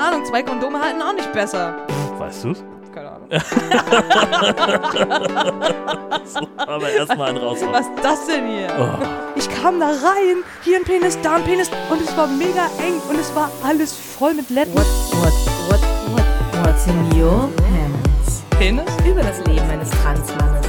Ahnung, 0.00 0.24
zwei 0.24 0.42
Kondome 0.42 0.80
halten 0.80 1.02
auch 1.02 1.12
nicht 1.12 1.30
besser. 1.32 1.76
Weißt 2.18 2.44
du's? 2.44 2.64
Keine 2.94 3.10
Ahnung. 3.10 3.28
So, 6.24 6.40
aber 6.56 6.90
erstmal 6.90 7.28
einen 7.30 7.38
raus. 7.38 7.58
Was 7.72 7.86
ist 7.86 7.92
das 8.04 8.26
denn 8.26 8.46
hier? 8.46 8.68
Oh. 8.78 8.88
Ich 9.34 9.48
kam 9.48 9.80
da 9.80 9.86
rein, 9.86 10.44
hier 10.62 10.76
ein 10.78 10.84
Penis, 10.84 11.18
da 11.22 11.36
ein 11.36 11.44
Penis 11.44 11.68
und 11.90 12.00
es 12.00 12.16
war 12.16 12.26
mega 12.28 12.66
eng 12.78 13.00
und 13.08 13.18
es 13.18 13.34
war 13.34 13.50
alles 13.64 13.94
voll 13.96 14.34
mit 14.34 14.48
Letten. 14.50 14.74
What, 14.74 14.86
what, 15.12 15.32
what, 15.68 15.80
what, 16.12 16.22
what's 16.66 16.86
in 16.86 17.20
your 17.20 17.48
pants? 17.56 18.42
Penis? 18.58 18.84
Über 19.04 19.22
das 19.22 19.38
Leben 19.46 19.68
eines 19.70 19.90
Transmannes. 19.90 20.66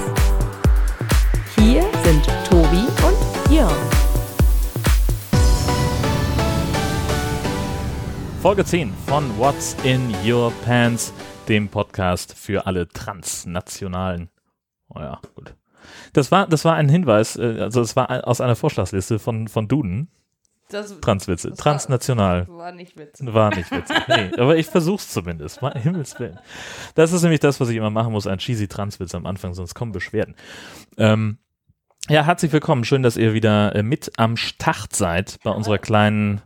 Hier 1.57 1.83
sind 2.03 2.25
Tobi 2.49 2.87
und 3.05 3.51
Jörn. 3.53 4.00
Folge 8.41 8.65
10 8.65 8.91
von 9.05 9.37
What's 9.37 9.77
in 9.83 10.15
Your 10.25 10.51
Pants, 10.65 11.13
dem 11.47 11.69
Podcast 11.69 12.33
für 12.35 12.65
alle 12.65 12.87
Transnationalen. 12.87 14.31
Oh 14.89 14.99
ja, 14.99 15.21
gut. 15.35 15.53
Das 16.13 16.31
war, 16.31 16.47
das 16.47 16.65
war 16.65 16.73
ein 16.73 16.89
Hinweis, 16.89 17.35
äh, 17.35 17.59
also 17.59 17.81
es 17.81 17.95
war 17.95 18.27
aus 18.27 18.41
einer 18.41 18.55
Vorschlagsliste 18.55 19.19
von, 19.19 19.47
von 19.47 19.67
Duden. 19.67 20.09
Das 20.69 20.99
Transwitze. 21.01 21.51
Das 21.51 21.59
Transnational. 21.59 22.47
war 22.47 22.71
nicht 22.71 22.97
witzig. 22.97 23.31
War 23.31 23.55
nicht 23.55 23.69
witzig. 23.69 23.95
Nee, 24.07 24.31
aber 24.35 24.57
ich 24.57 24.65
versuch's 24.65 25.09
zumindest. 25.09 25.61
Mein 25.61 25.77
Himmels 25.77 26.19
Willen. 26.19 26.39
Das 26.95 27.11
ist 27.11 27.21
nämlich 27.21 27.41
das, 27.41 27.59
was 27.59 27.69
ich 27.69 27.77
immer 27.77 27.91
machen 27.91 28.11
muss, 28.11 28.25
ein 28.25 28.39
cheesy 28.39 28.67
Transwitz 28.67 29.13
am 29.13 29.27
Anfang, 29.27 29.53
sonst 29.53 29.75
kommen 29.75 29.91
Beschwerden. 29.91 30.33
Ähm, 30.97 31.37
ja, 32.09 32.23
herzlich 32.25 32.51
willkommen. 32.51 32.85
Schön, 32.85 33.03
dass 33.03 33.17
ihr 33.17 33.35
wieder 33.35 33.75
äh, 33.75 33.83
mit 33.83 34.13
am 34.17 34.35
Start 34.35 34.95
seid 34.95 35.37
bei 35.43 35.51
unserer 35.51 35.77
kleinen 35.77 36.41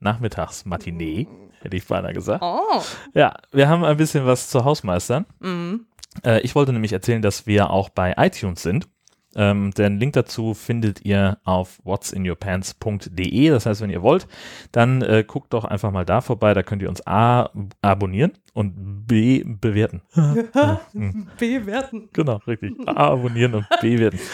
Nachmittagsmatinee, 0.00 1.26
hätte 1.60 1.76
ich 1.76 1.86
beinahe 1.86 2.12
gesagt. 2.12 2.42
Oh. 2.42 2.80
Ja, 3.14 3.34
wir 3.52 3.68
haben 3.68 3.84
ein 3.84 3.96
bisschen 3.96 4.26
was 4.26 4.48
zu 4.50 4.64
Hausmeistern. 4.64 5.26
Mhm. 5.40 5.86
Äh, 6.24 6.40
ich 6.40 6.54
wollte 6.54 6.72
nämlich 6.72 6.92
erzählen, 6.92 7.22
dass 7.22 7.46
wir 7.46 7.70
auch 7.70 7.88
bei 7.88 8.14
iTunes 8.16 8.62
sind. 8.62 8.88
Ähm, 9.36 9.72
den 9.72 9.98
Link 10.00 10.14
dazu 10.14 10.54
findet 10.54 11.04
ihr 11.04 11.38
auf 11.44 11.80
whatsinyourpants.de. 11.84 13.50
Das 13.50 13.66
heißt, 13.66 13.82
wenn 13.82 13.90
ihr 13.90 14.02
wollt, 14.02 14.26
dann 14.72 15.02
äh, 15.02 15.22
guckt 15.24 15.52
doch 15.52 15.64
einfach 15.64 15.90
mal 15.92 16.04
da 16.06 16.20
vorbei. 16.22 16.54
Da 16.54 16.62
könnt 16.62 16.80
ihr 16.82 16.88
uns 16.88 17.06
A 17.06 17.50
abonnieren 17.82 18.32
und 18.54 19.06
B 19.06 19.44
bewerten. 19.44 20.02
Hm, 20.92 21.28
Bewerten. 21.38 22.08
genau, 22.12 22.36
richtig. 22.46 22.74
A 22.86 23.10
abonnieren 23.12 23.54
und 23.54 23.66
B 23.80 23.96
bewerten. 23.96 24.18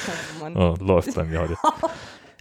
Oh. 0.54 0.76
Oh, 0.78 0.84
läuft 0.84 1.14
bei 1.14 1.24
mir 1.24 1.40
heute. 1.40 1.56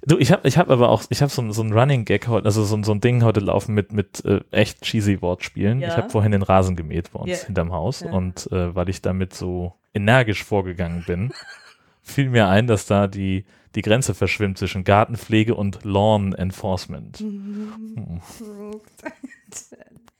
Du, 0.06 0.18
ich 0.18 0.32
habe 0.32 0.48
ich 0.48 0.58
hab 0.58 0.70
aber 0.70 0.90
auch, 0.90 1.04
ich 1.09 1.22
habe 1.22 1.32
so, 1.32 1.42
ein- 1.42 1.54
so 1.54 1.62
ein 1.64 1.72
Running 1.72 2.04
Gag 2.04 2.28
heute, 2.28 2.46
also 2.46 2.64
so, 2.66 2.76
ein- 2.76 2.84
so 2.84 2.92
ein 2.92 3.00
Ding 3.00 3.23
heute 3.23 3.40
laufen 3.40 3.73
mit, 3.73 3.94
mit 3.94 4.23
äh, 4.26 4.42
echt 4.52 4.82
cheesy 4.82 5.22
Wortspielen. 5.22 5.80
Ja. 5.80 5.88
Ich 5.90 5.98
habe 5.98 6.10
vorhin 6.10 6.32
den 6.34 6.42
Rasen 6.44 6.76
gemäht 6.76 7.12
bei 7.14 7.20
uns 7.20 7.30
Ja. 7.42 7.45
hinterm 7.45 7.72
Haus 7.72 8.02
Ja. 8.02 8.12
und 8.12 8.52
äh, 8.52 8.76
weil 8.76 8.90
ich 8.90 9.02
damit 9.02 9.34
so 9.34 9.73
energisch 9.94 10.44
vorgegangen 10.44 11.04
bin, 11.08 11.32
fiel 12.02 12.30
mir 12.30 12.50
ein, 12.50 12.68
dass 12.68 12.86
da 12.86 13.08
die, 13.08 13.45
die 13.76 13.82
Grenze 13.82 14.14
verschwimmt 14.14 14.58
zwischen 14.58 14.84
Gartenpflege 14.84 15.56
und 15.56 15.84
Lawn 15.86 16.34
Enforcement. 16.34 17.20
Hm. 17.20 18.22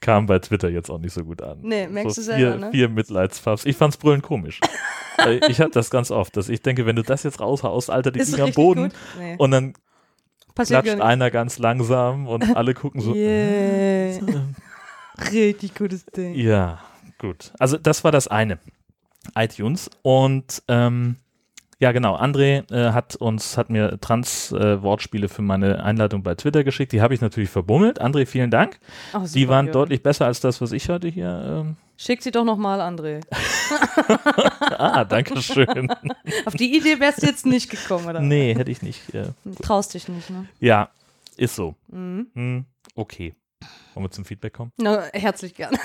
Kam 0.04 0.26
bei 0.26 0.38
Twitter 0.40 0.70
jetzt 0.70 0.90
auch 0.90 1.00
nicht 1.00 1.14
so 1.14 1.23
gut 1.23 1.42
an. 1.42 1.59
Nee, 1.62 1.88
merkst 1.88 2.16
so 2.16 2.22
du 2.22 2.26
selber, 2.26 2.52
vier, 2.52 2.58
ne? 2.58 2.72
Vier 2.72 2.90
Mitleidsfarbs. 2.90 3.66
Ich 3.66 3.78
fand's 3.78 3.98
brüllend 3.98 4.23
komisch. 4.23 4.59
Ich 5.48 5.62
habe 5.62 5.70
das 5.70 5.92
ganz 5.92 6.09
oft, 6.09 6.36
dass 6.36 6.50
ich 6.50 6.64
denke, 6.64 6.88
wenn 6.88 6.96
du 6.96 7.04
das 7.04 7.22
jetzt 7.22 7.40
raushaust, 7.40 7.92
Alter, 7.92 8.09
die 8.09 8.20
liegen 8.20 8.42
am 8.42 8.52
Boden. 8.52 8.92
Nee. 9.20 9.36
und 9.38 9.52
dann 9.52 9.74
Passiert 10.56 10.84
klatscht 10.84 11.02
einer 11.02 11.30
ganz 11.30 11.59
langsam 11.59 12.28
und 12.28 12.56
alle 12.56 12.74
gucken 12.74 13.00
so. 13.00 13.14
Yeah. 13.14 14.20
Richtig 15.31 15.76
gutes 15.76 16.06
Ding. 16.08 16.34
Ja, 16.34 16.80
gut. 17.20 17.54
Also 17.59 17.78
das 17.78 18.04
war 18.04 18.12
das 18.12 18.28
eine. 18.28 18.58
iTunes. 19.36 19.92
Und 20.02 20.64
ähm, 20.68 21.18
ja, 21.84 21.92
genau. 21.92 22.16
André 22.16 22.63
äh, 22.72 22.94
hat 22.94 23.18
uns, 23.18 23.57
hat 23.57 23.69
mir 23.69 24.00
Trans-Wortspiele 24.00 25.28
für 25.28 25.41
meine 25.41 25.84
Einladung 25.84 26.24
bei 26.24 26.34
Twitter 26.34 26.63
geschickt. 26.63 26.94
Die 26.94 27.02
habe 27.02 27.13
ich 27.13 27.19
natürlich 27.19 27.50
verbummelt. 27.50 28.02
André, 28.02 28.25
vielen 28.25 28.50
Dank. 28.52 28.80
Die 29.13 29.28
super, 29.28 29.50
waren 29.50 29.66
Jörn. 29.66 29.74
deutlich 29.74 30.02
besser 30.02 30.25
als 30.25 30.40
das, 30.40 30.62
was 30.62 30.72
ich 30.72 30.88
heute 30.88 31.09
hier. 31.09 31.66
Ähm, 31.66 31.75
Schick 31.97 32.24
sie 32.24 32.31
doch 32.31 32.46
nochmal, 32.46 32.80
André. 32.80 33.19
ah, 34.78 35.03
danke 35.03 35.41
schön. 35.41 35.91
Auf 36.46 36.53
die 36.53 36.74
Idee 36.78 37.02
wärst 37.02 37.22
du 37.22 37.28
jetzt 37.28 37.46
nicht 37.46 37.69
gekommen, 37.69 38.07
oder? 38.07 38.22
nee, 38.22 38.56
hätte 38.56 38.72
ich 38.72 38.81
nicht. 38.81 39.13
Äh, 39.13 39.25
Traust 39.62 39.94
dich 39.94 40.07
nicht, 40.07 40.30
ne? 40.30 40.47
ja, 40.62 40.88
ist 41.36 41.57
so. 41.57 41.75
Mhm. 41.90 42.28
Hm, 42.34 42.66
okay. 42.96 43.36
Wollen 43.94 44.06
wir 44.06 44.12
zum 44.12 44.24
Feedback 44.24 44.53
kommen? 44.53 44.72
Na, 44.78 45.03
herzlich 45.12 45.53
gern. 45.53 45.78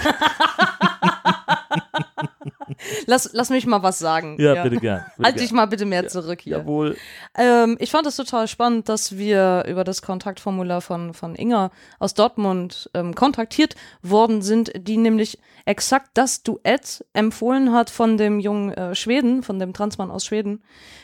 lass, 3.06 3.30
lass 3.32 3.50
mich 3.50 3.66
mal 3.66 3.82
was 3.82 3.98
sagen. 3.98 4.36
Ja, 4.40 4.62
bitte 4.62 4.76
gern. 4.76 5.04
Bitte 5.16 5.24
Halt 5.24 5.36
gern. 5.36 5.44
dich 5.44 5.52
mal 5.52 5.66
bitte 5.66 5.84
mehr 5.86 6.08
zurück 6.08 6.40
hier. 6.40 6.58
Jawohl. 6.58 6.96
Ähm, 7.36 7.76
ich 7.80 7.90
fand 7.90 8.06
es 8.06 8.16
total 8.16 8.48
spannend, 8.48 8.88
dass 8.88 9.16
wir 9.16 9.64
über 9.68 9.84
das 9.84 10.02
Kontaktformular 10.02 10.80
von, 10.80 11.14
von 11.14 11.34
Inga 11.34 11.70
aus 11.98 12.14
Dortmund 12.14 12.90
ähm, 12.94 13.14
kontaktiert 13.14 13.76
worden 14.02 14.42
sind, 14.42 14.72
die 14.76 14.96
nämlich 14.96 15.38
exakt 15.64 16.10
das 16.14 16.42
Duett 16.42 17.04
empfohlen 17.12 17.72
hat 17.72 17.90
von 17.90 18.16
dem 18.16 18.40
jungen 18.40 18.72
äh, 18.72 18.94
Schweden, 18.94 19.42
von 19.42 19.58
dem 19.58 19.72
Transmann 19.72 20.10
aus 20.10 20.24
Schweden, 20.24 20.62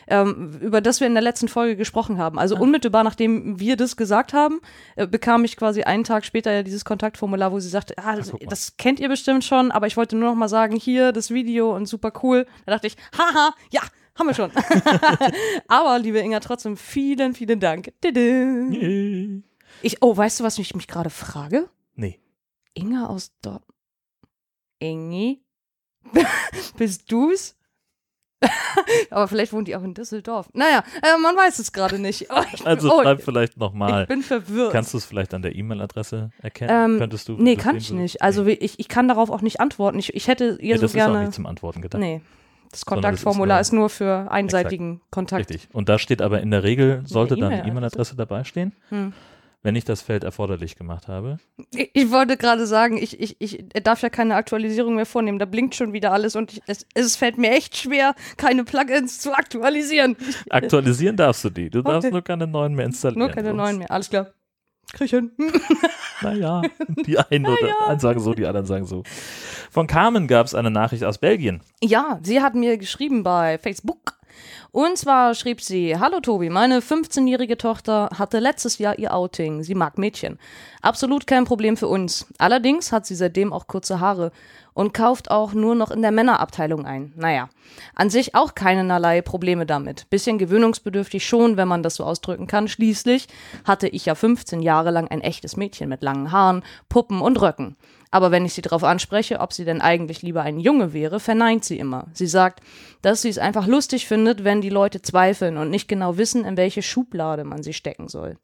ähm, 0.09 0.59
über 0.61 0.81
das 0.81 1.01
wir 1.01 1.07
in 1.07 1.15
der 1.15 1.23
letzten 1.23 1.49
Folge 1.49 1.77
gesprochen 1.77 2.19
haben. 2.19 2.39
Also 2.39 2.57
unmittelbar 2.57 3.05
nachdem 3.05 3.61
wir 3.61 3.77
das 3.77 3.97
gesagt 3.97 4.33
haben, 4.33 4.61
äh, 4.97 5.07
bekam 5.07 5.45
ich 5.45 5.57
quasi 5.57 5.83
einen 5.83 6.05
Tag 6.05 6.25
später 6.25 6.51
ja 6.51 6.63
dieses 6.63 6.85
Kontaktformular, 6.85 7.53
wo 7.53 7.61
sie 7.61 7.69
sagte, 7.69 7.95
ah, 7.99 8.17
das, 8.17 8.33
das 8.49 8.77
kennt 8.77 9.01
ihr 9.01 9.09
bestimmt 9.09 9.45
schon, 9.45 9.71
aber 9.71 9.87
ich 9.87 9.97
wollte 9.97 10.17
nur 10.17 10.31
noch 10.31 10.37
mal 10.37 10.49
sagen, 10.49 10.77
hier 10.77 11.13
das 11.13 11.31
Video 11.31 11.54
und 11.63 11.87
super 11.87 12.13
cool. 12.23 12.47
Da 12.67 12.73
dachte 12.73 12.87
ich, 12.87 12.97
haha, 13.17 13.55
ja, 13.71 13.83
haben 14.19 14.27
wir 14.27 14.35
schon. 14.35 14.51
Aber, 15.69 15.99
liebe 15.99 16.21
Inga, 16.21 16.41
trotzdem 16.41 16.77
vielen, 16.77 17.35
vielen 17.35 17.61
Dank. 17.61 17.93
Ich, 19.83 20.03
oh, 20.03 20.17
weißt 20.17 20.41
du, 20.41 20.45
was 20.45 20.59
ich 20.59 20.75
mich 20.75 20.87
gerade 20.87 21.11
frage? 21.11 21.69
Nee. 21.95 22.21
Inga 22.75 23.07
aus 23.07 23.33
Dort. 23.43 23.65
Ingi? 24.79 25.43
Bist 26.77 27.11
du's? 27.11 27.57
Aber 29.11 29.29
vielleicht 29.29 29.53
wohnt 29.53 29.69
die 29.69 29.77
auch 29.77 29.83
in 29.83 29.95
Düsseldorf. 29.95 30.49
Naja, 30.53 30.83
äh, 31.03 31.19
man 31.21 31.37
weiß 31.37 31.59
es 31.59 31.73
gerade 31.73 31.99
nicht. 31.99 32.27
Oh, 32.31 32.41
ich, 32.55 32.67
Also 32.67 32.93
oh, 32.93 33.03
schreib 33.03 33.23
vielleicht 33.23 33.55
ich 33.55 33.59
nochmal. 33.59 34.07
bin 34.07 34.23
verwirrt. 34.23 34.73
Kannst 34.73 34.93
du 34.95 34.99
es 34.99 35.05
vielleicht 35.05 35.35
an 35.35 35.43
der 35.43 35.55
E-Mail-Adresse 35.55 36.31
erkennen? 36.43 36.93
Ähm, 36.93 36.99
Könntest 36.99 37.29
du? 37.29 37.33
nee, 37.39 37.55
das 37.57 37.65
kann 37.65 37.77
ich 37.77 37.91
würdest? 37.91 38.01
nicht. 38.01 38.23
Also 38.23 38.47
ich, 38.47 38.79
ich 38.79 38.89
kann 38.89 39.09
darauf 39.09 39.31
auch 39.31 39.41
nicht 39.43 39.61
antworten. 39.61 39.99
Ich, 39.99 40.15
ich 40.15 40.29
hätte 40.29 40.59
ihr 40.61 40.75
nee, 40.75 40.77
so 40.77 40.83
das 40.83 40.95
ist 40.95 41.01
auch 41.01 41.07
gerne. 41.07 41.21
nicht 41.21 41.33
zum 41.35 41.47
Antworten 41.47 41.81
gedacht. 41.83 42.01
nee, 42.01 42.21
das 42.65 42.71
das 42.71 42.79
ist 42.81 42.87
Kontaktformular 42.87 43.61
ist 43.61 43.73
nur 43.73 43.89
für 43.89 44.31
einseitigen 44.31 45.01
Kontakt. 45.11 45.49
Richtig. 45.51 45.69
Und 45.73 45.89
da 45.89 45.99
steht 45.99 46.21
aber 46.23 46.41
in 46.41 46.51
der 46.51 46.63
Regel, 46.65 47.03
sollte 47.05 47.37
dann 47.37 47.51
die 47.51 47.57
E-Mail-Adresse. 47.59 47.71
E-Mail-Adresse 47.71 48.17
dabei 48.17 48.45
stehen, 48.45 48.73
Hm. 48.89 49.13
Wenn 49.65 49.75
ich 49.77 49.85
das 49.85 50.03
Feld 50.03 50.23
erforderlich 50.25 50.77
gemacht 50.77 51.09
habe. 51.09 51.39
Ich, 51.75 51.91
ich 51.95 52.11
wollte 52.13 52.37
gerade 52.37 52.67
sagen, 52.67 52.99
ich, 52.99 53.19
ich, 53.19 53.41
ich 53.41 53.65
darf 53.83 54.03
ja 54.03 54.11
keine 54.11 54.37
Aktualisierung 54.37 54.95
mehr 54.95 55.07
vornehmen. 55.07 55.39
Da 55.39 55.47
blinkt 55.47 55.75
schon 55.75 55.93
wieder 55.95 56.13
alles 56.13 56.37
und 56.37 56.53
ich, 56.53 56.63
es, 56.67 56.87
es 56.95 57.17
fällt 57.17 57.39
mir 57.39 57.51
echt 57.51 57.77
schwer, 57.77 58.15
keine 58.37 58.63
Plugins 58.65 59.19
zu 59.21 59.33
aktualisieren. 59.33 60.17
Aktualisieren 60.51 61.17
darfst 61.17 61.43
du 61.45 61.51
die. 61.51 61.71
Du 61.71 61.83
darfst 61.83 62.05
Okay. 62.05 62.13
nur 62.13 62.23
keine 62.23 62.47
neuen 62.47 62.75
mehr 62.75 62.85
installieren. 62.85 63.19
Nur 63.21 63.31
keine 63.31 63.55
neuen 63.55 63.79
mehr. 63.79 63.91
Alles 63.91 64.11
klar. 64.11 64.29
Krieg 64.93 65.07
ich 65.07 65.11
hin. 65.11 65.33
Naja, 66.23 66.63
die 67.07 67.19
einen 67.19 67.45
oder 67.45 67.89
einen 67.89 67.99
sagen 68.01 68.21
so, 68.21 68.33
die 68.35 68.47
anderen 68.47 68.67
sagen 68.67 68.87
so. 68.87 69.03
Von 69.71 69.87
Carmen 69.89 70.29
gab 70.29 70.47
es 70.47 70.55
eine 70.55 70.71
Nachricht 70.71 71.05
aus 71.05 71.19
Belgien. 71.19 71.61
Ja, 71.83 72.19
sie 72.23 72.41
hat 72.41 72.55
mir 72.55 72.79
geschrieben 72.79 73.25
bei 73.25 73.59
Facebook. 73.59 74.15
Und 74.73 74.99
zwar 74.99 75.35
schrieb 75.35 75.61
sie: 75.61 75.99
Hallo 75.99 76.21
Tobi, 76.21 76.51
meine 76.51 76.81
15-jährige 76.81 77.57
Tochter 77.57 78.11
hatte 78.19 78.39
letztes 78.39 78.79
Jahr 78.79 78.99
ihr 78.99 79.15
Outing. 79.15 79.63
Sie 79.63 79.75
mag 79.75 79.99
Mädchen. 79.99 80.39
Absolut 80.83 81.27
kein 81.27 81.45
Problem 81.45 81.77
für 81.77 81.89
uns. 81.89 82.27
Allerdings 82.39 82.93
hat 82.93 83.07
sie 83.07 83.15
seitdem 83.15 83.53
auch 83.53 83.67
kurze 83.67 84.01
Haare 84.01 84.33
und 84.75 84.93
kauft 84.93 85.31
auch 85.31 85.55
nur 85.55 85.75
noch 85.75 85.91
in 85.91 86.03
der 86.03 86.11
Männerabteilung 86.11 86.85
ein. 86.85 87.13
Naja, 87.17 87.49
an 87.95 88.11
sich 88.11 88.35
auch 88.35 88.55
keinerlei 88.55 89.23
Probleme 89.23 89.65
damit. 89.65 90.11
Bisschen 90.11 90.37
gewöhnungsbedürftig 90.37 91.27
schon, 91.27 91.57
wenn 91.57 91.69
man 91.69 91.83
das 91.83 91.95
so 91.95 92.05
ausdrücken 92.05 92.47
kann. 92.47 92.69
Schließlich 92.69 93.29
hatte 93.65 93.89
ich 93.89 94.07
ja 94.07 94.15
15 94.15 94.61
Jahre 94.61 94.91
lang 94.91 95.09
ein 95.09 95.21
echtes 95.21 95.57
Mädchen 95.57 95.89
mit 95.89 96.03
langen 96.03 96.33
Haaren, 96.33 96.63
Puppen 96.89 97.21
und 97.21 97.41
Röcken. 97.41 97.77
Aber 98.15 98.31
wenn 98.31 98.45
ich 98.45 98.55
sie 98.55 98.63
darauf 98.63 98.85
anspreche, 98.85 99.41
ob 99.41 99.53
sie 99.53 99.65
denn 99.65 99.81
eigentlich 99.81 100.23
lieber 100.23 100.43
ein 100.43 100.61
Junge 100.61 100.93
wäre, 100.93 101.19
verneint 101.19 101.65
sie 101.65 101.81
immer. 101.81 102.07
Sie 102.13 102.29
sagt, 102.29 102.61
dass 103.03 103.23
sie 103.23 103.29
es 103.29 103.39
einfach 103.39 103.67
lustig 103.67 104.07
findet, 104.07 104.45
wenn 104.45 104.61
die 104.61 104.69
Leute 104.69 105.03
zweifeln 105.03 105.57
und 105.57 105.69
nicht 105.69 105.89
genau 105.89 106.17
wissen, 106.17 106.45
in 106.45 106.57
welche 106.57 106.81
Schublade 106.81 107.43
man 107.43 107.65
sie 107.65 107.73
stecken 107.73 108.07
soll. 108.07 108.37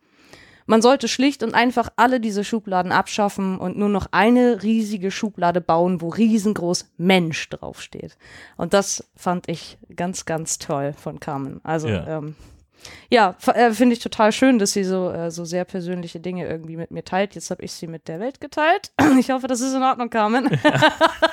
Man 0.66 0.82
sollte 0.82 1.06
schlicht 1.06 1.44
und 1.44 1.54
einfach 1.54 1.88
alle 1.94 2.18
diese 2.18 2.42
Schubladen 2.42 2.90
abschaffen 2.90 3.60
und 3.60 3.78
nur 3.78 3.88
noch 3.88 4.08
eine 4.10 4.60
riesige 4.64 5.12
Schublade 5.12 5.60
bauen, 5.60 6.00
wo 6.00 6.08
riesengroß 6.08 6.90
Mensch 6.96 7.48
draufsteht. 7.50 8.16
Und 8.56 8.74
das 8.74 9.08
fand 9.14 9.48
ich 9.48 9.78
ganz, 9.94 10.24
ganz 10.24 10.58
toll 10.58 10.94
von 10.94 11.20
Carmen. 11.20 11.60
Also, 11.62 11.86
Ja. 11.86 12.18
ähm, 12.18 12.34
Ja, 13.10 13.36
äh, 13.54 13.72
finde 13.72 13.94
ich 13.94 13.98
total 14.00 14.32
schön, 14.32 14.58
dass 14.58 14.72
sie 14.72 14.84
so, 14.84 15.10
äh, 15.10 15.30
so 15.30 15.44
sehr 15.44 15.64
persönliche 15.64 16.20
Dinge 16.20 16.46
irgendwie 16.48 16.76
mit 16.76 16.90
mir 16.90 17.04
teilt. 17.04 17.34
Jetzt 17.34 17.50
habe 17.50 17.62
ich 17.62 17.72
sie 17.72 17.86
mit 17.86 18.08
der 18.08 18.20
Welt 18.20 18.40
geteilt. 18.40 18.92
Ich 19.18 19.30
hoffe, 19.30 19.46
das 19.48 19.60
ist 19.60 19.74
in 19.74 19.82
Ordnung, 19.82 20.10
Carmen. 20.10 20.48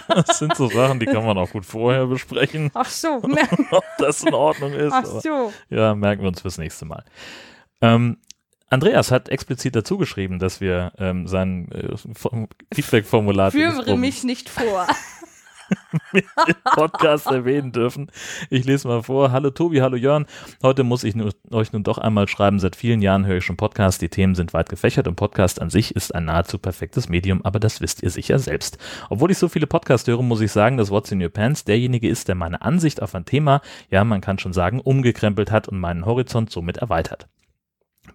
Das 0.07 0.39
sind 0.39 0.55
so 0.55 0.67
Sachen, 0.69 0.99
die 0.99 1.05
kann 1.05 1.25
man 1.25 1.37
auch 1.37 1.49
gut 1.51 1.65
vorher 1.65 2.07
besprechen, 2.07 2.71
Ach 2.73 2.89
so, 2.89 3.21
ob 3.71 3.83
das 3.99 4.23
in 4.23 4.33
Ordnung 4.33 4.71
ist. 4.73 4.91
ach 4.93 5.03
aber- 5.03 5.21
so. 5.21 5.53
Ja, 5.69 5.93
merken 5.95 6.21
wir 6.23 6.29
uns 6.29 6.41
fürs 6.41 6.57
nächste 6.57 6.85
Mal. 6.85 7.03
Ähm, 7.81 8.17
Andreas 8.69 9.11
hat 9.11 9.29
explizit 9.29 9.75
dazu 9.75 9.97
geschrieben, 9.97 10.39
dass 10.39 10.59
wir 10.59 10.91
ähm, 10.97 11.27
sein 11.27 11.69
äh, 11.71 11.95
Form- 12.13 12.47
Feedback-Formular 12.73 13.51
Führe 13.51 13.95
mich 13.97 14.23
nicht 14.23 14.49
vor. 14.49 14.87
Podcast 16.75 17.27
erwähnen 17.27 17.71
dürfen. 17.71 18.11
Ich 18.49 18.65
lese 18.65 18.87
mal 18.87 19.03
vor. 19.03 19.31
Hallo 19.31 19.49
Tobi, 19.49 19.81
hallo 19.81 19.95
Jörn. 19.95 20.25
Heute 20.63 20.83
muss 20.83 21.03
ich 21.03 21.15
nu, 21.15 21.29
euch 21.51 21.73
nun 21.73 21.83
doch 21.83 21.97
einmal 21.97 22.27
schreiben. 22.27 22.59
Seit 22.59 22.75
vielen 22.75 23.01
Jahren 23.01 23.25
höre 23.25 23.37
ich 23.37 23.45
schon 23.45 23.57
Podcast. 23.57 24.01
Die 24.01 24.09
Themen 24.09 24.35
sind 24.35 24.53
weit 24.53 24.69
gefächert 24.69 25.07
und 25.07 25.15
Podcast 25.15 25.61
an 25.61 25.69
sich 25.69 25.95
ist 25.95 26.13
ein 26.13 26.25
nahezu 26.25 26.57
perfektes 26.57 27.09
Medium, 27.09 27.43
aber 27.43 27.59
das 27.59 27.81
wisst 27.81 28.03
ihr 28.03 28.09
sicher 28.09 28.39
selbst. 28.39 28.77
Obwohl 29.09 29.31
ich 29.31 29.37
so 29.37 29.49
viele 29.49 29.67
Podcasts 29.67 30.07
höre, 30.07 30.21
muss 30.21 30.41
ich 30.41 30.51
sagen, 30.51 30.77
dass 30.77 30.91
What's 30.91 31.11
in 31.11 31.21
Your 31.21 31.29
Pants 31.29 31.65
derjenige 31.65 32.07
ist, 32.07 32.27
der 32.27 32.35
meine 32.35 32.61
Ansicht 32.61 33.01
auf 33.01 33.15
ein 33.15 33.25
Thema, 33.25 33.61
ja, 33.89 34.03
man 34.03 34.21
kann 34.21 34.39
schon 34.39 34.53
sagen, 34.53 34.79
umgekrempelt 34.79 35.51
hat 35.51 35.67
und 35.67 35.79
meinen 35.79 36.05
Horizont 36.05 36.51
somit 36.51 36.77
erweitert. 36.77 37.27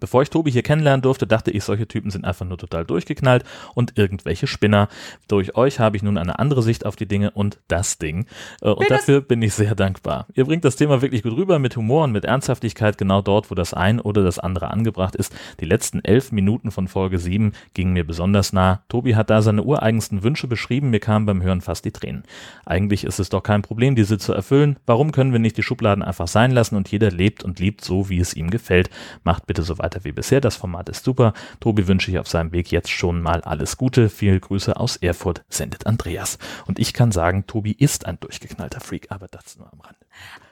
Bevor 0.02 0.22
ich 0.22 0.30
Tobi 0.30 0.50
hier 0.50 0.64
kennenlernen 0.64 1.00
durfte, 1.00 1.28
dachte 1.28 1.52
ich, 1.52 1.62
solche 1.62 1.86
Typen 1.86 2.10
sind 2.10 2.24
einfach 2.24 2.44
nur 2.44 2.58
total 2.58 2.84
durchgeknallt 2.84 3.44
und 3.74 3.96
irgendwelche 3.96 4.48
Spinner. 4.48 4.88
Durch 5.28 5.54
euch 5.54 5.78
habe 5.78 5.96
ich 5.96 6.02
nun 6.02 6.18
eine 6.18 6.40
andere 6.40 6.60
Sicht 6.60 6.84
auf 6.84 6.96
die 6.96 7.06
Dinge 7.06 7.30
und 7.30 7.60
das 7.68 7.98
Ding. 7.98 8.26
Äh, 8.62 8.70
Und 8.70 8.80
Bitte? 8.80 8.94
dafür 8.94 9.20
bin 9.20 9.40
ich 9.42 9.54
sehr 9.54 9.76
dankbar. 9.76 10.26
Ihr 10.34 10.44
bringt 10.44 10.64
das 10.64 10.74
Thema 10.74 11.02
wirklich 11.02 11.22
gut 11.22 11.36
rüber, 11.36 11.60
mit 11.60 11.76
Humor 11.76 12.02
und 12.02 12.10
mit 12.10 12.24
Ernsthaftigkeit, 12.24 12.98
genau 12.98 13.22
dort, 13.22 13.48
wo 13.52 13.54
das 13.54 13.74
ein 13.74 14.00
oder 14.00 14.24
das 14.24 14.40
andere 14.40 14.72
angebracht 14.72 15.14
ist. 15.14 15.32
Die 15.60 15.66
letzten 15.66 16.04
elf 16.04 16.32
Minuten 16.32 16.72
von 16.72 16.88
Folge 16.88 17.20
7 17.20 17.52
gingen 17.72 17.92
mir 17.92 18.04
besonders 18.04 18.52
nah. 18.52 18.82
Tobi 18.88 19.14
hat 19.14 19.30
da 19.30 19.40
seine 19.40 19.62
ureigensten 19.62 20.24
Wünsche 20.24 20.48
beschrieben, 20.48 20.90
mir 20.90 20.98
kamen 20.98 21.26
beim 21.26 21.44
Hören 21.44 21.60
fast 21.60 21.84
die 21.84 21.92
Tränen. 21.92 22.24
Eigentlich 22.66 23.04
ist 23.04 23.20
es 23.20 23.28
doch 23.28 23.44
kein 23.44 23.62
Problem, 23.62 23.94
diese 23.94 24.18
zu 24.18 24.32
erfüllen. 24.32 24.78
Warum 24.84 25.12
können 25.12 25.30
wir 25.30 25.38
nicht 25.38 25.56
die 25.58 25.62
Schubladen 25.62 26.02
einfach 26.02 26.26
sein 26.26 26.50
lassen 26.50 26.74
und 26.74 26.88
jeder 26.90 27.12
lebt 27.12 27.44
und 27.44 27.60
liebt 27.60 27.84
so, 27.84 28.08
wie 28.08 28.18
es 28.18 28.34
ihm 28.34 28.50
gefällt? 28.50 28.90
Macht 29.22 29.46
bitte 29.46 29.62
so 29.62 29.78
weiter 29.78 29.91
wie 30.02 30.12
bisher. 30.12 30.40
Das 30.40 30.56
Format 30.56 30.88
ist 30.88 31.04
super. 31.04 31.32
Tobi 31.60 31.88
wünsche 31.88 32.10
ich 32.10 32.18
auf 32.18 32.28
seinem 32.28 32.52
Weg 32.52 32.70
jetzt 32.70 32.90
schon 32.90 33.22
mal 33.22 33.40
alles 33.42 33.76
Gute. 33.76 34.08
Viele 34.08 34.40
Grüße 34.40 34.76
aus 34.76 34.96
Erfurt, 34.96 35.44
sendet 35.48 35.86
Andreas. 35.86 36.38
Und 36.66 36.78
ich 36.78 36.92
kann 36.92 37.12
sagen, 37.12 37.46
Tobi 37.46 37.72
ist 37.72 38.06
ein 38.06 38.18
durchgeknallter 38.20 38.80
Freak, 38.80 39.06
aber 39.10 39.28
das 39.28 39.56
nur 39.56 39.72
am 39.72 39.80
Rande. 39.80 39.98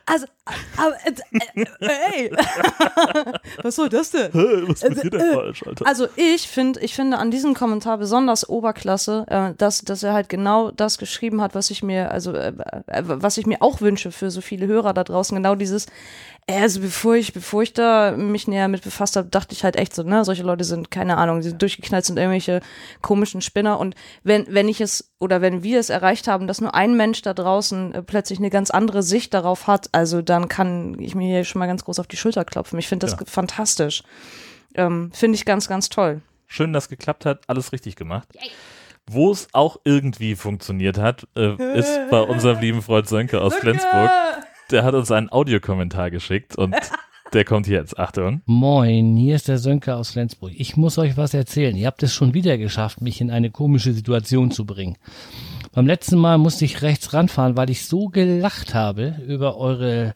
Also, 0.07 0.27
aber, 0.77 0.97
äh, 1.05 1.61
äh, 1.61 2.27
ey. 2.27 2.31
Was 3.63 3.77
soll 3.77 3.89
das 3.89 4.11
denn? 4.11 4.31
Was 4.33 4.83
ist 4.83 4.97
mit 4.97 5.05
dir 5.05 5.11
denn 5.11 5.35
falsch, 5.35 5.63
Alter? 5.65 5.87
Also 5.87 6.09
ich 6.17 6.49
finde, 6.49 6.81
ich 6.81 6.95
finde 6.95 7.19
an 7.19 7.31
diesem 7.31 7.55
Kommentar 7.55 7.99
besonders 7.99 8.49
Oberklasse, 8.49 9.25
äh, 9.29 9.55
dass, 9.57 9.83
dass 9.83 10.03
er 10.03 10.13
halt 10.13 10.29
genau 10.29 10.73
das 10.73 10.99
geschrieben 10.99 11.41
hat, 11.41 11.55
was 11.55 11.71
ich 11.71 11.85
mir, 11.85 12.11
also 12.11 12.33
äh, 12.33 12.53
äh, 12.87 13.03
was 13.05 13.39
ich 13.39 13.47
mir 13.47 13.63
auch 13.63 13.81
wünsche 13.81 14.11
für 14.11 14.33
so 14.33 14.41
viele 14.41 14.67
Hörer 14.67 14.95
da 14.95 15.05
draußen. 15.05 15.37
Genau 15.37 15.55
dieses, 15.55 15.87
äh, 15.87 15.91
also 16.59 16.81
bevor 16.81 17.17
ich, 17.17 17.33
bevor 17.33 17.63
ich 17.63 17.73
da 17.73 18.13
mich 18.17 18.49
näher 18.49 18.69
mit 18.69 18.83
befasst 18.83 19.17
habe, 19.17 19.29
dachte 19.29 19.55
ich 19.55 19.65
halt 19.65 19.77
echt 19.77 19.95
so, 19.95 20.03
ne, 20.03 20.25
solche 20.25 20.43
Leute 20.43 20.65
sind, 20.65 20.91
keine 20.91 21.17
Ahnung, 21.17 21.41
die 21.41 21.49
sind 21.49 21.61
durchgeknallt 21.61 22.05
sind 22.05 22.19
irgendwelche 22.19 22.61
komischen 23.03 23.41
Spinner. 23.41 23.79
Und 23.79 23.95
wenn, 24.23 24.47
wenn 24.49 24.69
ich 24.69 24.81
es 24.81 25.13
oder 25.19 25.41
wenn 25.41 25.63
wir 25.63 25.79
es 25.81 25.91
erreicht 25.91 26.29
haben, 26.29 26.47
dass 26.47 26.61
nur 26.61 26.75
ein 26.75 26.97
Mensch 26.97 27.23
da 27.23 27.35
draußen 27.35 27.95
äh, 27.95 28.03
plötzlich 28.03 28.39
eine 28.39 28.51
ganz 28.51 28.71
andere 28.71 29.03
Sicht 29.03 29.35
darauf 29.35 29.67
hat, 29.67 29.89
also 29.93 30.23
dann 30.23 30.49
kann 30.49 30.99
ich 30.99 31.15
mir 31.15 31.27
hier 31.29 31.45
schon 31.45 31.59
mal 31.59 31.67
ganz 31.67 31.85
groß 31.85 31.99
auf 31.99 32.07
die 32.07 32.17
Schulter 32.17 32.45
klopfen. 32.45 32.79
Ich 32.79 32.89
finde 32.89 33.07
das 33.07 33.19
Ja. 33.19 33.27
fantastisch. 33.27 34.03
Ähm, 34.75 35.11
finde 35.13 35.37
ich 35.37 35.45
ganz, 35.45 35.69
ganz 35.69 35.89
toll. 35.89 36.23
Schön, 36.47 36.73
dass 36.73 36.89
geklappt 36.89 37.27
hat, 37.27 37.41
alles 37.49 37.73
richtig 37.73 37.97
gemacht. 37.97 38.29
Wo 39.07 39.33
es 39.33 39.49
auch 39.53 39.79
irgendwie 39.85 40.37
funktioniert 40.37 40.99
hat, 40.99 41.27
äh, 41.37 41.55
ist 41.79 41.99
bei 42.11 42.21
unserem 42.21 42.61
lieben 42.61 42.83
Freund 42.83 43.09
Sönke 43.09 43.41
aus 43.41 43.55
Flensburg. 43.57 44.11
Der 44.71 44.85
hat 44.85 44.95
uns 44.95 45.11
einen 45.11 45.31
Audiokommentar 45.31 46.11
geschickt 46.11 46.57
und 46.57 46.77
der 47.33 47.45
kommt 47.45 47.67
jetzt. 47.67 47.99
Achtung. 47.99 48.43
Moin, 48.47 49.17
hier 49.17 49.35
ist 49.35 49.49
der 49.49 49.59
Sönke 49.59 49.97
aus 49.97 50.13
Flensburg. 50.13 50.53
Ich 50.55 50.77
muss 50.77 50.99
euch 50.99 51.17
was 51.17 51.35
erzählen. 51.35 51.77
Ihr 51.77 51.87
habt 51.87 52.03
es 52.03 52.15
schon 52.15 52.35
wieder 52.35 52.57
geschafft, 52.57 53.01
mich 53.01 53.21
in 53.21 53.31
eine 53.31 53.51
komische 53.51 53.93
Situation 53.93 54.51
zu 54.51 54.65
bringen. 54.65 54.97
Beim 55.73 55.87
letzten 55.87 56.19
Mal 56.19 56.39
musste 56.39 56.65
ich 56.65 56.83
rechts 56.83 57.13
ranfahren, 57.13 57.57
weil 57.57 57.71
ich 57.71 57.87
so 57.87 58.09
gelacht 58.09 58.75
habe 58.75 59.17
über 59.27 59.57
eure 59.57 60.15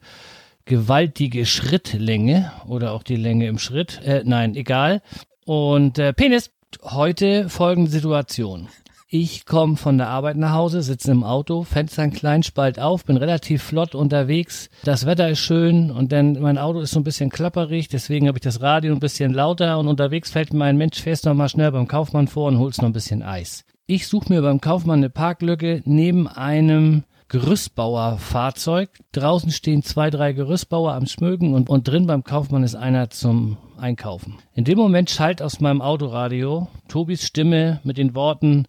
gewaltige 0.64 1.46
Schrittlänge 1.46 2.52
oder 2.66 2.92
auch 2.92 3.02
die 3.02 3.16
Länge 3.16 3.48
im 3.48 3.58
Schritt. 3.58 4.00
Äh, 4.04 4.22
nein, 4.24 4.54
egal. 4.54 5.02
Und 5.44 5.98
äh, 5.98 6.12
Penis, 6.12 6.50
heute 6.82 7.48
folgende 7.48 7.90
Situation. 7.90 8.68
Ich 9.16 9.46
komme 9.46 9.76
von 9.76 9.96
der 9.96 10.08
Arbeit 10.08 10.36
nach 10.38 10.54
Hause, 10.54 10.82
sitze 10.82 11.12
im 11.12 11.22
Auto, 11.22 11.62
Fenster 11.62 12.02
ein 12.02 12.12
klein 12.12 12.42
Spalt 12.42 12.80
auf, 12.80 13.04
bin 13.04 13.16
relativ 13.16 13.62
flott 13.62 13.94
unterwegs. 13.94 14.70
Das 14.82 15.06
Wetter 15.06 15.30
ist 15.30 15.38
schön 15.38 15.92
und 15.92 16.10
dann 16.10 16.32
mein 16.40 16.58
Auto 16.58 16.80
ist 16.80 16.90
so 16.90 16.98
ein 16.98 17.04
bisschen 17.04 17.30
klapperig, 17.30 17.86
deswegen 17.86 18.26
habe 18.26 18.38
ich 18.38 18.42
das 18.42 18.60
Radio 18.60 18.92
ein 18.92 18.98
bisschen 18.98 19.32
lauter 19.32 19.78
und 19.78 19.86
unterwegs 19.86 20.32
fällt 20.32 20.52
mir 20.52 20.64
ein 20.64 20.76
Mensch, 20.76 21.00
fährst 21.00 21.26
noch 21.26 21.34
mal 21.34 21.48
schnell 21.48 21.70
beim 21.70 21.86
Kaufmann 21.86 22.26
vor 22.26 22.48
und 22.48 22.58
holst 22.58 22.82
noch 22.82 22.88
ein 22.88 22.92
bisschen 22.92 23.22
Eis. 23.22 23.64
Ich 23.86 24.08
suche 24.08 24.32
mir 24.32 24.42
beim 24.42 24.60
Kaufmann 24.60 24.98
eine 24.98 25.10
Parklücke 25.10 25.80
neben 25.84 26.26
einem 26.26 27.04
Gerüstbauerfahrzeug. 27.28 28.90
Draußen 29.12 29.52
stehen 29.52 29.84
zwei, 29.84 30.10
drei 30.10 30.32
Gerüstbauer 30.32 30.92
am 30.92 31.06
Schmögen 31.06 31.54
und, 31.54 31.70
und 31.70 31.86
drin 31.86 32.08
beim 32.08 32.24
Kaufmann 32.24 32.64
ist 32.64 32.74
einer 32.74 33.10
zum 33.10 33.58
Einkaufen. 33.84 34.38
In 34.54 34.64
dem 34.64 34.78
Moment 34.78 35.10
schallt 35.10 35.42
aus 35.42 35.60
meinem 35.60 35.82
Autoradio 35.82 36.68
Tobis 36.88 37.26
Stimme 37.26 37.80
mit 37.84 37.98
den 37.98 38.14
Worten, 38.14 38.66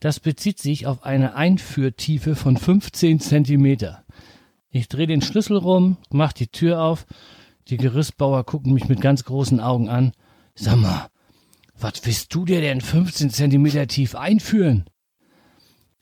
das 0.00 0.18
bezieht 0.18 0.58
sich 0.58 0.84
auf 0.86 1.04
eine 1.04 1.36
Einführtiefe 1.36 2.34
von 2.34 2.56
15 2.56 3.20
Zentimeter. 3.20 4.04
Ich 4.70 4.88
drehe 4.88 5.06
den 5.06 5.22
Schlüssel 5.22 5.58
rum, 5.58 5.96
mach 6.10 6.32
die 6.32 6.48
Tür 6.48 6.82
auf. 6.82 7.06
Die 7.68 7.76
Gerüstbauer 7.76 8.44
gucken 8.44 8.72
mich 8.72 8.88
mit 8.88 9.00
ganz 9.00 9.24
großen 9.24 9.60
Augen 9.60 9.88
an. 9.88 10.10
Sag 10.56 10.76
mal, 10.76 11.06
was 11.78 12.04
willst 12.04 12.34
du 12.34 12.44
dir 12.44 12.60
denn 12.60 12.80
15 12.80 13.30
Zentimeter 13.30 13.86
tief 13.86 14.16
einführen? 14.16 14.90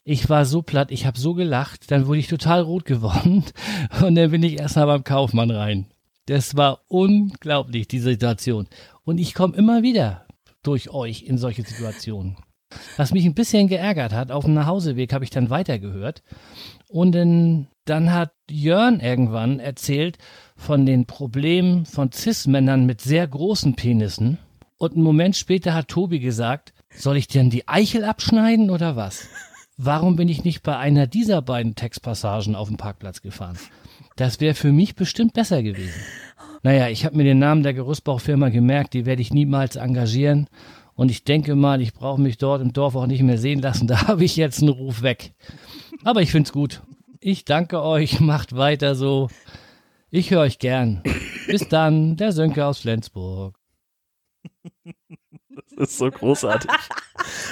Ich 0.02 0.31
war 0.31 0.47
so 0.47 0.62
platt, 0.62 0.91
ich 0.91 1.05
habe 1.05 1.19
so 1.19 1.35
gelacht, 1.35 1.91
dann 1.91 2.06
wurde 2.06 2.20
ich 2.20 2.29
total 2.29 2.62
rot 2.62 2.87
geworden 2.87 3.44
und 4.02 4.14
dann 4.14 4.31
bin 4.31 4.43
ich 4.43 4.59
erstmal 4.59 4.87
beim 4.87 5.05
Kaufmann 5.05 5.50
rein. 5.50 5.88
Das 6.26 6.56
war 6.56 6.81
unglaublich, 6.88 7.87
die 7.87 8.00
Situation. 8.00 8.67
Und 9.05 9.19
ich 9.19 9.32
komme 9.32 9.56
immer 9.56 9.82
wieder 9.82 10.26
durch 10.62 10.90
euch 10.90 11.23
in 11.23 11.38
solche 11.38 11.62
Situationen. 11.62 12.37
Was 12.96 13.12
mich 13.12 13.25
ein 13.25 13.34
bisschen 13.34 13.69
geärgert 13.69 14.12
hat, 14.12 14.32
auf 14.32 14.44
dem 14.44 14.55
Nachhauseweg 14.55 15.12
habe 15.12 15.25
ich 15.25 15.31
dann 15.31 15.50
weitergehört. 15.50 16.25
Und 16.88 17.12
dann, 17.12 17.68
dann 17.85 18.12
hat 18.12 18.33
Jörn 18.50 18.99
irgendwann 18.99 19.61
erzählt 19.61 20.18
von 20.56 20.85
den 20.85 21.06
Problemen 21.06 21.87
von 21.87 22.11
Cis-Männern 22.11 22.87
mit 22.87 23.00
sehr 23.00 23.26
großen 23.28 23.76
Penissen. 23.76 24.38
Und 24.78 24.95
einen 24.95 25.04
Moment 25.04 25.37
später 25.37 25.75
hat 25.75 25.88
Tobi 25.88 26.18
gesagt, 26.18 26.75
soll 26.90 27.16
ich 27.16 27.28
denn 27.28 27.50
die 27.50 27.68
Eichel 27.68 28.04
abschneiden 28.04 28.71
oder 28.71 28.97
was? 28.97 29.28
Warum 29.76 30.16
bin 30.16 30.28
ich 30.28 30.42
nicht 30.42 30.62
bei 30.62 30.76
einer 30.76 31.06
dieser 31.06 31.42
beiden 31.42 31.76
Textpassagen 31.76 32.56
auf 32.56 32.68
dem 32.68 32.78
Parkplatz 32.78 33.23
gefahren? 33.23 33.59
Das 34.16 34.40
wäre 34.40 34.54
für 34.54 34.73
mich 34.73 34.94
bestimmt 34.94 35.35
besser 35.35 35.62
gewesen. 35.62 36.00
Naja, 36.62 36.88
ich 36.88 37.04
habe 37.04 37.16
mir 37.16 37.25
den 37.25 37.38
Namen 37.38 37.62
der 37.62 37.75
Gerüstbaufirma 37.75 38.49
gemerkt, 38.49 38.94
die 38.94 39.06
werde 39.06 39.23
ich 39.23 39.32
niemals 39.32 39.76
engagieren. 39.76 40.49
Und 40.94 41.11
ich 41.11 41.25
denke 41.25 41.54
mal, 41.54 41.82
ich 41.82 41.92
brauche 41.92 42.20
mich 42.20 42.38
dort 42.38 42.62
im 42.62 42.73
Dorf 42.73 42.96
auch 42.96 43.06
nicht 43.06 43.23
mehr 43.23 43.38
sehen 43.38 43.61
lassen. 43.61 43.87
Da 43.87 44.08
habe 44.08 44.25
ich 44.25 44.37
jetzt 44.37 44.61
einen 44.61 44.70
Ruf 44.70 45.02
weg. 45.02 45.32
Aber 46.02 46.23
ich 46.23 46.32
find's 46.32 46.52
gut. 46.52 46.82
Ich 47.20 47.44
danke 47.44 47.82
euch, 47.82 48.20
macht 48.20 48.56
weiter 48.56 48.94
so. 48.94 49.28
Ich 50.11 50.30
höre 50.30 50.40
euch 50.40 50.58
gern. 50.58 51.02
Bis 51.46 51.68
dann, 51.68 52.16
der 52.16 52.32
Sönke 52.32 52.64
aus 52.64 52.78
Flensburg. 52.78 53.58
Das 55.76 55.90
ist 55.90 55.99
so 55.99 56.11
großartig. 56.11 56.70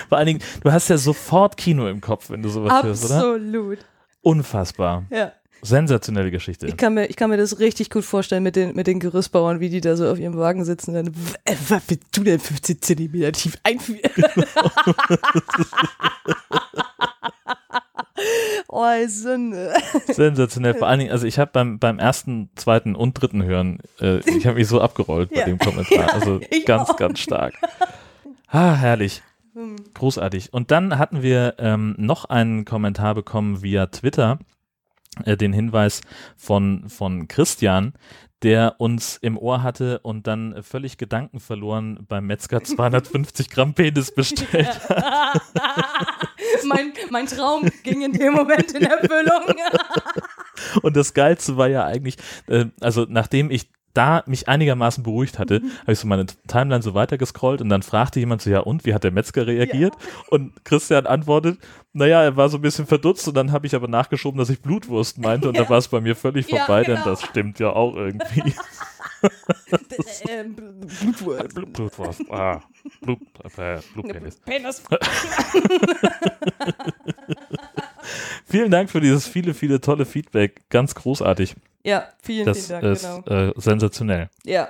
Vor 0.08 0.18
allen 0.18 0.26
Dingen, 0.26 0.40
du 0.62 0.72
hast 0.72 0.88
ja 0.88 0.96
sofort 0.96 1.56
Kino 1.58 1.86
im 1.88 2.00
Kopf, 2.00 2.30
wenn 2.30 2.42
du 2.42 2.48
sowas 2.48 2.82
hörst, 2.82 3.04
oder? 3.04 3.16
Absolut. 3.18 3.78
Unfassbar. 4.22 5.04
Ja. 5.10 5.32
Sensationelle 5.64 6.30
Geschichte. 6.30 6.66
Ich 6.66 6.76
kann, 6.76 6.94
mir, 6.94 7.06
ich 7.06 7.16
kann 7.16 7.30
mir 7.30 7.36
das 7.36 7.58
richtig 7.58 7.90
gut 7.90 8.04
vorstellen 8.04 8.42
mit 8.42 8.54
den, 8.56 8.74
mit 8.76 8.86
den 8.86 9.00
Gerüstbauern, 9.00 9.60
wie 9.60 9.70
die 9.70 9.80
da 9.80 9.96
so 9.96 10.08
auf 10.10 10.18
ihrem 10.18 10.36
Wagen 10.36 10.64
sitzen 10.64 10.90
und 10.90 10.96
dann, 11.06 11.14
"W- 11.14 11.34
äh, 11.44 11.56
was 11.68 11.82
willst 11.88 12.04
du 12.16 12.22
denn 12.24 12.38
15 12.38 12.82
Zentimeter 12.82 13.32
tief 13.32 13.56
einführen? 13.64 14.00
oh, 18.68 18.84
Sünde. 19.06 19.72
Sensationell. 20.08 20.74
Vor 20.74 20.88
allen 20.88 21.00
Dingen, 21.00 21.12
also 21.12 21.26
ich 21.26 21.38
habe 21.38 21.50
beim, 21.52 21.78
beim 21.78 21.98
ersten, 21.98 22.50
zweiten 22.56 22.94
und 22.94 23.14
dritten 23.20 23.42
Hören, 23.42 23.78
äh, 24.00 24.18
ich 24.36 24.46
habe 24.46 24.56
mich 24.58 24.68
so 24.68 24.80
abgerollt 24.80 25.30
bei 25.30 25.40
Ja. 25.40 25.44
dem 25.46 25.58
Kommentar. 25.58 26.12
Also 26.14 26.40
ganz, 26.66 26.90
auch. 26.90 26.96
ganz 26.96 27.20
stark. 27.20 27.54
Ah, 28.48 28.74
herrlich. 28.74 29.22
Hm. 29.54 29.76
Großartig. 29.94 30.52
Und 30.52 30.70
dann 30.70 30.98
hatten 30.98 31.22
wir 31.22 31.54
ähm, 31.58 31.94
noch 31.98 32.24
einen 32.26 32.64
Kommentar 32.64 33.14
bekommen 33.14 33.62
via 33.62 33.86
Twitter, 33.86 34.38
äh, 35.24 35.36
den 35.36 35.52
Hinweis 35.52 36.00
von, 36.36 36.88
von 36.88 37.28
Christian, 37.28 37.94
der 38.42 38.74
uns 38.78 39.16
im 39.22 39.38
Ohr 39.38 39.62
hatte 39.62 40.00
und 40.00 40.26
dann 40.26 40.62
völlig 40.62 40.98
Gedanken 40.98 41.40
verloren 41.40 42.04
beim 42.08 42.26
Metzger 42.26 42.62
250 42.64 43.50
Gramm 43.50 43.74
Penis 43.74 44.12
bestellt. 44.12 44.80
mein, 46.64 46.92
mein 47.10 47.26
Traum 47.26 47.70
ging 47.82 48.02
in 48.02 48.12
dem 48.12 48.34
Moment 48.34 48.72
in 48.72 48.82
Erfüllung. 48.82 49.54
Und 50.82 50.96
das 50.96 51.14
Geilste 51.14 51.56
war 51.56 51.68
ja 51.68 51.84
eigentlich, 51.84 52.16
äh, 52.46 52.66
also 52.80 53.06
nachdem 53.08 53.50
ich 53.50 53.68
da 53.94 54.22
mich 54.26 54.48
einigermaßen 54.48 55.02
beruhigt 55.02 55.38
hatte, 55.38 55.62
habe 55.82 55.92
ich 55.92 55.98
so 55.98 56.06
meine 56.06 56.26
Timeline 56.48 56.82
so 56.82 56.94
weitergescrollt 56.94 57.60
und 57.60 57.68
dann 57.68 57.82
fragte 57.82 58.20
jemand 58.20 58.42
so, 58.42 58.50
ja 58.50 58.60
und, 58.60 58.84
wie 58.84 58.92
hat 58.94 59.04
der 59.04 59.12
Metzger 59.12 59.46
reagiert? 59.46 59.94
Und 60.28 60.64
Christian 60.64 61.06
antwortet, 61.06 61.58
naja, 61.92 62.22
er 62.22 62.36
war 62.36 62.48
so 62.48 62.58
ein 62.58 62.62
bisschen 62.62 62.86
verdutzt 62.86 63.26
und 63.28 63.34
dann 63.34 63.52
habe 63.52 63.66
ich 63.66 63.74
aber 63.74 63.88
nachgeschoben, 63.88 64.38
dass 64.38 64.50
ich 64.50 64.60
Blutwurst 64.60 65.18
meinte 65.18 65.48
und 65.48 65.56
Ja. 65.56 65.62
da 65.64 65.70
war 65.70 65.78
es 65.78 65.88
bei 65.88 66.00
mir 66.00 66.16
völlig 66.16 66.50
Ja, 66.50 66.58
vorbei, 66.58 66.82
denn 66.82 66.96
genau. 66.96 67.06
das 67.06 67.22
stimmt 67.22 67.58
ja 67.60 67.70
auch 67.70 67.94
irgendwie. 67.96 68.52
ähm, 70.28 70.54
Blutwurst. 71.00 71.54
Blut, 71.54 71.72
Blutwurst, 71.72 72.20
ah, 72.30 72.60
Blut, 73.00 73.18
äh, 73.56 73.78
Blutpenis. 73.94 74.36
Penis. 74.40 74.82
Vielen 78.46 78.70
Dank 78.70 78.90
für 78.90 79.00
dieses 79.00 79.26
viele, 79.26 79.54
viele 79.54 79.80
tolle 79.80 80.04
Feedback. 80.04 80.62
Ganz 80.70 80.94
großartig. 80.94 81.54
Ja, 81.84 82.04
vielen, 82.22 82.46
Das 82.46 82.66
vielen 82.66 82.80
Dank, 82.80 82.92
ist 82.94 83.24
genau. 83.26 83.48
äh, 83.48 83.52
sensationell. 83.56 84.30
Ja. 84.44 84.68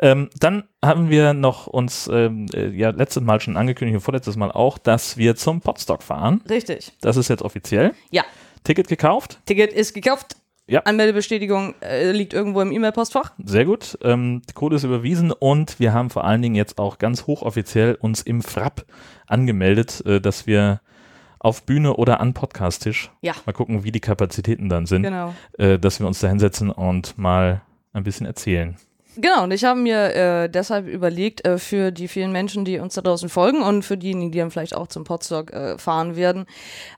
Ähm, 0.00 0.30
dann 0.38 0.64
haben 0.84 1.10
wir 1.10 1.32
noch 1.32 1.66
uns 1.66 2.08
ähm, 2.12 2.46
äh, 2.54 2.68
ja 2.68 2.90
letztes 2.90 3.22
Mal 3.22 3.40
schon 3.40 3.56
angekündigt 3.56 3.96
und 3.96 4.02
vorletztes 4.02 4.36
Mal 4.36 4.50
auch, 4.50 4.78
dass 4.78 5.16
wir 5.16 5.36
zum 5.36 5.60
Podstock 5.60 6.02
fahren. 6.02 6.42
Richtig. 6.48 6.92
Das 7.00 7.16
ist 7.16 7.28
jetzt 7.28 7.42
offiziell. 7.42 7.94
Ja. 8.10 8.24
Ticket 8.64 8.88
gekauft. 8.88 9.40
Ticket 9.46 9.72
ist 9.72 9.94
gekauft. 9.94 10.36
Ja. 10.66 10.80
Anmeldebestätigung 10.80 11.74
äh, 11.80 12.12
liegt 12.12 12.34
irgendwo 12.34 12.60
im 12.60 12.70
E-Mail-Postfach. 12.72 13.32
Sehr 13.42 13.64
gut. 13.64 13.98
Ähm, 14.02 14.42
die 14.48 14.52
Code 14.52 14.76
ist 14.76 14.84
überwiesen 14.84 15.32
und 15.32 15.80
wir 15.80 15.94
haben 15.94 16.10
vor 16.10 16.24
allen 16.24 16.42
Dingen 16.42 16.54
jetzt 16.56 16.78
auch 16.78 16.98
ganz 16.98 17.26
hochoffiziell 17.26 17.94
uns 17.94 18.20
im 18.20 18.42
Frapp 18.42 18.84
angemeldet, 19.26 20.04
äh, 20.04 20.20
dass 20.20 20.46
wir 20.46 20.80
auf 21.40 21.62
Bühne 21.64 21.94
oder 21.96 22.20
an 22.20 22.34
Podcast-Tisch, 22.34 23.10
Ja. 23.20 23.34
mal 23.46 23.52
gucken, 23.52 23.84
wie 23.84 23.92
die 23.92 24.00
Kapazitäten 24.00 24.68
dann 24.68 24.86
sind, 24.86 25.02
Genau. 25.02 25.34
äh, 25.58 25.78
dass 25.78 26.00
wir 26.00 26.06
uns 26.06 26.20
da 26.20 26.28
hinsetzen 26.28 26.70
und 26.70 27.16
mal 27.18 27.62
ein 27.92 28.04
bisschen 28.04 28.26
erzählen. 28.26 28.76
Genau, 29.20 29.42
und 29.42 29.50
ich 29.50 29.64
habe 29.64 29.80
mir 29.80 30.14
äh, 30.14 30.48
deshalb 30.48 30.86
überlegt, 30.86 31.44
äh, 31.44 31.58
für 31.58 31.90
die 31.90 32.06
vielen 32.06 32.30
Menschen, 32.30 32.64
die 32.64 32.78
uns 32.78 32.94
da 32.94 33.00
draußen 33.02 33.28
folgen 33.28 33.62
und 33.62 33.82
für 33.84 33.96
diejenigen, 33.96 34.30
die 34.30 34.38
dann 34.38 34.52
vielleicht 34.52 34.76
auch 34.76 34.86
zum 34.86 35.02
Podstock 35.02 35.52
äh, 35.52 35.76
fahren 35.76 36.14
werden. 36.14 36.46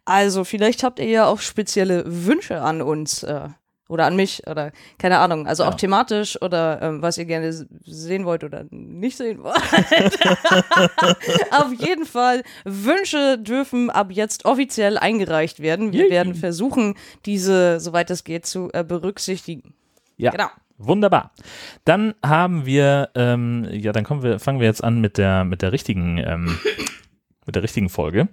Also, 0.04 0.44
vielleicht 0.44 0.82
habt 0.82 0.98
ihr 0.98 1.06
ja 1.06 1.26
auch 1.26 1.38
spezielle 1.40 2.04
Wünsche 2.06 2.60
an 2.60 2.82
uns 2.82 3.22
äh, 3.22 3.48
oder 3.90 4.06
an 4.06 4.16
mich 4.16 4.46
oder 4.46 4.72
keine 4.98 5.18
Ahnung. 5.18 5.46
Also 5.46 5.64
auch 5.64 5.72
Ja. 5.72 5.76
thematisch 5.76 6.40
oder 6.40 6.80
ähm, 6.80 7.02
was 7.02 7.18
ihr 7.18 7.24
gerne 7.26 7.52
sehen 7.84 8.24
wollt 8.24 8.44
oder 8.44 8.64
nicht 8.70 9.16
sehen 9.16 9.42
wollt. 9.42 9.56
Auf 11.50 11.72
jeden 11.76 12.06
Fall, 12.06 12.42
Wünsche 12.64 13.38
dürfen 13.38 13.90
ab 13.90 14.08
jetzt 14.10 14.44
offiziell 14.44 14.96
eingereicht 14.98 15.60
werden. 15.60 15.92
Wir 15.92 16.04
Yay. 16.04 16.10
werden 16.10 16.34
versuchen, 16.34 16.94
diese, 17.26 17.80
soweit 17.80 18.10
es 18.10 18.24
geht, 18.24 18.46
zu 18.46 18.70
äh, 18.72 18.84
berücksichtigen. 18.84 19.74
Ja. 20.16 20.30
Genau. 20.30 20.48
Wunderbar. 20.78 21.32
Dann 21.84 22.14
haben 22.24 22.64
wir, 22.64 23.10
ähm, 23.14 23.66
ja, 23.70 23.92
dann 23.92 24.04
kommen 24.04 24.22
wir, 24.22 24.38
fangen 24.38 24.60
wir 24.60 24.66
jetzt 24.66 24.82
an 24.82 25.00
mit 25.00 25.18
der, 25.18 25.44
mit 25.44 25.60
der 25.62 25.72
richtigen, 25.72 26.16
ähm, 26.18 26.58
mit 27.44 27.54
der 27.54 27.62
richtigen 27.62 27.90
Folge. 27.90 28.28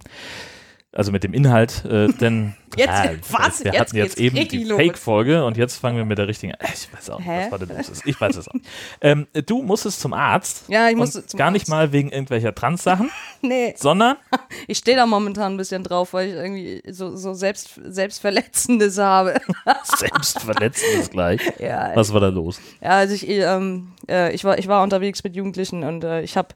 Also 0.97 1.11
mit 1.11 1.23
dem 1.23 1.33
Inhalt, 1.35 1.85
äh, 1.85 2.07
denn 2.21 2.55
Jetzt- 2.75 2.89
Ah, 2.89 3.09
was? 3.31 3.63
wir 3.63 3.71
Jetzt 3.71 3.79
hatten 3.79 3.97
jetzt 3.97 4.17
eben 4.19 4.35
die. 4.47 4.65
Fake-Folge 4.65 5.45
und 5.45 5.55
jetzt 5.57 5.77
fangen 5.77 5.95
wir 5.97 6.05
mit 6.05 6.17
der 6.17 6.27
richtigen. 6.27 6.53
Ich 6.73 6.91
weiß 6.93 7.11
auch 7.11 7.19
nicht, 7.19 7.27
Hä? 7.27 7.43
was 7.45 7.51
war 7.51 7.59
denn 7.59 7.77
los 7.77 7.89
ist. 7.89 8.05
Ich 8.05 8.19
weiß 8.19 8.35
es 8.35 8.47
auch. 8.47 8.53
ähm, 9.01 9.27
du 9.45 9.61
musstest 9.63 9.99
zum 10.01 10.13
Arzt. 10.13 10.65
Ja, 10.67 10.89
ich 10.89 10.95
musste 10.95 11.25
zum 11.25 11.37
gar 11.37 11.49
nicht 11.51 11.63
Arzt. 11.63 11.69
mal 11.69 11.91
wegen 11.91 12.09
irgendwelcher 12.11 12.53
Trans-Sachen, 12.53 13.09
Nee. 13.41 13.73
sondern 13.77 14.17
Ich 14.67 14.79
stehe 14.79 14.97
da 14.97 15.05
momentan 15.05 15.53
ein 15.53 15.57
bisschen 15.57 15.83
drauf, 15.83 16.13
weil 16.13 16.29
ich 16.29 16.33
irgendwie 16.33 16.81
so, 16.91 17.15
so 17.15 17.33
selbst, 17.35 17.79
Selbstverletzendes 17.83 18.97
habe. 18.97 19.35
selbstverletzendes 19.83 21.09
gleich. 21.09 21.41
ja, 21.59 21.91
Was 21.95 22.11
war 22.13 22.21
da 22.21 22.27
los? 22.29 22.59
ja, 22.81 22.89
also 22.89 23.13
ich, 23.13 23.27
ähm, 23.29 23.93
äh, 24.09 24.33
ich, 24.33 24.43
war, 24.43 24.57
ich 24.57 24.67
war 24.67 24.83
unterwegs 24.83 25.23
mit 25.23 25.35
Jugendlichen 25.35 25.83
und 25.83 26.03
äh, 26.03 26.21
ich 26.21 26.37
habe, 26.37 26.49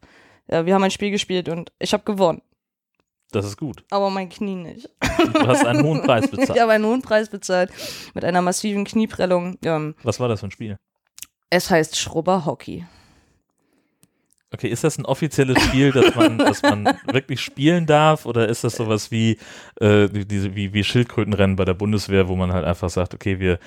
wir 0.48 0.74
haben 0.74 0.84
ein 0.84 0.92
Spiel 0.92 1.12
gespielt 1.12 1.48
und 1.50 1.72
ich 1.80 1.94
habe 1.94 2.04
gewonnen. 2.04 2.42
Das 3.32 3.46
ist 3.46 3.58
gut. 3.58 3.84
Aber 3.92 4.10
mein 4.10 4.28
Knie 4.30 4.56
nicht. 4.56 4.90
Du 5.34 5.48
hast 5.48 5.66
einen 5.66 5.84
hohen 5.84 6.02
Preis 6.04 6.26
Ich 6.32 6.32
bezahlt. 6.32 6.60
habe 6.60 6.72
einen 6.74 6.86
hohen 6.86 7.02
Preis 7.02 7.30
bezahlt 7.30 7.72
mit 8.14 8.26
einer 8.26 8.42
massiven 8.42 8.84
Knieprellung. 8.84 9.58
Ähm, 9.64 9.96
Was 10.04 10.20
war 10.20 10.28
das 10.28 10.42
für 10.42 10.48
ein 10.48 10.52
Spiel? 10.52 10.78
es 11.50 11.70
heißt 11.70 11.98
Schrubber 11.98 12.46
Hockey. 12.46 12.86
Okay, 14.54 14.68
ist 14.68 14.84
das 14.84 14.98
ein 14.98 15.06
offizielles 15.06 15.62
Spiel, 15.64 15.92
dass 15.94 16.14
man, 16.14 16.38
dass 16.38 16.62
man 16.62 16.90
wirklich 17.06 17.40
spielen 17.40 17.86
darf? 17.86 18.26
Oder 18.26 18.50
ist 18.50 18.66
das 18.66 18.76
sowas 18.76 19.10
wie, 19.10 19.38
äh, 19.80 20.10
diese, 20.10 20.56
wie, 20.56 20.74
wie 20.74 20.84
Schildkrötenrennen 20.84 21.56
bei 21.56 21.64
der 21.64 21.74
Bundeswehr, 21.74 22.28
wo 22.28 22.36
man 22.36 22.52
halt 22.52 22.66
einfach 22.66 22.90
sagt, 22.90 23.14
okay, 23.14 23.40
wir 23.40 23.60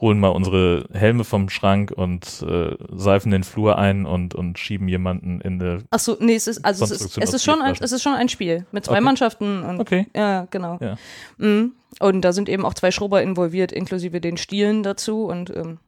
holen 0.00 0.20
mal 0.20 0.28
unsere 0.28 0.86
Helme 0.92 1.24
vom 1.24 1.48
Schrank 1.48 1.90
und 1.90 2.44
äh, 2.48 2.76
seifen 2.92 3.32
den 3.32 3.42
Flur 3.42 3.78
ein 3.78 4.06
und, 4.06 4.34
und 4.34 4.58
schieben 4.58 4.86
jemanden 4.88 5.40
in 5.40 5.60
eine. 5.60 5.82
Ach 5.90 5.98
so, 5.98 6.16
nee, 6.20 6.36
es 6.36 6.46
ist, 6.46 6.64
also 6.64 6.84
es 6.84 6.92
ist, 6.92 7.18
es 7.18 7.34
ist, 7.34 7.44
schon 7.44 7.60
ein, 7.60 7.74
es 7.80 7.90
ist 7.90 8.02
schon 8.02 8.14
ein 8.14 8.28
Spiel 8.28 8.64
mit 8.70 8.84
zwei 8.84 8.92
Okay. 8.92 9.00
Mannschaften. 9.00 9.64
Und, 9.64 9.80
Okay. 9.80 10.06
Ja, 10.14 10.46
genau. 10.50 10.78
Ja. 10.80 10.96
Mhm. 11.38 11.72
Und 11.98 12.22
da 12.22 12.32
sind 12.32 12.48
eben 12.48 12.64
auch 12.64 12.74
zwei 12.74 12.92
Schrubber 12.92 13.22
involviert, 13.22 13.72
inklusive 13.72 14.20
den 14.20 14.36
Stielen 14.36 14.82
dazu. 14.84 15.24
Und 15.24 15.50
ähm, 15.50 15.78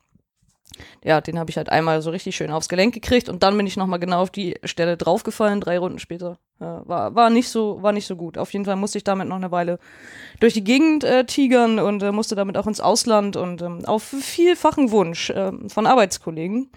ja, 1.04 1.20
den 1.20 1.38
habe 1.38 1.50
ich 1.50 1.56
halt 1.56 1.68
einmal 1.68 2.02
so 2.02 2.10
richtig 2.10 2.36
schön 2.36 2.50
aufs 2.50 2.68
Gelenk 2.68 2.94
gekriegt 2.94 3.28
und 3.28 3.42
dann 3.42 3.56
bin 3.56 3.66
ich 3.66 3.76
nochmal 3.76 3.98
genau 3.98 4.20
auf 4.22 4.30
die 4.30 4.56
Stelle 4.64 4.96
draufgefallen, 4.96 5.60
drei 5.60 5.78
Runden 5.78 5.98
später. 5.98 6.38
Ja, 6.60 6.82
war, 6.86 7.14
war, 7.14 7.30
nicht 7.30 7.48
so, 7.48 7.82
war 7.82 7.92
nicht 7.92 8.06
so 8.06 8.16
gut. 8.16 8.36
Auf 8.36 8.52
jeden 8.52 8.66
Fall 8.66 8.76
musste 8.76 8.98
ich 8.98 9.04
damit 9.04 9.28
noch 9.28 9.36
eine 9.36 9.50
Weile 9.50 9.78
durch 10.40 10.52
die 10.52 10.64
Gegend 10.64 11.04
äh, 11.04 11.24
tigern 11.24 11.78
und 11.78 12.02
äh, 12.02 12.12
musste 12.12 12.34
damit 12.34 12.58
auch 12.58 12.66
ins 12.66 12.80
Ausland 12.80 13.36
und 13.36 13.62
ähm, 13.62 13.86
auf 13.86 14.02
vielfachen 14.02 14.90
Wunsch 14.90 15.32
ähm, 15.34 15.70
von 15.70 15.86
Arbeitskollegen 15.86 16.70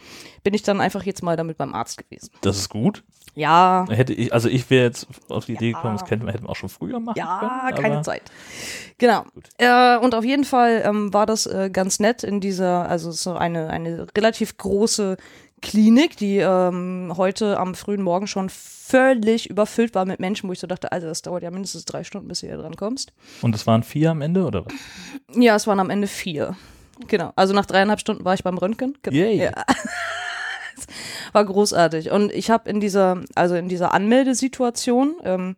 bin 0.43 0.53
ich 0.53 0.63
dann 0.63 0.79
einfach 0.79 1.03
jetzt 1.03 1.21
mal 1.21 1.35
damit 1.35 1.57
beim 1.57 1.73
Arzt 1.73 1.97
gewesen. 1.97 2.29
Das 2.41 2.57
ist 2.57 2.69
gut. 2.69 3.03
Ja, 3.35 3.85
Hätte 3.89 4.13
ich, 4.13 4.31
also 4.33 4.47
ich 4.49 4.69
wäre 4.69 4.85
jetzt 4.85 5.07
auf 5.29 5.45
die 5.45 5.53
Idee 5.53 5.71
Ja. 5.71 5.77
gekommen, 5.77 5.97
das 5.97 6.09
hätten 6.09 6.25
wir, 6.25 6.33
hätten 6.33 6.43
wir 6.45 6.49
auch 6.49 6.55
schon 6.55 6.69
früher 6.69 6.99
machen 6.99 7.17
Ja, 7.17 7.63
können. 7.69 7.81
keine 7.81 7.93
aber- 7.95 8.03
Zeit. 8.03 8.21
Genau. 8.99 9.25
Äh, 9.57 9.97
und 9.97 10.13
auf 10.15 10.23
jeden 10.23 10.43
Fall 10.43 10.83
ähm, 10.85 11.13
war 11.13 11.25
das 11.25 11.45
äh, 11.47 11.69
ganz 11.73 11.99
nett 11.99 12.23
in 12.23 12.39
dieser, 12.39 12.87
also 12.87 13.11
so 13.11 13.33
eine, 13.33 13.69
eine 13.69 14.05
relativ 14.15 14.57
große 14.57 15.17
Klinik, 15.61 16.17
die 16.17 16.37
ähm, 16.37 17.13
heute 17.17 17.57
am 17.57 17.73
frühen 17.73 18.01
Morgen 18.03 18.27
schon 18.27 18.49
völlig 18.49 19.49
überfüllt 19.49 19.95
war 19.95 20.05
mit 20.05 20.19
Menschen, 20.19 20.47
wo 20.49 20.53
ich 20.53 20.59
so 20.59 20.67
dachte, 20.67 20.91
Alter, 20.91 21.07
das 21.07 21.21
dauert 21.21 21.41
ja 21.41 21.51
mindestens 21.51 21.85
drei 21.85 22.03
Stunden, 22.03 22.27
bis 22.27 22.41
du 22.41 22.47
hier 22.47 22.57
dran 22.57 22.75
kommst. 22.75 23.13
Und 23.41 23.55
es 23.55 23.65
waren 23.65 23.81
vier 23.81 24.11
am 24.11 24.21
Ende, 24.21 24.45
oder 24.45 24.65
was? 24.65 24.73
Ja, 25.35 25.55
es 25.55 25.65
waren 25.65 25.79
am 25.79 25.89
Ende 25.89 26.07
vier. 26.07 26.55
Genau. 27.07 27.31
Also 27.35 27.53
nach 27.53 27.65
dreieinhalb 27.65 27.99
Stunden 28.01 28.23
war 28.25 28.33
ich 28.35 28.43
beim 28.43 28.57
Röntgen. 28.57 28.97
Genau. 29.01 29.15
Yay. 29.17 29.37
Ja. 29.45 29.51
war 31.33 31.45
großartig. 31.45 32.11
Und 32.11 32.31
ich 32.31 32.49
habe 32.49 32.69
in 32.69 32.79
dieser, 32.79 33.21
also 33.35 33.55
in 33.55 33.69
dieser 33.69 33.93
Anmeldesituation, 33.93 35.15
ähm, 35.23 35.55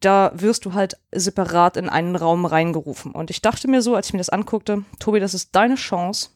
da 0.00 0.32
wirst 0.34 0.64
du 0.64 0.72
halt 0.72 0.96
separat 1.12 1.76
in 1.76 1.88
einen 1.88 2.16
Raum 2.16 2.46
reingerufen. 2.46 3.12
Und 3.12 3.30
ich 3.30 3.42
dachte 3.42 3.68
mir 3.68 3.82
so, 3.82 3.94
als 3.94 4.08
ich 4.08 4.12
mir 4.14 4.18
das 4.18 4.30
anguckte, 4.30 4.84
Tobi, 4.98 5.20
das 5.20 5.34
ist 5.34 5.54
deine 5.54 5.74
Chance. 5.74 6.30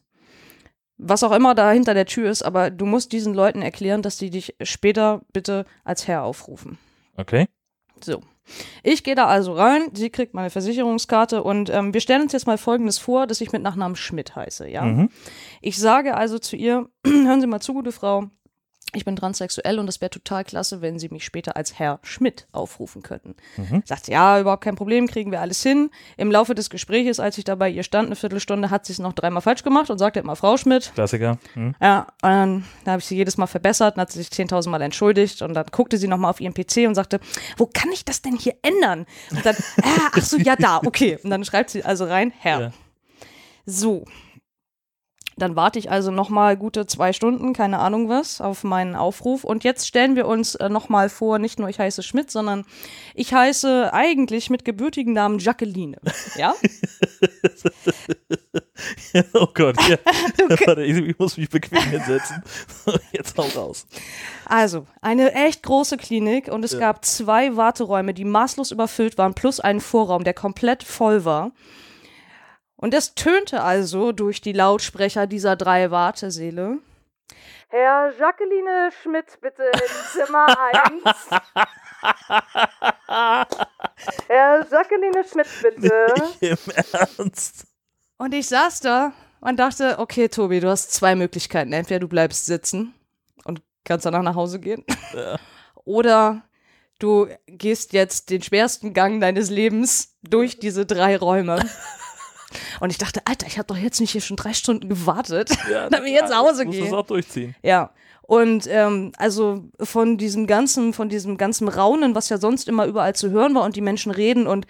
Was 0.97 1.25
auch 1.25 1.33
immer 1.33 1.55
da 1.55 1.73
hinter 1.73 1.95
der 1.95 2.07
Tür 2.07 2.31
ist, 2.31 2.43
aber 2.43 2.71
du 2.71 2.87
musst 2.87 3.13
diesen 3.13 3.35
Leuten 3.35 3.63
erklären, 3.63 4.03
dass 4.03 4.17
die 4.17 4.31
dich 4.31 4.55
später 4.63 5.23
bitte 5.33 5.65
als 5.83 6.07
Herr 6.07 6.23
aufrufen. 6.23 6.79
Okay. 7.17 7.49
So. 8.03 8.21
Ich 8.83 9.03
gehe 9.03 9.15
da 9.15 9.27
also 9.27 9.55
rein, 9.55 9.89
sie 9.95 10.11
kriegt 10.11 10.35
meine 10.35 10.51
Versicherungskarte 10.51 11.43
und 11.43 11.71
ähm, 11.71 11.95
wir 11.95 12.01
stellen 12.03 12.23
uns 12.23 12.33
jetzt 12.33 12.47
mal 12.47 12.59
Folgendes 12.59 12.99
vor, 12.99 13.27
dass 13.27 13.41
ich 13.41 13.53
mit 13.53 13.63
Nachnamen 13.63 13.97
Schmidt 13.97 14.37
heiße, 14.37 14.69
ja. 14.69 14.83
Mhm. 14.83 15.09
Ich 15.63 15.79
sage 15.79 16.15
also 16.15 16.39
zu 16.39 16.55
ihr, 16.55 16.89
hören 17.07 17.41
Sie 17.41 17.47
mal 17.47 17.61
zu, 17.61 17.73
gute 17.73 17.91
Frau, 17.93 18.29
ich 18.95 19.05
bin 19.05 19.17
transsexuell 19.17 19.79
und 19.79 19.89
es 19.89 20.01
wäre 20.01 20.11
total 20.11 20.45
klasse, 20.45 20.81
wenn 20.81 20.99
Sie 20.99 21.09
mich 21.09 21.25
später 21.25 21.57
als 21.57 21.79
Herr 21.79 21.99
Schmidt 22.03 22.47
aufrufen 22.53 23.03
könnten. 23.03 23.35
Mhm. 23.57 23.83
Sagt 23.85 24.07
sie, 24.07 24.13
ja, 24.13 24.41
überhaupt 24.41 24.65
kein 24.65 24.77
Problem, 24.77 25.07
kriegen 25.07 25.31
wir 25.31 25.41
alles 25.41 25.63
hin. 25.63 25.91
Im 26.17 26.31
Laufe 26.31 26.55
des 26.55 26.71
Gesprächs, 26.71 27.21
als 27.21 27.39
ich 27.39 27.45
da 27.45 27.55
bei 27.55 27.69
ihr 27.69 27.83
stand, 27.83 28.07
eine 28.07 28.17
Viertelstunde, 28.17 28.71
hat 28.71 28.87
sie 28.87 28.93
es 28.93 28.99
noch 28.99 29.13
dreimal 29.13 29.43
falsch 29.43 29.63
gemacht 29.63 29.91
und 29.91 29.99
sagte 29.99 30.21
immer 30.21 30.37
Frau 30.37 30.57
Schmidt. 30.57 30.93
Klassiker. 30.95 31.39
Hm. 31.55 31.75
Ja, 31.81 32.01
und 32.01 32.31
dann, 32.31 32.65
dann 32.85 32.93
habe 32.93 33.01
ich 33.01 33.07
sie 33.07 33.17
jedes 33.17 33.37
Mal 33.37 33.47
verbessert 33.47 33.97
und 33.97 34.01
hat 34.01 34.13
sie 34.13 34.23
sich 34.23 34.29
10.000 34.29 34.69
Mal 34.69 34.83
entschuldigt 34.83 35.43
und 35.43 35.55
dann 35.55 35.67
guckte 35.71 35.99
sie 35.99 36.09
nochmal 36.09 36.31
auf 36.31 36.41
ihren 36.41 36.55
PC 36.55 36.87
und 36.87 36.95
sagte, 36.95 37.21
wo 37.57 37.67
kann 37.67 37.91
ich 37.93 38.05
das 38.05 38.23
denn 38.23 38.37
hier 38.37 38.55
ändern? 38.63 39.07
Und 39.31 39.45
dann, 39.45 39.57
ah, 39.83 40.11
ach 40.13 40.23
so, 40.23 40.39
ja, 40.39 40.57
da, 40.57 40.81
okay. 40.85 41.19
Und 41.23 41.31
dann 41.31 41.45
schreibt 41.45 41.71
sie 41.71 41.85
also 41.85 42.05
rein, 42.05 42.33
Herr. 42.39 42.61
Ja. 42.61 42.73
So. 43.67 44.05
Dann 45.37 45.57
warte 45.57 45.79
ich 45.79 45.91
also 45.91 46.11
nochmal 46.11 46.57
gute 46.57 46.87
zwei 46.87 47.13
Stunden, 47.13 47.53
keine 47.53 47.79
Ahnung 47.81 48.09
was, 48.09 48.41
auf 48.41 48.65
meinen 48.65 48.95
Aufruf. 48.95 49.45
Und 49.45 49.65
jetzt 49.65 49.87
stellen 49.87 50.17
wir 50.17 50.27
uns 50.27 50.55
äh, 50.55 50.69
nochmal 50.69 51.09
vor, 51.09 51.39
nicht 51.39 51.59
nur 51.59 51.69
ich 51.69 51.79
heiße 51.79 52.03
Schmidt, 52.03 52.31
sondern 52.31 52.65
ich 53.15 53.35
heiße 53.35 53.93
eigentlich 53.93 54.51
mit 54.51 54.65
gebürtigen 54.65 55.13
Namen 55.13 55.39
Jacqueline. 55.39 55.97
Ja? 56.37 56.55
oh 59.35 59.47
Gott, 59.55 59.77
ja. 59.89 59.99
Warte, 60.67 60.83
ich, 60.83 60.97
ich 60.97 61.19
muss 61.19 61.37
mich 61.37 61.49
bequem 61.49 61.83
hinsetzen. 61.83 62.43
Jetzt 63.13 63.37
hau 63.37 63.47
raus. 63.55 63.87
Also, 64.47 64.87
eine 65.01 65.33
echt 65.33 65.63
große 65.63 65.97
Klinik 65.97 66.49
und 66.49 66.65
es 66.65 66.73
Ja. 66.73 66.81
gab 66.81 67.05
zwei 67.05 67.57
Warteräume, 67.57 68.15
die 68.15 68.25
maßlos 68.25 68.73
überfüllt 68.73 69.19
waren, 69.19 69.35
plus 69.35 69.61
einen 69.61 69.81
Vorraum, 69.81 70.25
der 70.25 70.35
komplett 70.35 70.83
voll 70.83 71.25
war. 71.25 71.53
Und 72.85 72.93
es 72.93 73.15
tönte 73.15 73.63
also 73.63 74.13
durch 74.13 74.43
die 74.43 74.53
Lautsprecher 74.53 75.27
dieser 75.27 75.57
drei 75.57 75.91
Wartesäle. 75.91 76.81
Herr 77.69 78.13
Jacqueline 78.19 78.91
Schmidt, 79.03 79.41
bitte 79.41 79.63
in 79.63 79.81
Zimmer 80.13 80.47
1. 80.71 81.07
Herr 84.29 84.67
Jacqueline 84.71 85.25
Schmidt, 85.25 85.47
bitte. 85.63 86.15
Im 86.41 86.59
Ernst. 86.93 87.67
Und 88.19 88.35
ich 88.35 88.49
saß 88.49 88.81
da 88.81 89.15
und 89.41 89.59
dachte, 89.59 89.99
okay, 89.99 90.29
Tobi, 90.29 90.61
du 90.61 90.69
hast 90.69 90.93
zwei 90.93 91.15
Möglichkeiten. 91.15 91.73
Entweder 91.73 92.01
du 92.01 92.09
bleibst 92.09 92.45
sitzen 92.45 92.93
und 93.45 93.63
kannst 93.85 94.05
danach 94.05 94.21
nach 94.21 94.35
Hause 94.35 94.61
gehen. 94.61 94.85
Oder 95.87 96.43
du 96.99 97.29
gehst 97.47 97.95
jetzt 97.95 98.29
den 98.29 98.43
schwersten 98.43 98.93
Gang 98.93 99.23
deines 99.23 99.49
Lebens 99.49 100.19
durch 100.21 100.59
diese 100.59 100.85
drei 100.85 101.17
Räume. 101.17 101.65
Und 102.81 102.91
ich 102.91 102.99
dachte, 102.99 103.21
Alter, 103.25 103.47
ich 103.47 103.59
habe 103.59 103.67
doch 103.67 103.77
jetzt 103.77 104.01
nicht 104.01 104.13
hier 104.13 104.21
schon 104.21 104.37
drei 104.37 104.53
Stunden 104.53 104.89
gewartet, 104.89 105.51
Ja, 105.71 105.89
damit 105.91 106.09
ich 106.09 106.15
jetzt 106.15 106.31
nach 106.31 106.39
Hause 106.41 106.65
Muss 106.65 106.75
gehe. 106.75 106.85
das 106.85 106.93
auch 106.93 107.07
durchziehen. 107.07 107.55
Ja. 107.63 107.91
Und 108.23 108.67
ähm, 108.71 109.13
also 109.19 109.65
von 109.79 110.17
diesem 110.17 110.47
ganzen, 110.47 110.95
von 110.95 111.11
diesem 111.11 111.37
ganzen 111.37 111.69
Raunen, 111.69 112.15
was 112.15 112.31
ja 112.31 112.39
sonst 112.39 112.69
immer 112.69 112.87
überall 112.87 113.15
zu 113.15 113.31
hören 113.31 113.55
war 113.55 113.65
und 113.65 113.77
die 113.77 113.83
Menschen 113.83 114.11
reden 114.13 114.47
und 114.47 114.67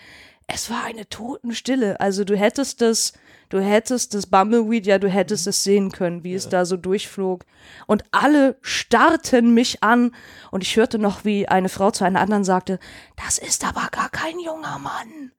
es 0.47 0.71
war 0.71 0.85
eine 0.85 1.09
Totenstille. 1.09 2.01
Also 2.01 2.25
du 2.25 2.37
hättest 2.37 2.81
das, 2.81 3.13
du 3.49 3.61
hättest 3.61 4.15
das 4.15 4.27
Bumbleweed, 4.27 4.87
ja, 4.87 4.99
du 4.99 5.09
hättest 5.09 5.47
es 5.47 5.63
sehen 5.65 5.91
können, 5.93 6.25
wie 6.25 6.35
es 6.35 6.49
da 6.49 6.65
so 6.65 6.77
durchflog. 6.77 7.45
Und 7.87 8.05
alle 8.11 8.57
starrten 8.61 9.55
mich 9.55 9.83
an 9.83 10.15
und 10.51 10.63
ich 10.63 10.77
hörte 10.77 10.99
noch, 10.99 11.25
wie 11.25 11.49
eine 11.49 11.69
Frau 11.69 11.91
zu 11.91 12.05
einer 12.05 12.21
anderen 12.21 12.45
sagte, 12.45 12.79
das 13.25 13.39
ist 13.39 13.65
aber 13.65 13.89
gar 13.91 14.11
kein 14.25 14.39
junger 14.41 14.79
Mann. 14.79 15.33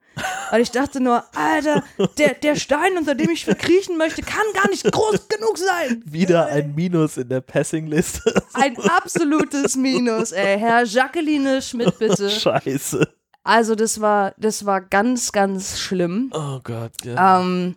Und 0.50 0.60
ich 0.60 0.70
dachte 0.70 1.00
nur, 1.00 1.24
Alter, 1.34 1.82
der, 2.16 2.34
der 2.34 2.56
Stein, 2.56 2.96
unter 2.96 3.14
dem 3.14 3.30
ich 3.30 3.44
verkriechen 3.44 3.98
möchte, 3.98 4.22
kann 4.22 4.44
gar 4.54 4.70
nicht 4.70 4.90
groß 4.90 5.28
genug 5.28 5.58
sein. 5.58 6.02
Wieder 6.06 6.46
ein 6.46 6.74
Minus 6.74 7.18
in 7.18 7.28
der 7.28 7.42
Passing-Liste. 7.42 8.42
Ein 8.54 8.78
absolutes 8.78 9.76
Minus, 9.76 10.32
ey. 10.32 10.58
Herr 10.58 10.84
Jacqueline 10.84 11.60
Schmidt, 11.60 11.98
bitte. 11.98 12.30
Scheiße. 12.30 13.06
Also, 13.42 13.74
das 13.74 14.00
war, 14.00 14.34
das 14.38 14.64
war 14.64 14.80
ganz, 14.80 15.32
ganz 15.32 15.78
schlimm. 15.78 16.30
Oh 16.32 16.60
Gott, 16.64 16.92
ja. 17.04 17.40
Ähm, 17.40 17.76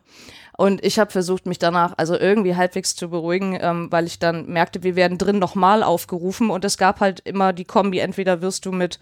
und 0.60 0.84
ich 0.84 1.00
habe 1.00 1.10
versucht, 1.10 1.46
mich 1.46 1.58
danach 1.58 1.94
also 1.96 2.20
irgendwie 2.20 2.54
halbwegs 2.54 2.94
zu 2.94 3.10
beruhigen, 3.10 3.58
ähm, 3.62 3.88
weil 3.92 4.06
ich 4.06 4.20
dann 4.20 4.46
merkte, 4.48 4.84
wir 4.84 4.98
werden 4.98 5.18
drin 5.18 5.40
nochmal 5.40 5.84
aufgerufen 5.84 6.50
und 6.50 6.66
es 6.66 6.78
gab 6.78 7.00
halt 7.00 7.22
immer 7.22 7.54
die 7.54 7.64
Kombi, 7.64 8.00
entweder 8.00 8.42
wirst 8.42 8.66
du 8.66 8.74
mit 8.74 9.00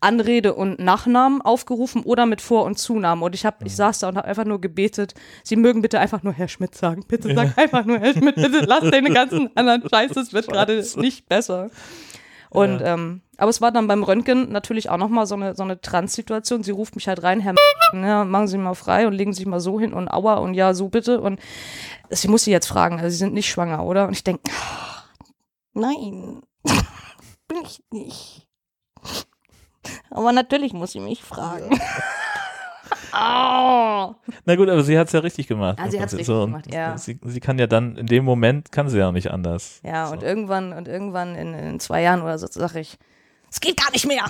Anrede 0.00 0.52
und 0.52 0.78
Nachnamen 0.78 1.40
aufgerufen 1.40 2.02
oder 2.02 2.26
mit 2.26 2.42
Vor- 2.42 2.66
und 2.66 2.78
Zunamen. 2.78 3.22
Und 3.22 3.34
ich 3.34 3.46
hab, 3.46 3.64
ich 3.64 3.74
saß 3.74 4.00
da 4.00 4.10
und 4.10 4.18
habe 4.18 4.28
einfach 4.28 4.44
nur 4.44 4.60
gebetet, 4.60 5.14
sie 5.44 5.56
mögen 5.56 5.80
bitte 5.80 5.98
einfach 5.98 6.22
nur 6.22 6.34
Herr 6.34 6.48
Schmidt 6.48 6.74
sagen. 6.74 7.02
Bitte 7.08 7.34
sag 7.34 7.56
einfach 7.56 7.86
nur 7.86 8.00
Herr 8.00 8.12
Schmidt, 8.12 8.34
bitte 8.34 8.66
lass 8.66 8.82
den 8.90 9.14
ganzen 9.14 9.48
anderen 9.56 9.88
Scheiß, 9.88 10.14
es 10.14 10.34
wird 10.34 10.48
gerade 10.48 10.84
nicht 10.96 11.26
besser. 11.26 11.70
Und 12.50 12.80
ähm, 12.82 13.22
aber 13.36 13.50
es 13.50 13.60
war 13.60 13.70
dann 13.70 13.86
beim 13.86 14.02
Röntgen 14.02 14.50
natürlich 14.50 14.90
auch 14.90 14.96
nochmal 14.96 15.26
so 15.26 15.36
eine, 15.36 15.54
so 15.54 15.62
eine 15.62 15.80
Trans-Situation. 15.80 16.64
Sie 16.64 16.72
ruft 16.72 16.96
mich 16.96 17.06
halt 17.06 17.22
rein, 17.22 17.40
Herr 17.40 17.54
ja, 17.92 18.24
machen 18.24 18.48
Sie 18.48 18.58
mal 18.58 18.74
frei 18.74 19.06
und 19.06 19.12
legen 19.12 19.32
sich 19.32 19.46
mal 19.46 19.60
so 19.60 19.78
hin 19.78 19.92
und 19.92 20.08
aua 20.08 20.34
und 20.34 20.54
ja, 20.54 20.74
so 20.74 20.88
bitte. 20.88 21.20
Und 21.20 21.40
sie 22.10 22.28
muss 22.28 22.44
sie 22.44 22.50
jetzt 22.50 22.66
fragen, 22.66 22.96
also 22.96 23.10
sie 23.10 23.16
sind 23.16 23.34
nicht 23.34 23.48
schwanger, 23.48 23.84
oder? 23.84 24.06
Und 24.08 24.14
ich 24.14 24.24
denke, 24.24 24.42
nein, 25.72 26.42
bin 27.48 27.58
ich 27.62 27.82
nicht. 27.92 28.48
Aber 30.10 30.32
natürlich 30.32 30.72
muss 30.72 30.92
sie 30.92 31.00
mich 31.00 31.22
fragen. 31.22 31.78
Au. 33.12 34.14
Na 34.44 34.56
gut, 34.56 34.68
aber 34.68 34.82
sie 34.82 34.98
hat 34.98 35.06
es 35.08 35.12
ja 35.12 35.20
richtig 35.20 35.46
gemacht. 35.48 35.78
Ah, 35.80 35.88
sie 35.90 36.00
hat's 36.00 36.14
Prinzip. 36.14 36.18
richtig 36.20 36.34
und 36.34 36.46
gemacht, 36.46 36.72
ja. 36.74 36.96
Sie, 36.98 37.18
sie 37.24 37.40
kann 37.40 37.58
ja 37.58 37.66
dann, 37.66 37.96
in 37.96 38.06
dem 38.06 38.24
Moment 38.24 38.70
kann 38.72 38.88
sie 38.88 38.98
ja 38.98 39.08
auch 39.08 39.12
nicht 39.12 39.30
anders. 39.30 39.80
Ja, 39.84 40.08
und 40.08 40.20
So. 40.20 40.26
irgendwann, 40.26 40.72
und 40.72 40.88
irgendwann 40.88 41.34
in, 41.34 41.54
in 41.54 41.80
zwei 41.80 42.02
Jahren 42.02 42.22
oder 42.22 42.38
so 42.38 42.46
sage 42.48 42.80
ich, 42.80 42.98
es 43.50 43.60
geht 43.60 43.76
gar 43.76 43.90
nicht 43.92 44.06
mehr. 44.06 44.24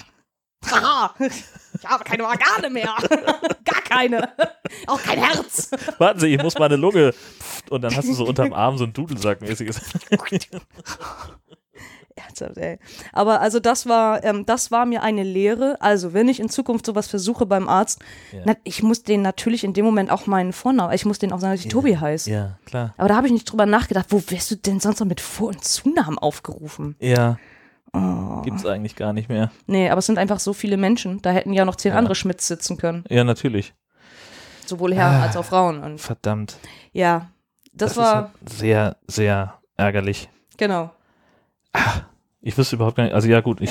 Haha, 0.71 1.15
ich 1.21 1.87
habe 1.87 2.03
keine 2.05 2.25
Organe 2.25 2.69
mehr. 2.71 2.93
Gar 3.65 3.81
keine. 3.89 4.29
Auch 4.89 5.01
kein 5.01 5.23
Herz. 5.23 5.71
Warten 5.99 6.19
Sie, 6.19 6.35
ich 6.35 6.43
muss 6.43 6.59
meine 6.59 6.75
Lunge. 6.75 7.15
Und 7.71 7.83
dann 7.83 7.95
hast 7.95 8.09
du 8.09 8.13
so 8.15 8.25
unterm 8.27 8.53
Arm 8.53 8.77
so 8.77 8.85
ein 8.85 8.93
Dudelsackmäßiges. 8.93 9.81
Ernsthaft, 12.19 12.57
ey. 12.59 12.79
Aber 13.13 13.41
also 13.41 13.61
das 13.61 13.87
war, 13.87 14.23
ähm, 14.25 14.45
das 14.47 14.71
war 14.71 14.85
mir 14.87 15.03
eine 15.03 15.23
Lehre. 15.23 15.77
Also 15.81 16.13
wenn 16.13 16.29
ich 16.29 16.41
in 16.41 16.49
Zukunft 16.49 16.87
sowas 16.87 17.07
versuche 17.09 17.47
beim 17.47 17.69
Arzt, 17.69 18.01
Ja. 18.33 18.41
na, 18.45 18.55
ich 18.65 18.83
muss 18.83 19.03
den 19.03 19.23
natürlich 19.23 19.65
in 19.65 19.73
dem 19.73 19.85
Moment 19.85 20.11
auch 20.11 20.27
meinen 20.27 20.53
Vornamen, 20.53 20.93
ich 20.95 21.05
muss 21.05 21.19
den 21.19 21.33
auch 21.33 21.41
sagen, 21.41 21.55
dass 21.55 21.65
ich 21.65 21.69
Tobi 21.71 21.97
heiße. 21.97 22.31
Ja, 22.31 22.59
klar. 22.67 22.95
Aber 22.97 23.09
da 23.09 23.17
habe 23.17 23.27
ich 23.27 23.33
nicht 23.33 23.51
drüber 23.51 23.67
nachgedacht, 23.67 24.07
wo 24.11 24.23
wirst 24.29 24.51
du 24.51 24.57
denn 24.57 24.81
sonst 24.81 25.01
noch 25.01 25.07
mit 25.07 25.21
Vor- 25.21 25.49
und 25.49 25.65
Zunamen 25.65 26.19
aufgerufen? 26.19 26.97
Ja, 27.01 27.39
Oh. 27.95 28.43
gibt's 28.43 28.67
eigentlich 28.67 28.97
gar 28.97 29.15
nicht 29.15 29.31
mehr. 29.31 29.51
Nee, 29.67 29.89
aber 29.89 30.01
es 30.01 30.07
sind 30.07 30.19
einfach 30.19 30.41
so 30.41 30.53
viele 30.53 30.77
Menschen. 30.77 31.23
Da 31.23 31.31
hätten 31.31 31.55
ja 31.55 31.65
noch 31.65 31.77
zehn 31.77 31.93
Ja. 31.93 31.99
andere 31.99 32.15
Schmidts 32.15 32.47
sitzen 32.47 32.77
können. 32.77 33.03
Ja, 33.09 33.25
natürlich. 33.25 33.73
Sowohl 34.67 34.95
Herren 34.95 35.15
Ah. 35.17 35.23
als 35.23 35.37
auch 35.39 35.45
Frauen. 35.47 35.83
Und 35.83 35.99
Verdammt. 35.99 36.59
ja, 36.93 37.31
das, 37.73 37.93
ist 37.93 37.97
war, 37.97 38.15
halt 38.15 38.31
sehr, 38.51 38.97
sehr 39.07 39.55
ärgerlich. 39.79 40.29
genau. 40.59 40.91
Ich 42.41 42.57
wüsste 42.57 42.77
überhaupt 42.77 42.97
gar 42.97 43.05
nicht, 43.05 43.15
also 43.15 43.29
ja 43.29 43.41
gut, 43.41 43.61
ich, 43.61 43.71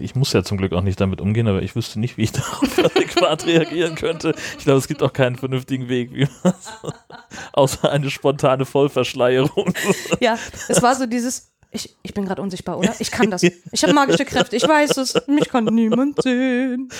ich 0.00 0.14
muss 0.16 0.32
ja 0.32 0.42
zum 0.42 0.58
Glück 0.58 0.72
auch 0.72 0.82
nicht 0.82 1.00
damit 1.00 1.20
umgehen, 1.20 1.46
aber 1.46 1.62
ich 1.62 1.76
wüsste 1.76 2.00
nicht, 2.00 2.16
wie 2.16 2.22
ich 2.22 2.32
darauf 2.32 2.78
adäquat 2.78 3.46
reagieren 3.46 3.94
könnte. 3.94 4.34
Ich 4.58 4.64
glaube, 4.64 4.78
es 4.78 4.88
gibt 4.88 5.02
auch 5.02 5.12
keinen 5.12 5.36
vernünftigen 5.36 5.88
Weg, 5.88 6.12
wie 6.12 6.26
man 6.42 6.54
außer 7.52 7.90
eine 7.90 8.10
spontane 8.10 8.64
Vollverschleierung. 8.64 9.72
Ja, 10.20 10.36
es 10.68 10.82
war 10.82 10.96
so 10.96 11.06
dieses, 11.06 11.52
ich, 11.70 11.96
ich 12.02 12.12
bin 12.12 12.24
gerade 12.24 12.42
unsichtbar, 12.42 12.78
oder? 12.78 12.94
Ich 12.98 13.10
kann 13.10 13.30
das. 13.30 13.42
Ich 13.42 13.82
habe 13.82 13.94
magische 13.94 14.24
Kräfte, 14.24 14.56
ich 14.56 14.66
weiß 14.66 14.96
es. 14.98 15.14
Mich 15.26 15.48
kann 15.48 15.64
niemand 15.66 16.22
sehen. 16.22 16.90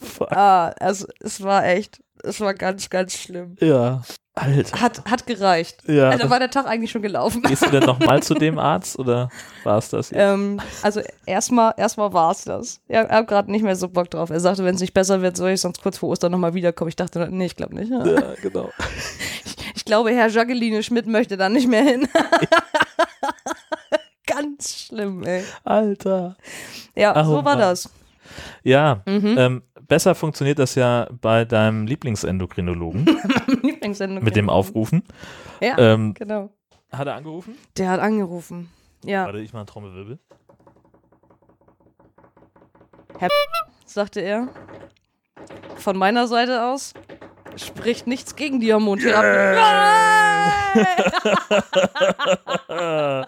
Fuck. 0.00 0.30
Ah, 0.32 0.68
also 0.80 1.06
es 1.20 1.42
war 1.42 1.66
echt, 1.66 2.02
es 2.24 2.40
war 2.40 2.54
ganz, 2.54 2.90
ganz 2.90 3.16
schlimm. 3.16 3.56
Ja, 3.60 4.02
Alter. 4.34 4.80
Hat, 4.80 5.04
hat 5.08 5.26
gereicht. 5.28 5.84
Ja, 5.86 6.10
also 6.10 6.28
war 6.28 6.40
der 6.40 6.50
Tag 6.50 6.66
eigentlich 6.66 6.90
schon 6.90 7.02
gelaufen. 7.02 7.42
Gehst 7.42 7.64
du 7.64 7.70
denn 7.70 7.84
nochmal 7.84 8.20
zu 8.22 8.34
dem 8.34 8.58
Arzt 8.58 8.98
oder 8.98 9.28
war 9.62 9.78
es 9.78 9.90
das 9.90 10.10
jetzt? 10.10 10.18
Ähm, 10.20 10.60
also 10.82 11.00
erstmal 11.24 11.72
erstmal 11.76 12.12
war 12.12 12.32
es 12.32 12.42
das. 12.44 12.80
Ja, 12.88 13.02
er 13.02 13.18
hat 13.18 13.28
gerade 13.28 13.50
nicht 13.52 13.62
mehr 13.62 13.76
so 13.76 13.88
Bock 13.88 14.10
drauf. 14.10 14.30
Er 14.30 14.40
sagte, 14.40 14.64
wenn 14.64 14.74
es 14.74 14.80
nicht 14.80 14.94
besser 14.94 15.22
wird, 15.22 15.36
soll 15.36 15.50
ich 15.50 15.60
sonst 15.60 15.82
kurz 15.82 15.98
vor 15.98 16.08
Ostern 16.08 16.32
nochmal 16.32 16.54
wiederkommen. 16.54 16.88
Ich 16.88 16.96
dachte, 16.96 17.28
nee, 17.30 17.46
ich 17.46 17.54
glaube 17.56 17.76
nicht. 17.76 17.90
Ja, 17.92 18.02
genau. 18.42 18.70
Ich 19.76 19.84
glaube, 19.84 20.10
Herr 20.12 20.28
Jacqueline 20.28 20.82
Schmidt 20.82 21.06
möchte 21.06 21.36
da 21.36 21.48
nicht 21.48 21.68
mehr 21.68 21.82
hin. 21.84 22.08
Ganz 24.26 24.86
schlimm, 24.86 25.22
ey. 25.24 25.44
Alter. 25.64 26.36
Ja, 26.96 27.14
Oh 27.20 27.24
so 27.24 27.34
war 27.36 27.42
Mann. 27.42 27.58
das. 27.58 27.90
Ja, 28.62 29.02
Mhm. 29.06 29.36
ähm, 29.38 29.62
besser 29.88 30.14
funktioniert 30.14 30.58
das 30.58 30.74
ja 30.74 31.08
bei 31.20 31.44
deinem 31.44 31.86
Lieblingsendokrinologen 31.86 33.06
Lieblingssendung. 33.62 34.22
mit 34.24 34.36
dem 34.36 34.48
Aufrufen. 34.50 35.02
Ja, 35.60 35.78
Ähm, 35.78 36.14
genau. 36.14 36.50
hat 36.92 37.06
er 37.06 37.14
angerufen? 37.16 37.56
Der 37.76 37.90
hat 37.90 38.00
angerufen. 38.00 38.70
Ja, 39.04 39.24
Warte, 39.26 39.38
ich 39.40 39.52
mal 39.52 39.60
einen 39.60 39.66
Trommelwirbel. 39.66 40.18
sagte 43.86 44.20
er. 44.20 44.48
Von 45.76 45.96
meiner 45.96 46.26
Seite 46.26 46.64
aus 46.64 46.94
spricht 47.56 48.06
nichts 48.08 48.34
gegen 48.34 48.58
die 48.58 48.72
Hormontherapie. 48.74 49.56
Nein! 49.56 50.86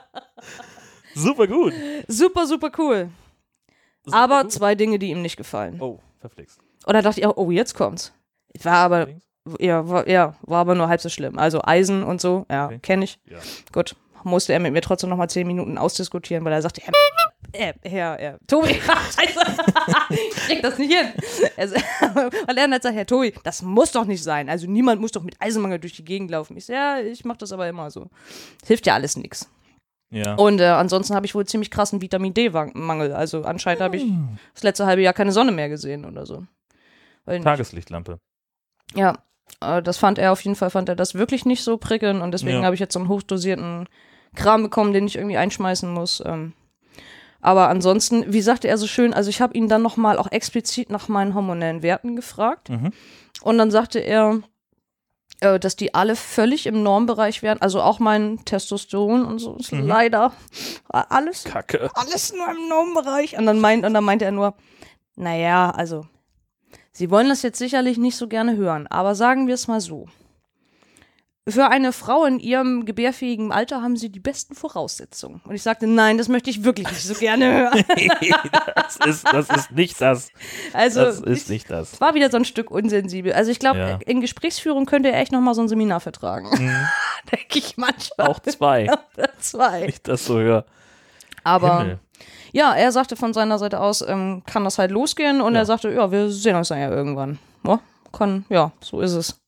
Super 1.15 1.47
gut. 1.47 1.73
super, 2.09 2.47
super 2.47 2.71
cool. 2.79 3.11
Super 4.05 4.17
Aber 4.17 4.43
gut. 4.43 4.53
zwei 4.53 4.75
Dinge, 4.75 4.99
die 4.99 5.11
ihm 5.11 5.23
nicht 5.23 5.37
gefallen. 5.37 5.81
Oh, 5.81 6.01
verflixt. 6.29 6.59
Oder 6.87 7.03
dachte 7.03 7.21
ich, 7.21 7.27
auch, 7.27 7.37
oh, 7.37 7.51
jetzt 7.51 7.75
kommt's. 7.75 8.13
War 8.63 8.75
aber, 8.77 9.09
ja, 9.59 9.89
war, 9.89 10.09
ja, 10.09 10.35
war 10.43 10.61
aber 10.61 10.75
nur 10.75 10.89
halb 10.89 11.01
so 11.01 11.09
schlimm. 11.09 11.39
Also 11.39 11.61
Eisen 11.63 12.03
und 12.03 12.21
so, 12.21 12.47
ja, 12.51 12.67
Okay. 12.67 12.79
kenne 12.81 13.05
ich. 13.05 13.19
Ja. 13.27 13.39
Gut, 13.73 13.97
musste 14.25 14.53
er 14.53 14.61
mit 14.61 14.73
mir 14.73 14.81
trotzdem 14.81 15.11
noch 15.11 15.17
mal 15.17 15.29
zehn 15.29 15.47
Minuten 15.47 15.79
ausdiskutieren, 15.79 16.45
weil 16.45 16.53
er 16.53 16.63
sagte, 16.63 16.81
Herr, 16.83 16.93
äh, 17.53 17.73
Herr, 17.89 18.21
äh, 18.21 18.39
Tobi, 18.47 18.75
scheiße, 18.75 19.41
ich 20.11 20.31
krieg 20.47 20.63
das 20.63 20.79
nicht 20.79 20.93
hin. 20.93 21.13
Also, 21.57 21.75
weil 22.15 22.31
er 22.49 22.55
dann 22.55 22.73
halt 22.73 22.83
sagt, 22.83 22.95
Herr 22.97 23.07
Tobi, 23.07 23.33
das 23.45 23.63
muss 23.63 23.93
doch 23.93 24.05
nicht 24.05 24.23
sein. 24.23 24.49
Also 24.49 24.67
niemand 24.67 25.01
muss 25.01 25.13
doch 25.13 25.23
mit 25.23 25.41
Eisenmangel 25.41 25.79
durch 25.79 25.95
die 25.95 26.05
Gegend 26.05 26.31
laufen. 26.31 26.57
Ich 26.57 26.67
so, 26.67 26.73
ja, 26.73 26.99
ich 27.01 27.25
mach 27.25 27.37
das 27.37 27.53
aber 27.53 27.69
immer 27.69 27.91
so. 27.91 28.09
Hilft 28.67 28.87
ja 28.87 28.95
alles 28.95 29.17
nichts. 29.17 29.49
Ja. 30.11 30.35
Und 30.35 30.61
äh, 30.61 30.67
ansonsten 30.67 31.15
habe 31.17 31.27
ich 31.27 31.35
wohl 31.35 31.47
ziemlich 31.47 31.71
krassen 31.71 32.01
Vitamin 32.01 32.33
D-Mangel. 32.33 33.13
Also 33.13 33.43
anscheinend 33.43 33.83
habe 33.83 33.97
ich 33.97 34.05
Hm. 34.05 34.39
das 34.55 34.63
letzte 34.63 34.87
halbe 34.87 35.03
Jahr 35.03 35.13
keine 35.15 35.33
Sonne 35.33 35.53
mehr 35.53 35.69
gesehen 35.69 36.05
oder 36.05 36.25
so. 36.27 36.45
Tageslichtlampe. 37.27 38.21
ja, 38.95 39.19
äh, 39.61 39.83
das 39.83 39.97
fand 39.99 40.19
er 40.19 40.33
auf 40.33 40.41
jeden 40.43 40.55
Fall, 40.57 40.71
fand 40.71 40.89
er 40.89 40.95
das 40.97 41.15
wirklich 41.15 41.45
nicht 41.45 41.63
so 41.65 41.77
prickelnd 41.77 42.23
und 42.23 42.31
deswegen 42.33 42.59
Ja. 42.61 42.65
habe 42.65 42.75
ich 42.75 42.81
jetzt 42.81 42.93
so 42.93 43.01
einen 43.01 43.09
hochdosierten 43.09 43.89
Kram 44.35 44.63
bekommen, 44.63 44.93
den 44.93 45.07
ich 45.07 45.17
irgendwie 45.17 45.37
einschmeißen 45.37 45.91
muss. 45.93 46.23
Ähm, 46.25 46.53
aber 47.41 47.69
ansonsten, 47.69 48.33
wie 48.33 48.43
sagte 48.43 48.69
er 48.69 48.79
so 48.79 48.87
schön, 48.87 49.13
also 49.13 49.29
ich 49.31 49.41
habe 49.41 49.55
ihn 49.55 49.69
dann 49.69 49.83
nochmal 49.83 50.19
auch 50.19 50.31
explizit 50.31 50.91
nach 50.91 51.09
meinen 51.09 51.35
hormonellen 51.35 51.83
Werten 51.83 52.15
gefragt 52.17 52.71
Mhm. 52.71 52.93
und 53.43 53.59
dann 53.59 53.71
sagte 53.73 53.99
er, 53.99 54.41
äh, 55.41 55.59
dass 55.59 55.77
die 55.77 55.95
alle 55.95 56.17
völlig 56.17 56.67
im 56.67 56.83
Normbereich 56.83 57.43
wären, 57.43 57.61
also 57.61 57.83
auch 57.83 57.99
mein 57.99 58.45
Testosteron 58.45 59.25
und 59.25 59.39
so 59.39 59.57
ist 59.57 59.73
Mhm. 59.73 59.87
leider 59.87 60.33
alles 60.91 61.45
Kacke. 61.45 61.91
alles 61.95 62.33
nur 62.33 62.49
im 62.51 62.69
Normbereich. 62.69 63.39
Und 63.39 63.47
dann, 63.47 63.61
meint, 63.61 63.85
und 63.85 63.95
dann 63.95 64.05
meinte 64.05 64.25
er 64.25 64.33
nur, 64.33 64.55
naja, 65.17 65.71
also, 65.71 66.07
Sie 66.93 67.11
wollen 67.11 67.29
das 67.29 67.43
jetzt 67.43 67.59
sicherlich 67.59 67.99
nicht 67.99 68.17
so 68.17 68.27
gerne 68.27 68.57
hören, 68.57 68.87
aber 68.87 69.15
sagen 69.15 69.47
wir 69.49 69.55
es 69.55 69.69
mal 69.69 69.83
so. 69.83 70.07
Für 71.49 71.69
eine 71.69 71.93
Frau 71.93 72.25
in 72.25 72.41
ihrem 72.41 72.85
gebärfähigen 72.87 73.53
Alter 73.53 73.81
haben 73.81 73.97
Sie 73.97 74.09
die 74.09 74.19
besten 74.19 74.57
Voraussetzungen. 74.57 75.41
Und 75.45 75.55
ich 75.55 75.63
sagte, 75.63 75.87
nein, 75.87 76.19
das 76.19 76.27
möchte 76.29 76.51
ich 76.51 76.65
wirklich 76.65 76.89
nicht 76.91 77.05
so 77.05 77.15
gerne 77.15 77.53
hören. 77.71 77.85
das, 78.75 78.97
ist, 79.07 79.33
das 79.33 79.49
ist 79.51 79.71
nicht 79.71 80.01
das. 80.01 80.29
Also, 80.73 81.03
Das 81.05 81.21
ist 81.21 81.49
nicht 81.49 81.71
das. 81.71 81.93
es 81.93 82.01
war 82.01 82.15
wieder 82.15 82.31
so 82.33 82.37
ein 82.37 82.45
Stück 82.45 82.73
unsensibel. 82.73 83.33
Also 83.33 83.53
ich 83.53 83.61
glaube, 83.61 83.79
Ja. 83.79 83.99
in 84.05 84.21
Gesprächsführung 84.21 84.87
könnte 84.87 85.13
er 85.13 85.21
echt 85.21 85.31
nochmal 85.31 85.55
so 85.55 85.63
ein 85.63 85.69
Seminar 85.69 86.01
vertragen. 86.01 86.49
Denke 87.31 87.59
ich 87.61 87.77
manchmal. 87.77 88.27
Auch 88.27 88.41
zwei. 88.41 88.89
zwei. 89.39 89.87
Ich 89.87 90.03
das 90.03 90.25
so 90.25 90.39
höre. 90.41 90.65
Aber 91.45 91.79
Himmel. 91.79 91.99
Ja, 92.51 92.75
er 92.75 92.91
sagte 92.91 93.15
von 93.15 93.33
seiner 93.35 93.59
Seite 93.61 93.79
aus, 93.79 94.03
ähm, 94.03 94.43
kann 94.47 94.65
das 94.65 94.79
halt 94.79 94.91
losgehen 94.91 95.41
und 95.41 95.55
Ja. 95.55 95.61
er 95.61 95.67
sagte, 95.67 95.93
ja, 95.93 96.11
wir 96.11 96.29
sehen 96.29 96.57
uns 96.57 96.69
dann 96.69 96.81
ja 96.81 96.91
irgendwann. 96.91 97.39
Ja, 97.65 97.79
kann, 98.13 98.45
ja, 98.49 98.73
so 98.81 99.01
ist 99.01 99.13
es. 99.13 99.39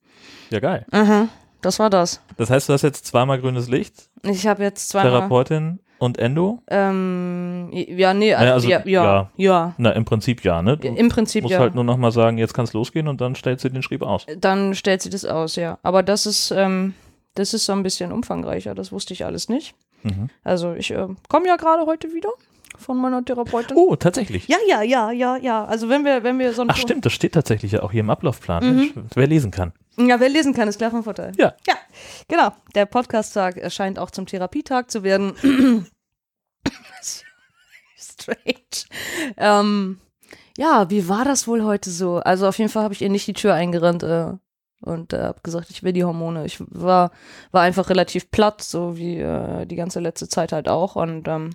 Ja, 0.50 0.60
geil. 0.60 0.86
Mhm, 0.92 1.28
das 1.60 1.78
war 1.78 1.90
das. 1.90 2.20
Das 2.36 2.50
heißt, 2.50 2.68
du 2.68 2.72
hast 2.72 2.82
jetzt 2.82 3.06
zweimal 3.06 3.40
grünes 3.40 3.68
Licht, 3.68 4.08
Ich 4.22 4.46
habe 4.46 4.62
jetzt 4.62 4.88
zweimal. 4.88 5.12
Therapeutin 5.12 5.80
und 5.98 6.18
Endo? 6.18 6.62
Ähm, 6.68 7.70
ja, 7.72 8.14
nee, 8.14 8.32
also, 8.34 8.52
also, 8.52 8.68
ja, 8.68 8.82
ja, 8.84 9.04
ja. 9.04 9.30
ja, 9.36 9.74
Na, 9.78 9.90
im 9.90 10.04
Prinzip 10.04 10.44
ja, 10.44 10.62
ne? 10.62 10.76
Du 10.76 10.86
Im 10.86 11.08
Prinzip 11.08 11.42
musst 11.42 11.52
ja. 11.52 11.58
halt 11.58 11.74
nur 11.74 11.84
nochmal 11.84 12.12
sagen, 12.12 12.38
jetzt 12.38 12.54
kann 12.54 12.64
es 12.64 12.72
losgehen 12.72 13.08
und 13.08 13.20
dann 13.20 13.34
stellst 13.34 13.64
du 13.64 13.68
den 13.68 13.82
Schrieb 13.82 14.02
aus. 14.02 14.26
Dann 14.38 14.74
stellt 14.74 15.02
sie 15.02 15.10
das 15.10 15.24
aus, 15.24 15.56
ja. 15.56 15.78
Aber 15.82 16.02
das 16.02 16.26
ist, 16.26 16.52
ähm, 16.52 16.94
das 17.34 17.54
ist 17.54 17.66
so 17.66 17.72
ein 17.72 17.82
bisschen 17.82 18.12
umfangreicher. 18.12 18.74
Das 18.74 18.92
wusste 18.92 19.12
ich 19.12 19.24
alles 19.24 19.48
nicht. 19.48 19.74
Mhm. 20.04 20.30
Also 20.44 20.74
ich 20.74 20.90
äh, 20.92 21.08
komme 21.28 21.48
ja 21.48 21.56
gerade 21.56 21.84
heute 21.86 22.12
wieder 22.14 22.30
von 22.76 22.96
meiner 22.96 23.24
Therapeutin. 23.24 23.76
Oh, 23.76 23.96
tatsächlich. 23.96 24.46
Ja, 24.46 24.58
ja, 24.68 24.82
ja, 24.82 25.10
ja, 25.10 25.36
ja. 25.36 25.64
Also 25.64 25.88
wenn 25.88 26.04
wir, 26.04 26.22
wenn 26.22 26.38
wir 26.38 26.52
so 26.52 26.62
ein 26.62 26.70
Ach 26.70 26.76
stimmt, 26.76 27.04
das 27.04 27.12
steht 27.12 27.32
tatsächlich 27.32 27.72
ja 27.72 27.82
auch 27.82 27.90
hier 27.90 28.00
im 28.00 28.10
Ablaufplan. 28.10 28.76
Mensch, 28.76 28.92
wer 29.14 29.26
lesen 29.26 29.50
kann. 29.50 29.72
Ja, 29.98 30.20
wer 30.20 30.28
lesen 30.28 30.54
kann, 30.54 30.68
ist 30.68 30.78
klar 30.78 30.90
von 30.90 31.02
Vorteil. 31.02 31.32
Ja. 31.36 31.54
Ja, 31.66 31.74
genau. 32.28 32.52
Der 32.74 32.86
Podcast-Tag 32.86 33.56
erscheint 33.56 33.98
auch 33.98 34.10
zum 34.10 34.26
Therapietag 34.26 34.84
zu 34.88 35.02
werden. 35.02 35.34
Strange. 37.96 38.86
Ähm, 39.36 39.98
ja, 40.56 40.90
wie 40.90 41.08
war 41.08 41.24
das 41.24 41.46
wohl 41.46 41.64
heute 41.64 41.90
so? 41.90 42.16
Also 42.18 42.46
auf 42.46 42.58
jeden 42.58 42.70
Fall 42.70 42.82
habe 42.82 42.94
ich 42.94 43.02
ihr 43.02 43.10
nicht 43.10 43.26
die 43.26 43.32
Tür 43.32 43.54
eingerannt 43.54 44.02
äh, 44.02 44.32
und 44.80 45.12
äh, 45.12 45.22
habe 45.22 45.40
gesagt, 45.42 45.70
ich 45.70 45.82
will 45.82 45.92
die 45.92 46.04
Hormone. 46.04 46.44
Ich 46.44 46.58
war, 46.60 47.10
war 47.50 47.62
einfach 47.62 47.90
relativ 47.90 48.30
platt, 48.30 48.62
so 48.62 48.96
wie 48.96 49.18
äh, 49.18 49.66
die 49.66 49.76
ganze 49.76 50.00
letzte 50.00 50.28
Zeit 50.28 50.52
halt 50.52 50.68
auch. 50.68 50.96
Und 50.96 51.28
ähm, 51.28 51.50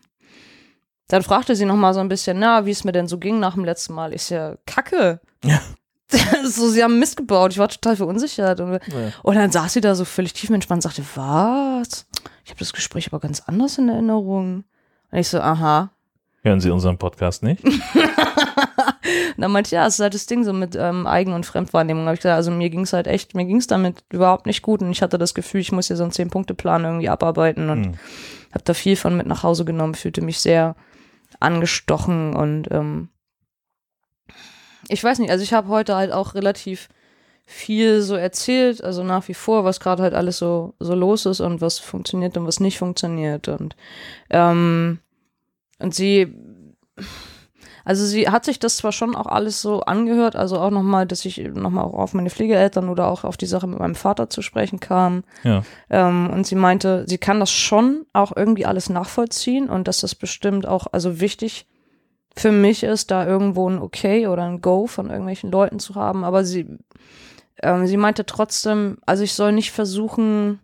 dann 1.08 1.24
fragte 1.24 1.56
sie 1.56 1.66
noch 1.66 1.76
mal 1.76 1.94
so 1.94 2.00
ein 2.00 2.10
bisschen, 2.10 2.40
na, 2.40 2.66
wie 2.66 2.72
es 2.72 2.84
mir 2.84 2.92
denn 2.92 3.08
so 3.08 3.18
ging 3.18 3.40
nach 3.40 3.54
dem 3.54 3.66
letzten 3.66 3.94
Mal. 3.94 4.14
Ich 4.14 4.30
ja, 4.30 4.56
kacke. 4.66 5.20
Ja. 5.44 5.62
so, 6.46 6.70
sie 6.70 6.84
haben 6.84 7.00
Mist 7.00 7.18
gebaut. 7.18 7.52
Ich 7.54 7.58
war 7.58 7.68
total 7.70 7.96
verunsichert. 7.96 8.60
Und, 8.60 8.80
und 9.24 9.36
dann 9.36 9.52
saß 9.52 9.74
sie 9.74 9.82
da 9.82 9.96
so 9.96 10.06
völlig 10.06 10.34
tiefenentspannt 10.34 10.84
und 10.86 10.92
sagte, 10.92 11.04
was? 11.16 12.06
Ich 12.44 12.52
habe 12.52 12.60
das 12.60 12.74
Gespräch 12.74 13.08
aber 13.08 13.20
ganz 13.20 13.42
anders 13.42 13.78
in 13.78 13.90
Erinnerung. 13.90 14.64
Und 15.12 15.18
ich 15.18 15.28
so, 15.30 15.40
aha. 15.40 15.92
Hören 16.44 16.60
Sie 16.60 16.70
unseren 16.70 16.98
Podcast 16.98 17.42
nicht? 17.42 17.64
Und 17.64 17.74
dann 19.38 19.52
meinte 19.52 19.70
ich, 19.70 19.72
ja, 19.72 19.88
es 19.88 19.96
ist 19.96 20.00
halt 20.02 20.14
das 20.14 20.26
Ding 20.26 20.44
so 20.44 20.54
mit 20.54 20.76
ähm, 20.76 21.08
Eigen- 21.08 21.34
und 21.34 21.46
Fremdwahrnehmung. 21.46 22.06
Habe 22.06 22.16
ich 22.16 22.20
gesagt, 22.22 22.36
also 22.36 22.52
mir 22.52 22.70
ging 22.70 22.82
es 22.82 22.94
halt 22.94 23.08
echt, 23.08 23.34
mir 23.34 23.46
ging 23.46 23.58
es 23.58 23.68
damit 23.68 24.04
überhaupt 24.12 24.46
nicht 24.46 24.62
gut 24.62 24.82
und 24.82 24.92
ich 24.92 25.02
hatte 25.02 25.18
das 25.18 25.34
Gefühl, 25.34 25.62
ich 25.62 25.72
muss 25.72 25.88
hier 25.88 25.96
so 25.96 26.04
einen 26.04 26.12
Zehn-Punkte-Plan 26.12 26.84
irgendwie 26.84 27.10
abarbeiten 27.10 27.70
und 27.70 27.86
Hm. 27.86 27.94
habe 28.54 28.64
da 28.66 28.74
viel 28.74 28.96
von 28.96 29.16
mit 29.18 29.26
nach 29.26 29.44
Hause 29.44 29.66
genommen, 29.66 29.96
fühlte 29.96 30.22
mich 30.22 30.40
sehr 30.40 30.76
angestochen 31.40 32.36
und 32.36 32.70
ähm, 32.72 33.10
ich 34.88 35.04
weiß 35.04 35.20
nicht, 35.20 35.32
also 35.32 35.44
ich 35.44 35.54
habe 35.54 35.68
heute 35.70 35.96
halt 35.96 36.12
auch 36.12 36.36
relativ 36.36 36.90
viel 37.46 38.02
so 38.02 38.16
erzählt, 38.16 38.84
also 38.84 39.04
nach 39.04 39.28
wie 39.28 39.34
vor, 39.34 39.66
was 39.66 39.80
gerade 39.80 40.04
halt 40.04 40.14
alles 40.14 40.38
so, 40.38 40.76
so 40.80 40.96
los 40.96 41.26
ist 41.26 41.42
und 41.42 41.62
was 41.62 41.80
funktioniert 41.80 42.38
und 42.38 42.48
was 42.48 42.60
nicht 42.60 42.78
funktioniert 42.78 43.48
und 43.48 43.76
ähm, 44.30 45.00
und 45.80 45.94
sie 45.94 46.34
also 47.86 48.06
sie 48.06 48.30
hat 48.30 48.46
sich 48.46 48.60
das 48.60 48.78
zwar 48.78 48.94
schon 48.94 49.16
auch 49.16 49.26
alles 49.26 49.62
so 49.62 49.82
angehört, 49.82 50.36
also 50.36 50.58
auch 50.60 50.70
nochmal, 50.70 51.06
dass 51.06 51.26
ich 51.26 51.38
nochmal 51.38 51.84
auch 51.84 51.96
auf 51.96 52.14
meine 52.14 52.30
Pflegeeltern 52.30 52.88
oder 52.88 53.08
auch 53.08 53.26
auf 53.26 53.36
die 53.36 53.46
Sache 53.46 53.68
mit 53.68 53.80
meinem 53.80 53.96
Vater 53.96 54.30
zu 54.30 54.42
sprechen 54.42 54.80
kam. 54.80 55.24
Ja. 55.44 55.64
Ähm, 55.90 56.30
und 56.30 56.48
sie 56.48 56.56
meinte, 56.56 57.04
sie 57.08 57.18
kann 57.18 57.42
das 57.42 57.52
schon 57.52 58.06
auch 58.14 58.32
irgendwie 58.36 58.66
alles 58.66 58.90
nachvollziehen 58.90 59.70
und 59.70 59.88
dass 59.88 60.00
das 60.00 60.16
bestimmt 60.16 60.66
auch, 60.66 60.88
also 60.94 61.20
wichtig 61.20 61.68
für 62.36 62.52
mich 62.52 62.84
ist, 62.84 63.12
da 63.12 63.26
irgendwo 63.26 63.70
ein 63.70 63.80
Okay 63.80 64.28
oder 64.28 64.44
ein 64.44 64.62
Go 64.62 64.88
von 64.88 65.10
irgendwelchen 65.10 65.52
Leuten 65.52 65.80
zu 65.80 65.96
haben. 65.96 66.24
Aber 66.24 66.44
sie, 66.44 66.68
ähm, 67.62 67.86
sie 67.88 67.98
meinte 67.98 68.26
trotzdem, 68.26 68.98
also 69.06 69.24
ich 69.24 69.34
soll 69.34 69.52
nicht 69.52 69.72
versuchen, 69.72 70.60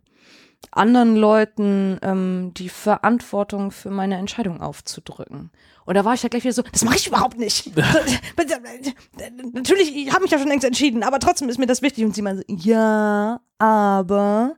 anderen 0.72 1.16
Leuten 1.16 1.98
ähm, 2.02 2.52
die 2.56 2.70
Verantwortung 2.70 3.72
für 3.72 3.90
meine 3.92 4.18
Entscheidung 4.18 4.62
aufzudrücken. 4.62 5.52
Und 5.86 5.96
da 5.96 6.06
war 6.06 6.14
ich 6.14 6.22
ja 6.22 6.30
gleich 6.30 6.44
wieder 6.44 6.54
so, 6.54 6.62
das 6.62 6.84
mache 6.84 6.98
ich 6.98 7.08
überhaupt 7.08 7.40
nicht. 7.40 7.72
Natürlich, 9.54 9.96
ich 9.96 10.12
habe 10.12 10.22
mich 10.22 10.32
ja 10.32 10.38
schon 10.38 10.48
längst 10.48 10.66
entschieden, 10.66 11.02
aber 11.04 11.20
trotzdem 11.20 11.50
ist 11.50 11.58
mir 11.58 11.66
das 11.66 11.82
wichtig. 11.82 12.06
Und 12.06 12.14
sie 12.14 12.22
meinte, 12.22 12.44
ja, 12.48 13.42
aber 13.58 14.56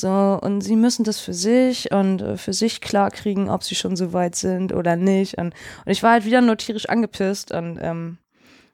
so, 0.00 0.38
und 0.42 0.60
sie 0.62 0.76
müssen 0.76 1.04
das 1.04 1.20
für 1.20 1.34
sich 1.34 1.92
und 1.92 2.22
äh, 2.22 2.36
für 2.36 2.52
sich 2.52 2.80
klar 2.80 3.10
kriegen, 3.10 3.48
ob 3.50 3.62
sie 3.62 3.74
schon 3.74 3.96
so 3.96 4.12
weit 4.12 4.34
sind 4.36 4.72
oder 4.72 4.96
nicht. 4.96 5.38
Und, 5.38 5.54
und 5.84 5.92
ich 5.92 6.02
war 6.02 6.12
halt 6.12 6.24
wieder 6.24 6.40
nur 6.40 6.56
tierisch 6.56 6.88
angepisst 6.88 7.52
und 7.52 7.78
ähm, 7.80 8.18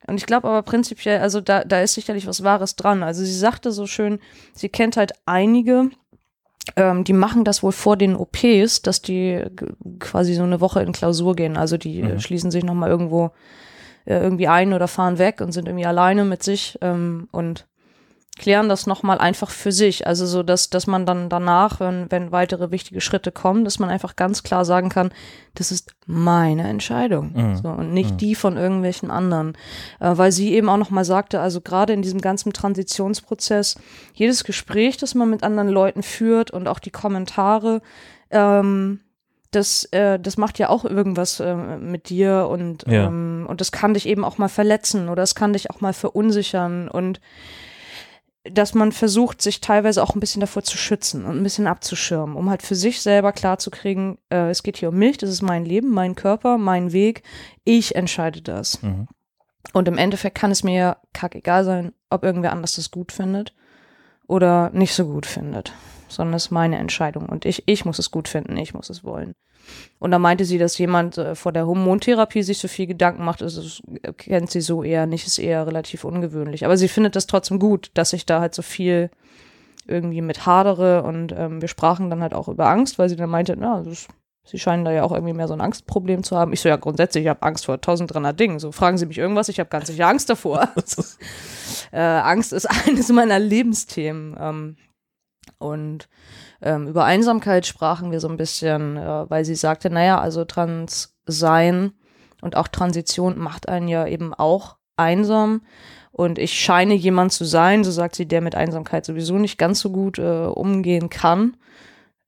und 0.08 0.18
ich 0.18 0.26
glaube 0.26 0.46
aber 0.46 0.62
prinzipiell, 0.62 1.18
also 1.20 1.40
da, 1.40 1.64
da 1.64 1.80
ist 1.80 1.94
sicherlich 1.94 2.28
was 2.28 2.44
Wahres 2.44 2.76
dran. 2.76 3.02
Also 3.02 3.24
sie 3.24 3.34
sagte 3.36 3.72
so 3.72 3.86
schön, 3.88 4.20
sie 4.54 4.68
kennt 4.68 4.96
halt 4.96 5.14
einige, 5.26 5.90
ähm, 6.76 7.02
die 7.02 7.12
machen 7.12 7.42
das 7.42 7.64
wohl 7.64 7.72
vor 7.72 7.96
den 7.96 8.14
OPs, 8.14 8.82
dass 8.82 9.02
die 9.02 9.42
quasi 9.98 10.34
so 10.34 10.44
eine 10.44 10.60
Woche 10.60 10.80
in 10.82 10.92
Klausur 10.92 11.34
gehen. 11.34 11.56
Also 11.56 11.76
die 11.76 11.98
äh, 12.00 12.14
Mhm. 12.14 12.20
schließen 12.20 12.52
sich 12.52 12.62
nochmal 12.62 12.88
irgendwo 12.88 13.32
äh, 14.04 14.20
irgendwie 14.20 14.46
ein 14.46 14.72
oder 14.72 14.86
fahren 14.86 15.18
weg 15.18 15.40
und 15.40 15.50
sind 15.50 15.66
irgendwie 15.66 15.86
alleine 15.86 16.24
mit 16.24 16.44
sich 16.44 16.78
ähm, 16.82 17.28
und 17.32 17.66
klären 18.38 18.68
das 18.68 18.86
nochmal 18.86 19.18
einfach 19.18 19.50
für 19.50 19.72
sich. 19.72 20.06
Also 20.06 20.26
so, 20.26 20.42
dass, 20.42 20.68
dass 20.70 20.86
man 20.86 21.06
dann 21.06 21.28
danach, 21.30 21.80
wenn, 21.80 22.10
wenn 22.10 22.32
weitere 22.32 22.70
wichtige 22.70 23.00
Schritte 23.00 23.32
kommen, 23.32 23.64
dass 23.64 23.78
man 23.78 23.88
einfach 23.88 24.14
ganz 24.14 24.42
klar 24.42 24.64
sagen 24.64 24.90
kann, 24.90 25.10
das 25.54 25.72
ist 25.72 25.94
meine 26.06 26.68
Entscheidung 26.68 27.32
Mhm. 27.34 27.56
so, 27.56 27.68
und 27.68 27.94
nicht 27.94 28.12
Mhm. 28.12 28.16
die 28.18 28.34
von 28.34 28.56
irgendwelchen 28.58 29.10
anderen. 29.10 29.54
Äh, 30.00 30.12
weil 30.18 30.32
sie 30.32 30.52
eben 30.52 30.68
auch 30.68 30.76
nochmal 30.76 31.04
sagte, 31.06 31.40
also 31.40 31.60
gerade 31.62 31.94
in 31.94 32.02
diesem 32.02 32.20
ganzen 32.20 32.52
Transitionsprozess, 32.52 33.76
jedes 34.14 34.44
Gespräch, 34.44 34.96
das 34.98 35.14
man 35.14 35.30
mit 35.30 35.42
anderen 35.42 35.68
Leuten 35.68 36.02
führt 36.02 36.50
und 36.50 36.68
auch 36.68 36.78
die 36.78 36.90
Kommentare, 36.90 37.80
ähm, 38.30 39.00
das, 39.52 39.84
äh, 39.92 40.18
das 40.18 40.36
macht 40.36 40.58
ja 40.58 40.68
auch 40.68 40.84
irgendwas 40.84 41.40
äh, 41.40 41.54
mit 41.54 42.10
dir 42.10 42.48
und, 42.50 42.84
Ja. 42.86 43.06
ähm, 43.06 43.46
und 43.48 43.60
das 43.62 43.72
kann 43.72 43.94
dich 43.94 44.06
eben 44.06 44.24
auch 44.24 44.36
mal 44.36 44.48
verletzen 44.48 45.08
oder 45.08 45.22
es 45.22 45.34
kann 45.34 45.54
dich 45.54 45.70
auch 45.70 45.80
mal 45.80 45.94
verunsichern 45.94 46.88
und 46.88 47.20
dass 48.52 48.74
man 48.74 48.92
versucht, 48.92 49.42
sich 49.42 49.60
teilweise 49.60 50.02
auch 50.02 50.14
ein 50.14 50.20
bisschen 50.20 50.40
davor 50.40 50.62
zu 50.62 50.76
schützen 50.76 51.24
und 51.24 51.36
ein 51.36 51.42
bisschen 51.42 51.66
abzuschirmen, 51.66 52.36
um 52.36 52.50
halt 52.50 52.62
für 52.62 52.74
sich 52.74 53.00
selber 53.00 53.32
klarzukriegen, 53.32 54.18
äh, 54.30 54.50
es 54.50 54.62
geht 54.62 54.76
hier 54.76 54.90
um 54.90 54.96
mich, 54.96 55.18
das 55.18 55.30
ist 55.30 55.42
mein 55.42 55.64
Leben, 55.64 55.90
mein 55.90 56.14
Körper, 56.14 56.58
mein 56.58 56.92
Weg, 56.92 57.22
ich 57.64 57.94
entscheide 57.94 58.42
das. 58.42 58.82
Mhm. 58.82 59.08
Und 59.72 59.88
im 59.88 59.98
Endeffekt 59.98 60.38
kann 60.38 60.50
es 60.50 60.62
mir 60.62 60.74
ja 60.74 60.96
kackegal 61.12 61.64
sein, 61.64 61.92
ob 62.10 62.22
irgendwer 62.24 62.52
anders 62.52 62.76
das 62.76 62.90
gut 62.90 63.12
findet 63.12 63.54
oder 64.26 64.70
nicht 64.70 64.94
so 64.94 65.06
gut 65.06 65.26
findet, 65.26 65.72
sondern 66.08 66.34
es 66.34 66.46
ist 66.46 66.50
meine 66.50 66.78
Entscheidung 66.78 67.26
und 67.26 67.44
ich, 67.44 67.64
ich 67.66 67.84
muss 67.84 67.98
es 67.98 68.10
gut 68.10 68.28
finden, 68.28 68.56
ich 68.56 68.74
muss 68.74 68.90
es 68.90 69.04
wollen. 69.04 69.34
Und 69.98 70.10
da 70.10 70.18
meinte 70.18 70.44
sie, 70.44 70.58
dass 70.58 70.78
jemand 70.78 71.18
äh, 71.18 71.34
vor 71.34 71.52
der 71.52 71.66
Hormontherapie 71.66 72.42
sich 72.42 72.58
so 72.58 72.68
viel 72.68 72.86
Gedanken 72.86 73.24
macht, 73.24 73.42
also 73.42 73.62
das 73.62 73.82
kennt 74.18 74.50
sie 74.50 74.60
so 74.60 74.82
eher 74.82 75.06
nicht, 75.06 75.26
ist 75.26 75.38
eher 75.38 75.66
relativ 75.66 76.04
ungewöhnlich. 76.04 76.64
Aber 76.64 76.76
sie 76.76 76.88
findet 76.88 77.16
das 77.16 77.26
trotzdem 77.26 77.58
gut, 77.58 77.90
dass 77.94 78.12
ich 78.12 78.26
da 78.26 78.40
halt 78.40 78.54
so 78.54 78.62
viel 78.62 79.10
irgendwie 79.86 80.20
mit 80.20 80.46
hadere 80.46 81.02
und 81.02 81.32
ähm, 81.32 81.60
wir 81.60 81.68
sprachen 81.68 82.10
dann 82.10 82.22
halt 82.22 82.34
auch 82.34 82.48
über 82.48 82.68
Angst, 82.68 82.98
weil 82.98 83.08
sie 83.08 83.16
dann 83.16 83.30
meinte, 83.30 83.56
na, 83.58 83.82
das, 83.82 84.08
sie 84.44 84.58
scheinen 84.58 84.84
da 84.84 84.92
ja 84.92 85.02
auch 85.02 85.12
irgendwie 85.12 85.32
mehr 85.32 85.48
so 85.48 85.54
ein 85.54 85.60
Angstproblem 85.60 86.22
zu 86.22 86.36
haben. 86.36 86.52
Ich 86.52 86.60
so, 86.60 86.68
ja, 86.68 86.76
grundsätzlich, 86.76 87.24
ich 87.24 87.28
habe 87.28 87.42
Angst 87.42 87.66
vor 87.66 87.74
1300 87.74 88.38
Dingen. 88.38 88.58
So, 88.58 88.72
fragen 88.72 88.98
Sie 88.98 89.06
mich 89.06 89.18
irgendwas, 89.18 89.48
ich 89.48 89.60
habe 89.60 89.70
ganz 89.70 89.86
sicher 89.88 90.08
Angst 90.08 90.28
davor. 90.28 90.68
äh, 91.92 92.00
Angst 92.00 92.52
ist 92.52 92.66
eines 92.86 93.08
meiner 93.10 93.38
Lebensthemen. 93.38 94.36
Ähm, 94.38 94.76
und 95.58 96.08
ähm, 96.60 96.88
über 96.88 97.04
Einsamkeit 97.04 97.66
sprachen 97.66 98.10
wir 98.10 98.20
so 98.20 98.28
ein 98.28 98.36
bisschen, 98.36 98.96
äh, 98.96 99.30
weil 99.30 99.44
sie 99.44 99.54
sagte, 99.54 99.90
naja, 99.90 100.20
also 100.20 100.44
trans 100.44 101.16
sein 101.26 101.92
und 102.42 102.56
auch 102.56 102.68
Transition 102.68 103.38
macht 103.38 103.68
einen 103.68 103.88
ja 103.88 104.06
eben 104.06 104.34
auch 104.34 104.76
einsam. 104.96 105.62
Und 106.12 106.38
ich 106.38 106.58
scheine 106.58 106.94
jemand 106.94 107.32
zu 107.32 107.44
sein, 107.44 107.84
so 107.84 107.90
sagt 107.90 108.16
sie, 108.16 108.26
der 108.26 108.40
mit 108.40 108.54
Einsamkeit 108.54 109.04
sowieso 109.04 109.36
nicht 109.36 109.58
ganz 109.58 109.80
so 109.80 109.90
gut 109.90 110.18
äh, 110.18 110.46
umgehen 110.46 111.10
kann. 111.10 111.56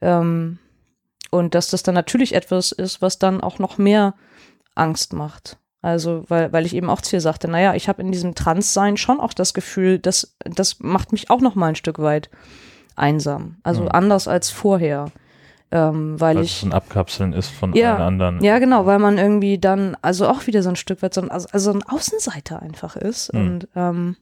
Ähm, 0.01 0.59
und 1.31 1.55
dass 1.55 1.71
das 1.71 1.83
dann 1.83 1.95
natürlich 1.95 2.35
etwas 2.35 2.73
ist, 2.73 3.03
was 3.03 3.19
dann 3.19 3.41
auch 3.41 3.59
noch 3.59 3.79
mehr 3.79 4.15
Angst 4.75 5.13
macht. 5.13 5.59
Also, 5.81 6.25
weil, 6.29 6.53
weil 6.53 6.67
ich 6.67 6.75
eben 6.75 6.91
auch 6.91 7.01
zu 7.01 7.17
ihr 7.17 7.21
sagte, 7.21 7.49
naja, 7.49 7.75
ich 7.75 7.89
habe 7.89 8.03
in 8.03 8.11
diesem 8.11 8.35
Transsein 8.35 8.97
schon 8.97 9.21
auch 9.21 9.33
das 9.33 9.55
Gefühl, 9.55 9.99
dass 9.99 10.37
das 10.41 10.81
macht 10.81 11.13
mich 11.13 11.31
auch 11.31 11.41
noch 11.41 11.55
mal 11.55 11.69
ein 11.69 11.77
Stück 11.77 11.99
weit 12.01 12.31
einsam. 12.99 13.57
Also 13.63 13.83
Mhm. 13.83 13.89
anders 13.93 14.29
als 14.29 14.51
vorher. 14.51 15.07
Ähm, 15.71 16.19
weil 16.19 16.37
Weil 16.37 16.45
ich 16.45 16.59
es 16.59 16.63
ein 16.65 16.73
Abkapseln 16.73 17.35
ist 17.35 17.49
von 17.51 17.75
Ja, 17.75 17.93
allen 17.97 18.03
anderen. 18.21 18.43
ja, 18.43 18.59
genau, 18.59 18.87
weil 18.87 18.99
man 18.99 19.19
irgendwie 19.19 19.59
dann, 19.59 19.97
also 20.01 20.27
auch 20.27 20.47
wieder 20.47 20.63
so 20.63 20.71
ein 20.71 20.77
Stück 20.77 21.03
weit 21.03 21.13
so 21.13 21.21
ein, 21.21 21.31
also, 21.31 21.47
also 21.53 21.73
ein 21.73 21.83
Außenseiter 21.83 22.63
einfach 22.63 22.97
ist 22.97 23.33
Mhm. 23.35 23.41
und, 23.41 23.69
ähm, 23.77 24.17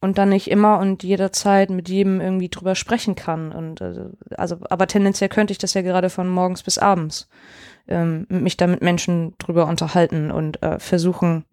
und 0.00 0.16
dann 0.16 0.30
nicht 0.30 0.50
immer 0.50 0.78
und 0.78 1.02
jederzeit 1.02 1.68
mit 1.70 1.88
jedem 1.90 2.20
irgendwie 2.22 2.48
drüber 2.48 2.74
sprechen 2.76 3.14
kann. 3.14 3.52
Und 3.52 3.80
äh, 3.82 4.06
also, 4.36 4.56
aber 4.70 4.86
tendenziell 4.86 5.28
könnte 5.28 5.52
ich 5.52 5.58
das 5.58 5.74
ja 5.74 5.82
gerade 5.82 6.08
von 6.08 6.28
morgens 6.28 6.62
bis 6.62 6.78
abends 6.78 7.28
ähm, 7.86 8.26
mich 8.30 8.56
da 8.56 8.66
mit 8.66 8.80
Menschen 8.80 9.34
drüber 9.38 9.66
unterhalten 9.66 10.30
und 10.30 10.62
äh, 10.62 10.78
versuchen, 10.78 11.44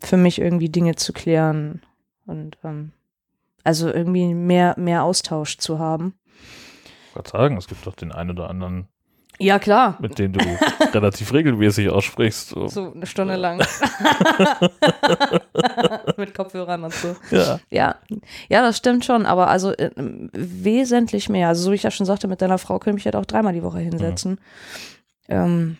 für 0.00 0.16
mich 0.18 0.40
irgendwie 0.40 0.68
Dinge 0.68 0.96
zu 0.96 1.12
klären 1.12 1.80
und 2.26 2.58
ähm, 2.64 2.92
also 3.64 3.88
irgendwie 3.92 4.34
mehr, 4.34 4.74
mehr 4.78 5.04
Austausch 5.04 5.58
zu 5.58 5.78
haben. 5.78 6.14
Ich 7.10 7.16
wollte 7.16 7.30
sagen, 7.30 7.56
es 7.56 7.66
gibt 7.68 7.86
doch 7.86 7.94
den 7.94 8.10
einen 8.12 8.30
oder 8.30 8.48
anderen, 8.48 8.88
Ja, 9.38 9.58
klar. 9.58 9.98
mit 10.00 10.18
dem 10.18 10.32
du 10.32 10.40
relativ 10.94 11.32
regelmäßig 11.32 11.90
aussprichst. 11.90 12.48
So. 12.50 12.68
So 12.68 12.92
eine 12.92 13.06
Stunde 13.06 13.36
lang. 13.36 13.58
Mit 16.16 16.34
Kopfhörern 16.34 16.84
und 16.84 16.94
so. 16.94 17.14
Ja. 17.30 17.58
Ja, 17.70 17.96
ja, 18.48 18.62
das 18.62 18.76
stimmt 18.78 19.04
schon, 19.04 19.26
aber 19.26 19.48
also 19.48 19.72
äh, 19.72 19.90
wesentlich 19.96 21.28
mehr. 21.28 21.48
Also, 21.48 21.64
so 21.64 21.70
wie 21.70 21.74
ich 21.76 21.82
ja 21.82 21.90
schon 21.90 22.06
sagte, 22.06 22.28
mit 22.28 22.40
deiner 22.42 22.58
Frau 22.58 22.78
könnte 22.78 22.98
ich 23.00 23.04
halt 23.04 23.16
auch 23.16 23.26
dreimal 23.26 23.52
die 23.52 23.62
Woche 23.62 23.80
hinsetzen. 23.80 24.40
Ähm, 25.28 25.78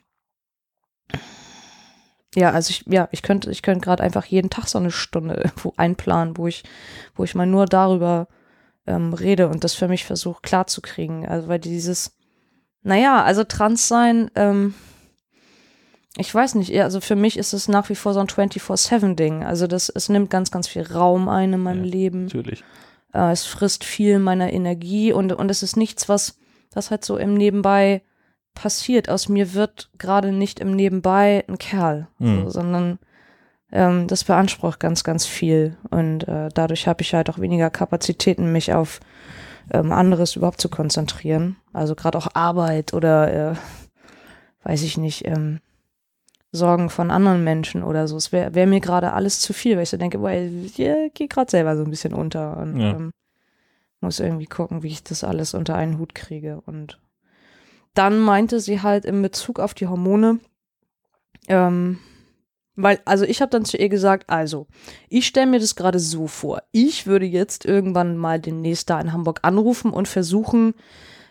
ja, 2.35 2.51
also 2.51 2.71
ich, 2.71 2.85
ja, 2.87 3.09
ich 3.13 3.23
könnte, 3.23 3.51
ich 3.51 3.63
könnte 3.63 3.85
gerade 3.85 4.03
einfach 4.03 4.25
jeden 4.25 4.51
Tag 4.51 4.69
so 4.69 4.79
eine 4.79 4.91
Stunde 4.91 5.35
irgendwo 5.45 5.75
einplanen, 5.77 6.37
wo 6.37 6.47
ich, 6.47 6.65
wo 7.15 7.25
ich 7.25 7.35
mal 7.35 7.47
nur 7.47 7.67
darüber 7.67 8.29
ähm, 8.87 9.13
rede 9.13 9.49
und 9.49 9.65
das 9.65 9.75
für 9.75 9.89
mich 9.89 10.05
versuche 10.05 10.41
klarzukriegen. 10.43 11.27
Also, 11.27 11.49
weil 11.49 11.59
dieses, 11.59 12.17
naja, 12.83 13.23
also 13.23 13.45
trans 13.45 13.87
sein, 13.89 14.31
ähm, 14.35 14.75
ich 16.17 16.35
weiß 16.35 16.57
nicht, 16.57 16.79
also 16.83 17.01
für 17.01 17.17
mich 17.17 17.39
ist 17.39 17.53
es 17.55 17.69
nach 17.69 17.89
wie 17.89 17.95
vor 17.95 18.13
so 18.13 18.21
ein 18.21 18.27
24-7-Ding. 18.27 19.45
Also 19.45 19.67
das, 19.67 19.89
es 19.89 20.11
nimmt 20.11 20.29
ganz, 20.29 20.51
ganz 20.51 20.69
viel 20.69 20.83
Raum 20.83 21.29
ein 21.29 21.55
in 21.55 21.61
meinem 21.61 21.85
Ja, 21.85 21.91
Leben. 21.91 22.25
Natürlich. 22.25 22.65
Äh, 23.15 23.33
es 23.33 23.45
frisst 23.45 23.85
viel 23.85 24.19
meiner 24.19 24.53
Energie 24.53 25.13
und, 25.13 25.33
und 25.33 25.51
es 25.51 25.63
ist 25.63 25.77
nichts, 25.77 26.09
was, 26.11 26.39
was 26.75 26.91
halt 26.91 27.05
so 27.05 27.17
im 27.17 27.35
Nebenbei 27.35 28.03
passiert. 28.55 29.09
Aus 29.09 29.29
mir 29.29 29.55
wird 29.55 29.91
gerade 29.99 30.33
nicht 30.33 30.61
im 30.61 30.73
Nebenbei 30.75 31.45
ein 31.49 31.59
Kerl, 31.59 32.09
Mhm. 32.19 32.45
so, 32.45 32.51
sondern 32.51 32.99
ähm, 33.73 34.07
das 34.07 34.25
beansprucht 34.25 34.81
ganz, 34.81 35.03
ganz 35.05 35.27
viel. 35.27 35.77
Und 35.91 36.29
äh, 36.29 36.49
dadurch 36.53 36.87
habe 36.87 37.03
ich 37.03 37.15
halt 37.15 37.31
auch 37.31 37.39
weniger 37.39 37.71
Kapazitäten, 37.71 38.53
mich 38.53 38.73
auf 38.75 39.01
ähm, 39.71 39.93
anderes 39.93 40.37
überhaupt 40.37 40.61
zu 40.61 40.69
konzentrieren. 40.69 41.57
Also 41.73 41.95
gerade 41.95 42.19
auch 42.19 42.29
Arbeit 42.35 42.93
oder 42.93 43.53
äh, 43.53 43.57
weiß 44.65 44.83
ich 44.83 44.99
nicht, 44.99 45.27
ähm, 45.27 45.61
Sorgen 46.55 46.91
von 46.91 47.11
anderen 47.11 47.43
Menschen 47.45 47.83
oder 47.83 48.07
so. 48.07 48.17
Es 48.17 48.31
wäre 48.31 48.55
wär 48.55 48.67
mir 48.67 48.81
gerade 48.81 49.15
alles 49.15 49.41
zu 49.41 49.55
viel, 49.55 49.77
weil 49.77 49.85
ich 49.85 49.89
so 49.91 49.97
denke, 49.97 50.19
boah, 50.19 50.33
ich 50.33 50.79
äh, 50.79 51.09
gehe 51.15 51.29
gerade 51.29 51.51
selber 51.51 51.77
so 51.77 51.83
ein 51.85 51.89
bisschen 51.91 52.13
unter 52.13 52.59
und 52.59 52.79
Ja. 52.79 52.91
ähm, 52.91 53.11
muss 54.03 54.21
irgendwie 54.21 54.47
gucken, 54.47 54.83
wie 54.83 54.89
ich 54.89 55.03
das 55.03 55.25
alles 55.25 55.55
unter 55.55 55.77
einen 55.77 55.97
Hut 55.99 56.15
kriege. 56.15 56.61
Und 56.67 56.99
dann 57.95 58.19
meinte 58.21 58.61
sie 58.61 58.81
halt 58.83 59.05
in 59.05 59.21
Bezug 59.23 59.59
auf 59.61 59.75
die 59.75 59.87
Hormone, 59.87 60.39
ähm, 61.49 61.99
weil, 62.75 63.01
also 63.05 63.25
ich 63.25 63.43
habe 63.43 63.51
dann 63.51 63.65
zu 63.67 63.77
ihr 63.77 63.89
gesagt, 63.91 64.31
also, 64.31 64.67
ich 65.09 65.27
stelle 65.27 65.47
mir 65.47 65.61
das 65.61 65.77
gerade 65.77 65.99
so 65.99 66.27
vor. 66.27 66.63
Ich 66.73 67.07
würde 67.07 67.27
jetzt 67.27 67.67
irgendwann 67.67 68.17
mal 68.17 68.41
demnächst 68.41 68.89
da 68.89 68.99
in 69.01 69.13
Hamburg 69.13 69.41
anrufen 69.43 69.93
und 69.93 70.09
versuchen, 70.09 70.75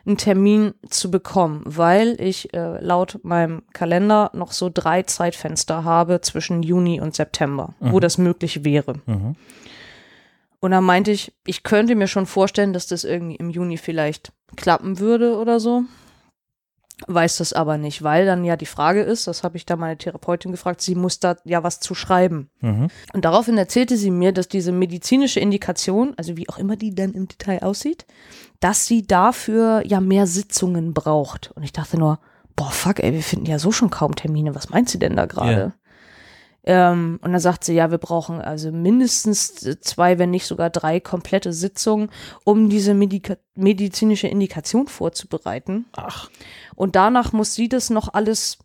einen 0.06 0.18
Termin 0.18 0.74
zu 0.90 1.12
bekommen, 1.12 1.62
weil 1.66 2.20
ich 2.20 2.54
äh, 2.56 2.80
laut 2.84 3.20
meinem 3.24 3.62
Kalender 3.74 4.32
noch 4.34 4.52
so 4.52 4.70
drei 4.74 5.04
Zeitfenster 5.04 5.84
habe 5.84 6.22
zwischen 6.22 6.64
Juni 6.64 7.00
und 7.02 7.16
September, 7.16 7.76
wo 7.80 7.98
Mhm. 7.98 8.02
das 8.02 8.18
möglich 8.18 8.64
wäre. 8.64 8.96
Mhm. 9.06 9.36
Und 10.60 10.72
dann 10.72 10.84
meinte 10.84 11.12
ich, 11.12 11.34
ich 11.46 11.64
könnte 11.64 11.96
mir 11.96 12.08
schon 12.08 12.26
vorstellen, 12.28 12.74
dass 12.74 12.88
das 12.88 13.04
irgendwie 13.04 13.36
im 13.36 13.50
Juni 13.50 13.78
vielleicht 13.78 14.32
klappen 14.56 15.00
würde 15.00 15.38
oder 15.38 15.60
so. 15.60 15.84
Weiß 17.08 17.38
das 17.38 17.54
aber 17.54 17.78
nicht, 17.78 18.04
weil 18.04 18.26
dann 18.26 18.44
ja 18.44 18.56
die 18.56 18.66
Frage 18.66 19.02
ist, 19.02 19.28
das 19.28 19.44
habe 19.44 19.58
ich 19.58 19.66
da 19.66 19.76
meine 19.76 19.98
Therapeutin 19.98 20.52
gefragt, 20.52 20.82
sie 20.82 20.96
muss 20.96 21.20
da 21.20 21.36
ja 21.46 21.64
was 21.64 21.80
zu 21.80 21.96
schreiben. 21.96 22.50
Mhm. 22.60 22.90
Und 23.14 23.26
daraufhin 23.26 23.58
erzählte 23.58 23.98
sie 23.98 24.12
mir, 24.12 24.32
dass 24.32 24.48
diese 24.48 24.72
medizinische 24.72 25.40
Indikation, 25.40 26.14
also 26.18 26.38
wie 26.38 26.48
auch 26.50 26.58
immer 26.58 26.76
die 26.76 26.94
dann 26.94 27.14
im 27.14 27.28
Detail 27.28 27.64
aussieht, 27.64 28.06
dass 28.60 28.86
sie 28.86 29.06
dafür 29.06 29.82
ja 29.86 30.00
mehr 30.00 30.28
Sitzungen 30.28 30.94
braucht. 30.94 31.52
Und 31.56 31.64
ich 31.64 31.74
dachte 31.74 31.98
nur, 31.98 32.20
boah, 32.56 32.72
fuck, 32.72 33.00
ey, 33.00 33.14
wir 33.14 33.24
finden 33.24 33.48
ja 33.48 33.60
so 33.60 33.72
schon 33.72 33.90
kaum 33.90 34.16
Termine. 34.16 34.54
Was 34.54 34.70
meint 34.70 34.90
sie 34.90 35.00
denn 35.00 35.16
da 35.16 35.26
gerade? 35.26 35.74
Ähm, 36.64 37.20
und 37.24 37.32
dann 37.32 37.42
sagt 37.42 37.64
sie, 37.64 37.74
ja, 37.74 37.90
wir 37.90 37.98
brauchen 37.98 38.40
also 38.40 38.72
mindestens 38.72 39.56
zwei, 39.82 40.20
wenn 40.20 40.30
nicht 40.30 40.46
sogar 40.46 40.70
drei 40.70 41.00
komplette 41.00 41.54
Sitzungen, 41.54 42.10
um 42.44 42.70
diese 42.70 42.94
Medika 42.94 43.38
medizinische 43.56 44.28
Indikation 44.28 44.88
vorzubereiten. 44.88 45.86
Ach, 45.94 46.30
Und 46.76 46.96
danach 46.96 47.34
muss 47.34 47.56
sie 47.56 47.68
das 47.68 47.90
noch 47.90 48.14
alles 48.14 48.60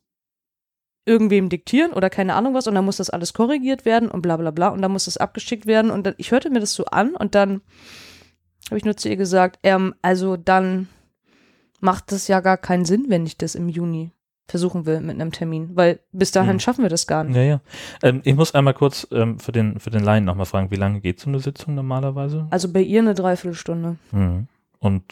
irgendwem 1.07 1.49
diktieren 1.49 1.93
oder 1.93 2.11
keine 2.11 2.35
Ahnung 2.35 2.53
was. 2.53 2.67
Und 2.67 2.75
dann 2.75 2.85
muss 2.85 2.99
das 2.99 3.11
alles 3.11 3.33
korrigiert 3.33 3.85
werden 3.85 4.11
und 4.11 4.23
bla 4.23 4.37
bla 4.37 4.51
bla. 4.51 4.69
Und 4.69 4.83
dann 4.83 4.93
muss 4.93 5.07
das 5.07 5.17
abgeschickt 5.17 5.67
werden. 5.67 5.91
Und 5.91 6.05
dann, 6.05 6.15
ich 6.19 6.33
hörte 6.33 6.51
mir 6.51 6.61
das 6.61 6.75
so 6.75 6.85
an 6.87 7.15
und 7.15 7.35
dann 7.35 7.63
habe 8.67 8.79
ich 8.79 8.85
nur 8.85 8.97
zu 8.97 9.09
ihr 9.09 9.17
gesagt, 9.17 9.59
ähm, 9.63 9.95
also 10.03 10.37
dann 10.37 10.89
macht 11.81 12.13
das 12.13 12.29
ja 12.29 12.41
gar 12.41 12.59
keinen 12.59 12.85
Sinn, 12.85 13.07
wenn 13.09 13.25
ich 13.25 13.39
das 13.39 13.55
im 13.55 13.69
Juni 13.69 14.11
versuchen 14.49 14.87
will 14.87 15.01
mit 15.01 15.17
einem 15.17 15.33
Termin, 15.33 15.71
weil 15.75 15.99
bis 16.13 16.31
dahin 16.31 16.55
Mhm. 16.57 16.61
schaffen 16.61 16.83
wir 16.83 16.89
das 16.89 17.07
gar 17.07 17.25
nicht. 17.25 17.37
ja, 17.37 17.43
ja. 17.43 17.61
Ähm, 18.03 18.21
ich 18.25 18.35
muss 18.35 18.55
einmal 18.55 18.75
kurz 18.75 19.07
ähm, 19.11 19.39
für 19.41 19.53
den, 19.53 19.81
für 19.81 19.91
den 19.91 20.05
Laien 20.05 20.25
nochmal 20.25 20.47
fragen, 20.47 20.71
wie 20.71 20.77
lange 20.77 21.01
geht 21.01 21.19
so 21.21 21.29
eine 21.29 21.41
Sitzung 21.41 21.75
normalerweise? 21.75 22.47
Also 22.51 22.73
bei 22.73 22.81
ihr 22.81 23.01
eine 23.01 23.15
Dreiviertelstunde. 23.15 23.97
Mhm. 24.13 24.47
Und 24.79 25.03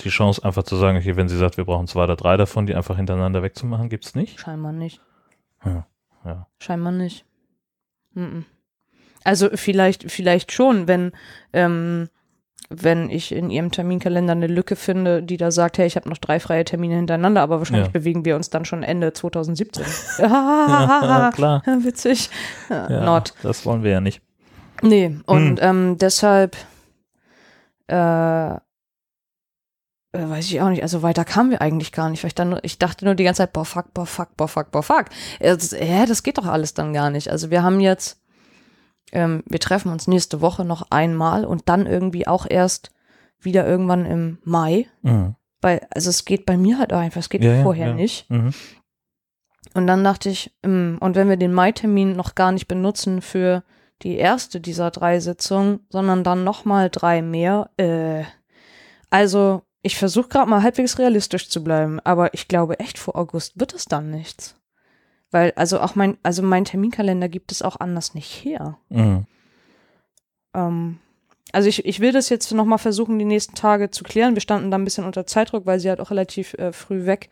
die 0.00 0.08
Chance 0.08 0.44
einfach 0.44 0.62
zu 0.64 0.76
sagen, 0.76 0.98
okay, 0.98 1.14
wenn 1.16 1.28
sie 1.28 1.36
sagt, 1.36 1.56
wir 1.56 1.64
brauchen 1.64 1.86
zwei 1.86 2.04
oder 2.04 2.16
drei 2.16 2.36
davon, 2.36 2.66
die 2.66 2.74
einfach 2.74 2.96
hintereinander 2.96 3.42
wegzumachen, 3.42 3.88
gibt's 3.90 4.14
nicht? 4.14 4.40
Scheinbar 4.40 4.72
nicht. 4.72 5.00
Ja, 5.64 5.86
ja. 6.24 6.46
Scheinbar 6.58 6.92
nicht. 6.92 7.24
Mhm. 8.14 8.44
Also 9.24 9.48
vielleicht, 9.54 10.10
vielleicht 10.10 10.52
schon, 10.52 10.88
wenn, 10.88 11.12
ähm, 11.52 12.08
wenn 12.70 13.10
ich 13.10 13.30
in 13.32 13.50
ihrem 13.50 13.70
Terminkalender 13.70 14.32
eine 14.32 14.46
Lücke 14.46 14.74
finde, 14.76 15.22
die 15.22 15.36
da 15.36 15.50
sagt, 15.50 15.78
hey, 15.78 15.86
ich 15.86 15.96
habe 15.96 16.08
noch 16.08 16.18
drei 16.18 16.40
freie 16.40 16.64
Termine 16.64 16.96
hintereinander, 16.96 17.42
aber 17.42 17.58
wahrscheinlich 17.58 17.86
Ja. 17.88 17.92
bewegen 17.92 18.24
wir 18.24 18.36
uns 18.36 18.50
dann 18.50 18.64
schon 18.64 18.82
Ende 18.82 19.12
2017. 19.12 19.84
Ja, 20.18 21.30
klar. 21.34 21.62
Witzig. 21.80 22.30
Ja, 22.70 23.04
Not. 23.04 23.34
Das 23.42 23.64
wollen 23.66 23.82
wir 23.82 23.90
ja 23.90 24.00
nicht. 24.00 24.22
Nee, 24.82 25.16
und 25.26 25.60
Hm. 25.60 25.90
ähm, 25.92 25.98
deshalb 25.98 26.56
äh, 27.88 28.54
äh, 28.54 28.58
weiß 30.12 30.46
ich 30.46 30.60
auch 30.60 30.68
nicht, 30.68 30.82
also 30.82 31.02
weiter 31.02 31.24
kamen 31.24 31.50
wir 31.50 31.60
eigentlich 31.60 31.92
gar 31.92 32.08
nicht, 32.08 32.22
weil 32.22 32.28
ich 32.28 32.34
dann 32.34 32.58
ich 32.62 32.78
dachte 32.78 33.04
nur 33.04 33.14
die 33.14 33.24
ganze 33.24 33.38
Zeit, 33.38 33.52
boah, 33.52 33.64
fuck, 33.64 33.92
boah, 33.94 34.06
fuck, 34.06 34.36
boah, 34.36 34.48
fuck, 34.48 34.70
boah, 34.70 34.82
fuck. 34.82 35.06
Äh, 35.38 35.56
Das, 35.56 35.72
hä, 35.72 36.06
das 36.06 36.22
geht 36.22 36.38
doch 36.38 36.46
alles 36.46 36.74
dann 36.74 36.92
gar 36.92 37.10
nicht. 37.10 37.28
Also 37.30 37.50
wir 37.50 37.62
haben 37.62 37.80
jetzt, 37.80 38.18
ähm, 39.12 39.42
wir 39.46 39.60
treffen 39.60 39.90
uns 39.92 40.06
nächste 40.08 40.40
Woche 40.40 40.64
noch 40.64 40.90
einmal 40.90 41.44
und 41.44 41.68
dann 41.68 41.86
irgendwie 41.86 42.26
auch 42.26 42.46
erst 42.48 42.90
wieder 43.40 43.66
irgendwann 43.66 44.06
im 44.06 44.38
Mai, 44.44 44.86
Mhm. 45.02 45.34
weil, 45.60 45.86
also 45.90 46.10
es 46.10 46.24
geht 46.24 46.46
bei 46.46 46.56
mir 46.56 46.78
halt 46.78 46.92
auch 46.92 46.98
einfach, 46.98 47.20
es 47.20 47.28
geht 47.28 47.44
Ja, 47.44 47.62
vorher 47.62 47.88
ja. 47.88 47.94
nicht. 47.94 48.28
Mhm. 48.30 48.52
Und 49.74 49.86
dann 49.86 50.04
dachte 50.04 50.28
ich, 50.30 50.52
mm, 50.64 50.96
und 51.00 51.16
wenn 51.16 51.28
wir 51.28 51.36
den 51.36 51.52
Mai-Termin 51.52 52.12
noch 52.14 52.34
gar 52.34 52.52
nicht 52.52 52.68
benutzen 52.68 53.22
für 53.22 53.64
die 54.02 54.16
erste 54.16 54.60
dieser 54.60 54.90
drei 54.90 55.20
Sitzungen, 55.20 55.80
sondern 55.90 56.22
dann 56.24 56.44
nochmal 56.44 56.90
drei 56.90 57.22
mehr, 57.22 57.70
äh, 57.76 58.24
also 59.10 59.62
ich 59.82 59.96
versuche 59.96 60.28
gerade 60.28 60.48
mal 60.48 60.62
halbwegs 60.62 60.98
realistisch 60.98 61.48
zu 61.50 61.62
bleiben, 61.62 62.00
aber 62.00 62.34
ich 62.34 62.48
glaube 62.48 62.78
echt, 62.80 62.98
vor 62.98 63.16
August 63.16 63.58
wird 63.58 63.74
es 63.74 63.84
dann 63.84 64.10
nichts. 64.10 64.56
Weil, 65.34 65.52
also 65.56 65.80
auch 65.80 65.96
mein, 65.96 66.16
also 66.22 66.44
mein 66.44 66.64
Terminkalender 66.64 67.28
gibt 67.28 67.50
es 67.50 67.60
auch 67.60 67.80
anders 67.80 68.14
nicht 68.14 68.30
her. 68.44 68.78
Mhm. 68.88 69.26
ähm, 70.54 70.98
also 71.50 71.68
ich, 71.68 71.84
ich 71.84 71.98
will 71.98 72.12
das 72.12 72.28
jetzt 72.28 72.52
nochmal 72.52 72.78
versuchen, 72.78 73.18
die 73.18 73.24
nächsten 73.24 73.54
Tage 73.56 73.90
zu 73.90 74.04
klären. 74.04 74.34
Wir 74.34 74.40
standen 74.40 74.70
da 74.70 74.78
ein 74.78 74.84
bisschen 74.84 75.04
unter 75.04 75.26
Zeitdruck, 75.26 75.66
weil 75.66 75.80
sie 75.80 75.88
halt 75.88 76.00
auch 76.00 76.10
relativ 76.12 76.54
äh, 76.54 76.72
früh 76.72 77.04
weg 77.06 77.30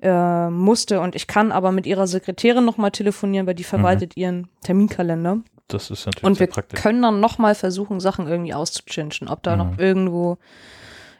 äh, 0.00 0.48
musste. 0.48 1.00
Und 1.00 1.16
ich 1.16 1.26
kann 1.26 1.50
aber 1.50 1.72
mit 1.72 1.86
ihrer 1.86 2.06
Sekretärin 2.06 2.64
nochmal 2.64 2.92
telefonieren, 2.92 3.46
weil 3.48 3.54
die 3.54 3.64
verwaltet 3.64 4.16
ihren 4.16 4.48
Terminkalender. 4.62 5.38
Das 5.66 5.90
ist 5.90 6.06
natürlich 6.06 6.24
Und 6.24 6.38
wir 6.40 6.46
praktisch. 6.48 6.80
können 6.80 7.02
dann 7.02 7.18
nochmal 7.20 7.54
versuchen, 7.56 7.98
Sachen 7.98 8.28
irgendwie 8.28 8.54
auszuchinschen, 8.54 9.26
ob 9.28 9.42
da 9.42 9.56
Mhm. 9.56 9.58
noch 9.58 9.78
irgendwo 9.78 10.38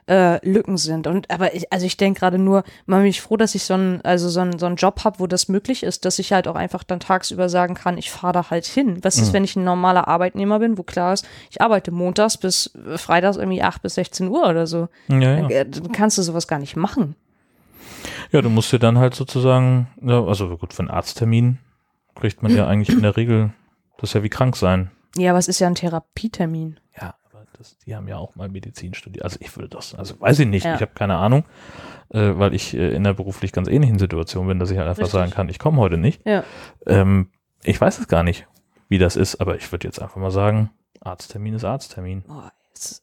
äh, 0.06 0.44
Lücken 0.46 0.76
sind. 0.76 1.06
Und 1.06 1.30
aber 1.30 1.54
ich, 1.54 1.72
also 1.72 1.86
ich 1.86 1.96
denke 1.96 2.20
gerade 2.20 2.38
nur, 2.38 2.62
man 2.86 3.00
bin 3.00 3.08
ich 3.08 3.20
froh, 3.22 3.36
dass 3.36 3.54
ich 3.54 3.64
so 3.64 3.74
einen, 3.74 4.00
also 4.02 4.28
so 4.28 4.40
einen, 4.40 4.58
so 4.58 4.66
einen 4.66 4.76
Job 4.76 5.04
habe, 5.04 5.18
wo 5.18 5.26
das 5.26 5.48
möglich 5.48 5.82
ist, 5.82 6.04
dass 6.04 6.18
ich 6.18 6.32
halt 6.32 6.46
auch 6.48 6.56
einfach 6.56 6.84
dann 6.84 7.00
tagsüber 7.00 7.48
sagen 7.48 7.74
kann, 7.74 7.96
ich 7.98 8.10
fahre 8.10 8.32
da 8.34 8.50
halt 8.50 8.66
hin. 8.66 8.98
Was 9.02 9.16
ist, 9.18 9.28
Mhm. 9.28 9.32
wenn 9.32 9.44
ich 9.44 9.56
ein 9.56 9.64
normaler 9.64 10.06
Arbeitnehmer 10.08 10.58
bin, 10.58 10.76
wo 10.78 10.82
klar 10.82 11.12
ist, 11.14 11.26
ich 11.50 11.60
arbeite 11.62 11.90
montags 11.90 12.36
bis 12.36 12.74
äh, 12.86 12.98
freitags 12.98 13.36
irgendwie 13.36 13.62
8 13.62 13.80
bis 13.82 13.94
16 13.94 14.28
Uhr 14.28 14.46
oder 14.48 14.66
so. 14.66 14.88
Ja, 15.08 15.18
ja. 15.20 15.48
Äh, 15.48 15.66
Dann 15.68 15.92
kannst 15.92 16.18
du 16.18 16.22
sowas 16.22 16.46
gar 16.48 16.58
nicht 16.58 16.76
machen. 16.76 17.16
ja, 18.32 18.42
du 18.42 18.50
musst 18.50 18.72
dir 18.72 18.78
dann 18.78 18.98
halt 18.98 19.14
sozusagen, 19.14 19.86
also 20.06 20.56
gut, 20.58 20.72
für 20.74 20.80
einen 20.80 20.90
Arzttermin 20.90 21.58
kriegt 22.14 22.42
man 22.42 22.54
ja 22.54 22.66
eigentlich 22.68 22.94
in 22.96 23.02
der 23.02 23.16
Regel, 23.16 23.52
das 23.98 24.10
ist 24.10 24.14
ja 24.14 24.22
wie 24.22 24.28
krank 24.28 24.56
sein. 24.56 24.90
Ja, 25.16 25.30
aber 25.30 25.38
es 25.38 25.48
ist 25.48 25.60
ja 25.60 25.68
ein 25.68 25.76
Therapietermin. 25.76 26.78
Ja, 27.00 27.14
das, 27.58 27.78
die 27.78 27.94
haben 27.96 28.06
ja 28.08 28.16
auch 28.16 28.34
mal 28.36 28.48
Medizin 28.48 28.94
studiert. 28.94 29.24
Also 29.24 29.38
ich 29.40 29.54
würde 29.56 29.68
das, 29.68 29.94
also 29.94 30.20
weiß 30.20 30.38
ich 30.40 30.46
nicht, 30.46 30.64
Ja. 30.64 30.74
ich 30.76 30.80
habe 30.80 30.92
keine 30.94 31.16
Ahnung, 31.16 31.44
äh, 32.10 32.32
weil 32.36 32.54
ich 32.54 32.74
äh, 32.74 32.90
in 32.90 32.96
einer 33.06 33.14
beruflich 33.14 33.52
ganz 33.52 33.68
ähnlichen 33.68 33.98
Situation 33.98 34.46
bin, 34.46 34.58
dass 34.58 34.70
ich 34.70 34.78
halt 34.78 34.88
einfach 34.88 35.02
Richtig. 35.04 35.12
sagen 35.18 35.30
kann, 35.32 35.48
ich 35.48 35.58
komme 35.58 35.78
heute 35.78 35.96
nicht. 35.96 36.26
Ja. 36.26 36.44
Ähm, 36.86 37.30
ich 37.62 37.80
weiß 37.80 37.98
es 37.98 38.08
gar 38.08 38.22
nicht, 38.22 38.46
wie 38.88 38.98
das 38.98 39.16
ist, 39.16 39.36
aber 39.40 39.56
ich 39.56 39.70
würde 39.72 39.88
jetzt 39.88 40.00
einfach 40.02 40.16
mal 40.16 40.30
sagen, 40.30 40.70
Arzttermin 41.00 41.54
ist 41.54 41.64
Arzttermin. 41.64 42.22
Boah, 42.22 42.52
ist, 42.74 43.02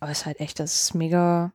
aber 0.00 0.10
es 0.10 0.20
ist 0.20 0.26
halt 0.26 0.40
echt, 0.40 0.58
das 0.60 0.74
ist 0.82 0.94
mega, 0.94 1.52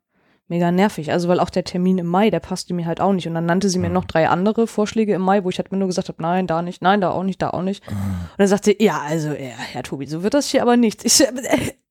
mega 0.47 0.71
nervig. 0.71 1.11
Also, 1.11 1.27
weil 1.27 1.39
auch 1.39 1.49
der 1.49 1.63
Termin 1.63 1.97
im 1.97 2.05
Mai, 2.07 2.29
der 2.29 2.39
passte 2.39 2.73
mir 2.73 2.85
halt 2.85 3.01
auch 3.01 3.13
nicht. 3.13 3.27
Und 3.27 3.33
dann 3.33 3.45
nannte 3.45 3.69
sie 3.69 3.79
mir 3.79 3.87
Mhm. 3.89 3.93
noch 3.95 4.05
drei 4.05 4.27
andere 4.29 4.67
Vorschläge 4.67 5.13
im 5.13 5.21
Mai, 5.21 5.43
wo 5.43 5.49
ich 5.49 5.57
halt 5.57 5.71
mir 5.71 5.77
nur 5.77 5.87
gesagt 5.87 6.07
habe, 6.09 6.21
nein, 6.21 6.47
da 6.47 6.61
nicht, 6.61 6.81
nein, 6.81 7.01
da 7.01 7.09
auch 7.11 7.23
nicht, 7.23 7.41
da 7.41 7.49
auch 7.49 7.61
nicht. 7.63 7.87
Und 7.87 7.95
dann 8.37 8.47
sagte 8.47 8.71
sie, 8.77 8.83
ja, 8.83 9.01
also, 9.01 9.29
ja, 9.29 9.35
Herr 9.71 9.83
Tobi, 9.83 10.05
so 10.05 10.21
wird 10.23 10.33
das 10.33 10.47
hier 10.49 10.61
aber 10.61 10.77
nicht. 10.77 11.03
Ich, 11.05 11.21
äh, 11.21 11.31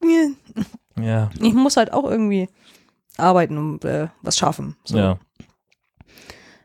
Ja, 1.00 1.30
ich 1.40 1.54
muss 1.54 1.76
halt 1.76 1.92
auch 1.92 2.08
irgendwie 2.08 2.48
arbeiten 3.16 3.58
und 3.58 3.84
äh, 3.84 4.08
was 4.22 4.38
schaffen. 4.38 4.76
So. 4.84 4.96
ja. 4.98 5.18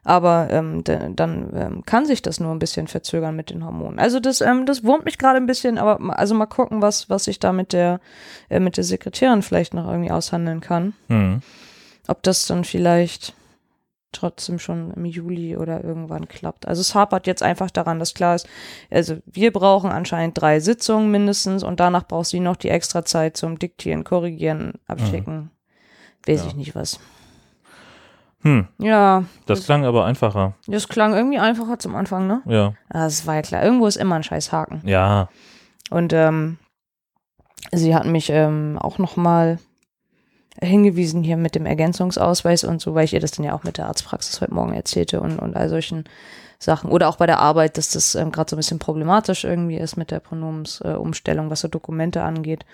Aber 0.04 0.47
ähm, 0.49 0.84
dann 0.84 1.52
ähm, 1.56 1.84
kann 1.86 2.06
sich 2.06 2.21
das 2.21 2.39
nur 2.39 2.52
ein 2.52 2.60
bisschen 2.60 2.88
verzögern 2.88 3.36
mit 3.36 3.49
den 3.49 3.65
Hormonen. 3.65 3.99
Also 3.99 4.19
das, 4.19 4.41
ähm, 4.41 4.65
das 4.65 4.84
wurmt 4.84 5.06
mich 5.06 5.17
gerade 5.17 5.38
ein 5.38 5.45
bisschen, 5.45 5.78
aber 5.78 5.99
ma- 5.99 6.13
also 6.13 6.34
mal 6.36 6.45
gucken, 6.47 6.82
was, 6.82 7.10
was 7.10 7.28
ich 7.28 7.39
da 7.39 7.52
mit 7.52 7.73
der, 7.73 7.99
äh, 8.49 8.60
mit 8.60 8.78
der 8.78 8.84
Sekretärin 8.86 9.41
vielleicht 9.41 9.73
noch 9.73 9.88
irgendwie 9.88 10.10
aushandeln 10.12 10.62
kann. 10.62 10.93
Hm. 11.10 11.41
Ob 12.10 12.24
das 12.24 12.48
dann 12.48 12.63
vielleicht 12.63 13.34
trotzdem 14.12 14.58
schon 14.58 14.91
im 14.95 15.06
Juli 15.06 15.56
oder 15.56 15.84
irgendwann 15.84 16.28
klappt. 16.28 16.67
Also 16.67 16.82
es 16.82 16.95
hapert 16.95 17.28
jetzt 17.28 17.43
einfach 17.43 17.69
daran, 17.69 18.00
dass 18.00 18.15
klar 18.15 18.34
ist, 18.34 18.48
also 18.89 19.17
wir 19.28 19.54
brauchen 19.54 19.91
anscheinend 19.91 20.41
drei 20.41 20.60
Sitzungen 20.60 21.12
mindestens 21.12 21.62
und 21.63 21.80
danach 21.80 22.08
braucht 22.08 22.26
sie 22.26 22.39
noch 22.39 22.56
die 22.56 22.69
extra 22.69 23.06
Zeit 23.06 23.38
zum 23.38 23.60
Diktieren, 23.60 24.04
Korrigieren, 24.04 24.74
Abschicken. 24.88 25.52
Weiß 26.26 26.41
Ja. 26.41 26.48
ich 26.48 26.56
nicht 26.56 26.74
was. 26.74 27.00
Hm. 28.41 28.67
Ja, 28.80 29.26
Das 29.45 29.65
klang 29.65 29.86
aber 29.86 30.06
einfacher. 30.06 30.56
das 30.65 30.88
klang 30.88 31.13
irgendwie 31.13 31.38
einfacher 31.39 31.78
zum 31.78 31.93
Anfang, 31.95 32.26
ne? 32.26 32.41
Ja. 32.45 32.74
Das 32.89 33.28
war 33.28 33.36
ja 33.36 33.41
klar. 33.43 33.63
Irgendwo 33.63 33.86
ist 33.86 33.98
immer 33.98 34.15
ein 34.15 34.24
scheiß 34.24 34.52
Haken. 34.52 34.82
Ja. 34.86 35.30
Und 35.91 36.13
ähm, 36.13 36.58
sie 37.72 37.93
hat 37.93 38.06
mich 38.06 38.30
ähm, 38.32 38.80
auch 38.82 38.98
noch 38.98 39.17
mal 39.17 39.60
hingewiesen 40.62 41.24
hier 41.24 41.38
mit 41.38 41.56
dem 41.56 41.65
Ergänzungsausweis 41.65 42.63
und 42.63 42.82
so, 42.82 42.95
weil 42.95 43.06
ich 43.06 43.13
ihr 43.13 43.19
das 43.19 43.32
dann 43.32 43.45
ja 43.45 43.54
auch 43.54 43.63
mit 43.63 43.78
der 43.78 43.88
Arztpraxis 43.88 44.41
heute 44.41 44.54
Morgen 44.54 44.74
erzählte 44.74 45.22
und, 45.22 45.39
und 45.39 45.56
all 45.56 45.69
solchen 45.69 46.06
Sachen. 46.60 46.91
Oder 46.91 47.08
auch 47.08 47.15
bei 47.15 47.26
der 47.26 47.39
Arbeit, 47.39 47.78
dass 47.78 47.89
das 47.89 48.15
ähm, 48.15 48.32
gerade 48.32 48.50
so 48.50 48.56
ein 48.56 48.60
bisschen 48.60 48.80
problematisch 48.80 49.45
irgendwie 49.45 49.78
ist 49.78 49.95
mit 49.95 50.12
der 50.12 50.19
Pronomensumstellung, 50.19 51.48
äh, 51.48 51.50
was 51.50 51.62
so 51.62 51.67
Dokumente 51.67 52.22
angeht. 52.22 52.65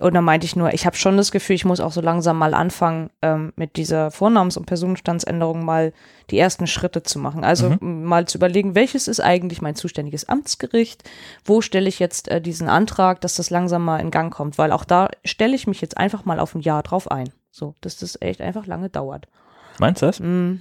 Und 0.00 0.12
dann 0.14 0.24
meinte 0.24 0.44
ich 0.44 0.56
nur, 0.56 0.74
ich 0.74 0.86
habe 0.86 0.96
schon 0.96 1.16
das 1.16 1.30
Gefühl, 1.30 1.54
ich 1.54 1.64
muss 1.64 1.78
auch 1.78 1.92
so 1.92 2.00
langsam 2.00 2.36
mal 2.36 2.52
anfangen, 2.52 3.10
ähm, 3.22 3.52
mit 3.54 3.76
dieser 3.76 4.10
Vornamens- 4.10 4.56
und 4.56 4.66
Personenstandsänderung 4.66 5.64
mal 5.64 5.92
die 6.30 6.38
ersten 6.38 6.66
Schritte 6.66 7.04
zu 7.04 7.20
machen. 7.20 7.44
Also 7.44 7.68
m- 7.80 8.02
mal 8.02 8.26
zu 8.26 8.38
überlegen, 8.38 8.74
welches 8.74 9.06
ist 9.06 9.20
eigentlich 9.20 9.62
mein 9.62 9.76
zuständiges 9.76 10.28
Amtsgericht? 10.28 11.04
Wo 11.44 11.60
stelle 11.60 11.88
ich 11.88 12.00
jetzt 12.00 12.26
äh, 12.28 12.40
diesen 12.40 12.68
Antrag, 12.68 13.20
dass 13.20 13.36
das 13.36 13.50
langsam 13.50 13.84
mal 13.84 13.98
in 14.00 14.10
Gang 14.10 14.34
kommt? 14.34 14.58
Weil 14.58 14.72
auch 14.72 14.84
da 14.84 15.10
stelle 15.24 15.54
ich 15.54 15.68
mich 15.68 15.80
jetzt 15.80 15.96
einfach 15.96 16.24
mal 16.24 16.40
auf 16.40 16.56
ein 16.56 16.60
Jahr 16.60 16.82
drauf 16.82 17.08
ein. 17.10 17.30
So, 17.52 17.76
dass 17.80 17.96
das 17.96 18.20
echt 18.20 18.40
einfach 18.40 18.66
lange 18.66 18.88
dauert. 18.88 19.28
Meinst 19.78 20.02
du 20.02 20.06
das? 20.06 20.18
Mm, 20.18 20.54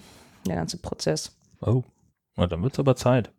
der 0.46 0.58
ganze 0.58 0.78
Prozess. 0.78 1.36
Oh. 1.60 1.82
Na, 2.36 2.46
dann 2.46 2.62
wird's 2.62 2.78
aber 2.80 2.96
Zeit. 2.96 3.32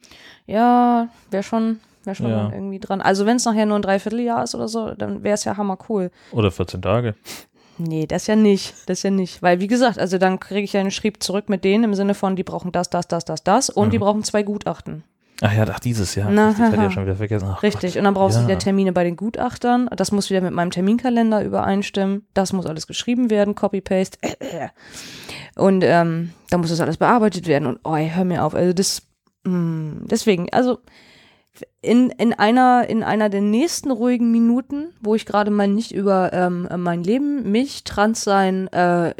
Ja, 0.46 1.08
wäre 1.30 1.42
schon, 1.44 1.78
wär 2.06 2.14
schon 2.14 2.28
Ja. 2.30 2.50
irgendwie 2.52 2.78
dran. 2.78 3.00
Also 3.00 3.26
wenn 3.26 3.36
es 3.36 3.44
nachher 3.44 3.66
nur 3.66 3.76
ein 3.78 3.82
Dreivierteljahr 3.82 4.44
ist 4.44 4.54
oder 4.54 4.68
so, 4.68 4.92
dann 4.94 5.22
wäre 5.22 5.34
es 5.34 5.44
ja 5.44 5.56
hammer 5.56 5.78
cool. 5.88 6.10
Oder 6.32 6.50
14 6.50 6.82
Tage. 6.82 7.14
Nee, 7.78 8.06
das 8.06 8.26
ja 8.28 8.36
nicht. 8.36 8.74
Das 8.86 9.02
ja 9.02 9.10
nicht. 9.10 9.42
Weil, 9.42 9.60
wie 9.60 9.66
gesagt, 9.66 9.98
also 9.98 10.16
dann 10.18 10.38
kriege 10.38 10.62
ich 10.62 10.72
ja 10.74 10.80
einen 10.80 10.92
Schrieb 10.92 11.22
zurück 11.22 11.48
mit 11.48 11.64
denen 11.64 11.84
im 11.84 11.94
Sinne 11.94 12.14
von, 12.14 12.36
die 12.36 12.44
brauchen 12.44 12.70
das, 12.70 12.88
das, 12.90 13.08
das, 13.08 13.24
das, 13.24 13.42
das 13.42 13.68
und 13.70 13.92
die 13.92 13.98
brauchen 13.98 14.22
zwei 14.22 14.42
Gutachten. 14.44 15.02
Ach 15.42 15.52
ja, 15.52 15.66
ach, 15.68 15.80
dieses 15.80 16.14
Jahr. 16.14 16.30
Na, 16.30 16.56
hatte 16.56 16.62
ich 16.70 16.76
haha. 16.76 16.82
ja 16.84 16.90
schon 16.92 17.02
wieder 17.06 17.16
vergessen. 17.16 17.48
Ach 17.50 17.64
Richtig. 17.64 17.94
Gott. 17.94 17.98
Und 17.98 18.04
dann 18.04 18.14
brauchst 18.14 18.36
du 18.36 18.42
Ja. 18.42 18.46
wieder 18.46 18.58
Termine 18.60 18.92
bei 18.92 19.02
den 19.02 19.16
Gutachtern. 19.16 19.90
Das 19.96 20.12
muss 20.12 20.30
wieder 20.30 20.40
mit 20.40 20.52
meinem 20.52 20.70
Terminkalender 20.70 21.42
übereinstimmen. 21.42 22.24
Das 22.34 22.52
muss 22.52 22.66
alles 22.66 22.86
geschrieben 22.86 23.30
werden, 23.30 23.56
Copy-Paste. 23.56 24.18
Und 25.56 25.82
ähm, 25.84 26.30
dann 26.50 26.60
muss 26.60 26.70
das 26.70 26.80
alles 26.80 26.96
bearbeitet 26.98 27.48
werden. 27.48 27.66
Und 27.66 27.80
oh, 27.84 27.96
ey, 27.96 28.10
hör 28.14 28.24
mir 28.24 28.44
auf. 28.44 28.54
Also 28.54 28.72
das, 28.72 29.02
mh, 29.44 30.02
deswegen, 30.08 30.48
also 30.52 30.78
in, 31.80 32.10
in, 32.10 32.32
einer, 32.32 32.88
in 32.88 33.02
einer 33.02 33.28
der 33.28 33.40
nächsten 33.40 33.90
ruhigen 33.90 34.32
Minuten, 34.32 34.88
wo 35.00 35.14
ich 35.14 35.26
gerade 35.26 35.50
mal 35.50 35.68
nicht 35.68 35.92
über 35.92 36.32
ähm, 36.32 36.68
mein 36.78 37.04
Leben, 37.04 37.50
mich, 37.50 37.84
Transsein, 37.84 38.68
äh, 38.68 39.14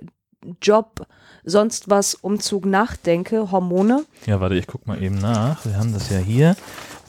Job, 0.60 1.06
sonst 1.44 1.90
was, 1.90 2.14
Umzug 2.14 2.66
nachdenke, 2.66 3.50
Hormone, 3.50 4.04
Ja, 4.26 4.40
warte, 4.40 4.56
ich 4.56 4.66
guck 4.66 4.86
mal 4.86 5.02
eben 5.02 5.18
nach. 5.18 5.64
Wir 5.64 5.76
haben 5.76 5.92
das 5.92 6.10
ja 6.10 6.18
hier. 6.18 6.56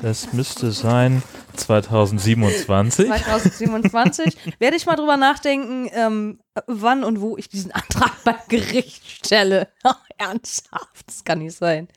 Das 0.01 0.33
müsste 0.33 0.71
sein 0.71 1.23
2027. 1.55 3.07
2027 3.07 4.37
werde 4.59 4.75
ich 4.75 4.85
mal 4.85 4.95
drüber 4.95 5.15
nachdenken, 5.15 5.89
ähm, 5.93 6.39
wann 6.67 7.03
und 7.03 7.21
wo 7.21 7.37
ich 7.37 7.49
diesen 7.49 7.71
Antrag 7.73 8.11
beim 8.23 8.35
Gericht 8.49 9.25
stelle. 9.25 9.69
Ernsthaft, 10.17 11.07
das 11.07 11.23
kann 11.23 11.39
nicht 11.39 11.55
sein. 11.55 11.87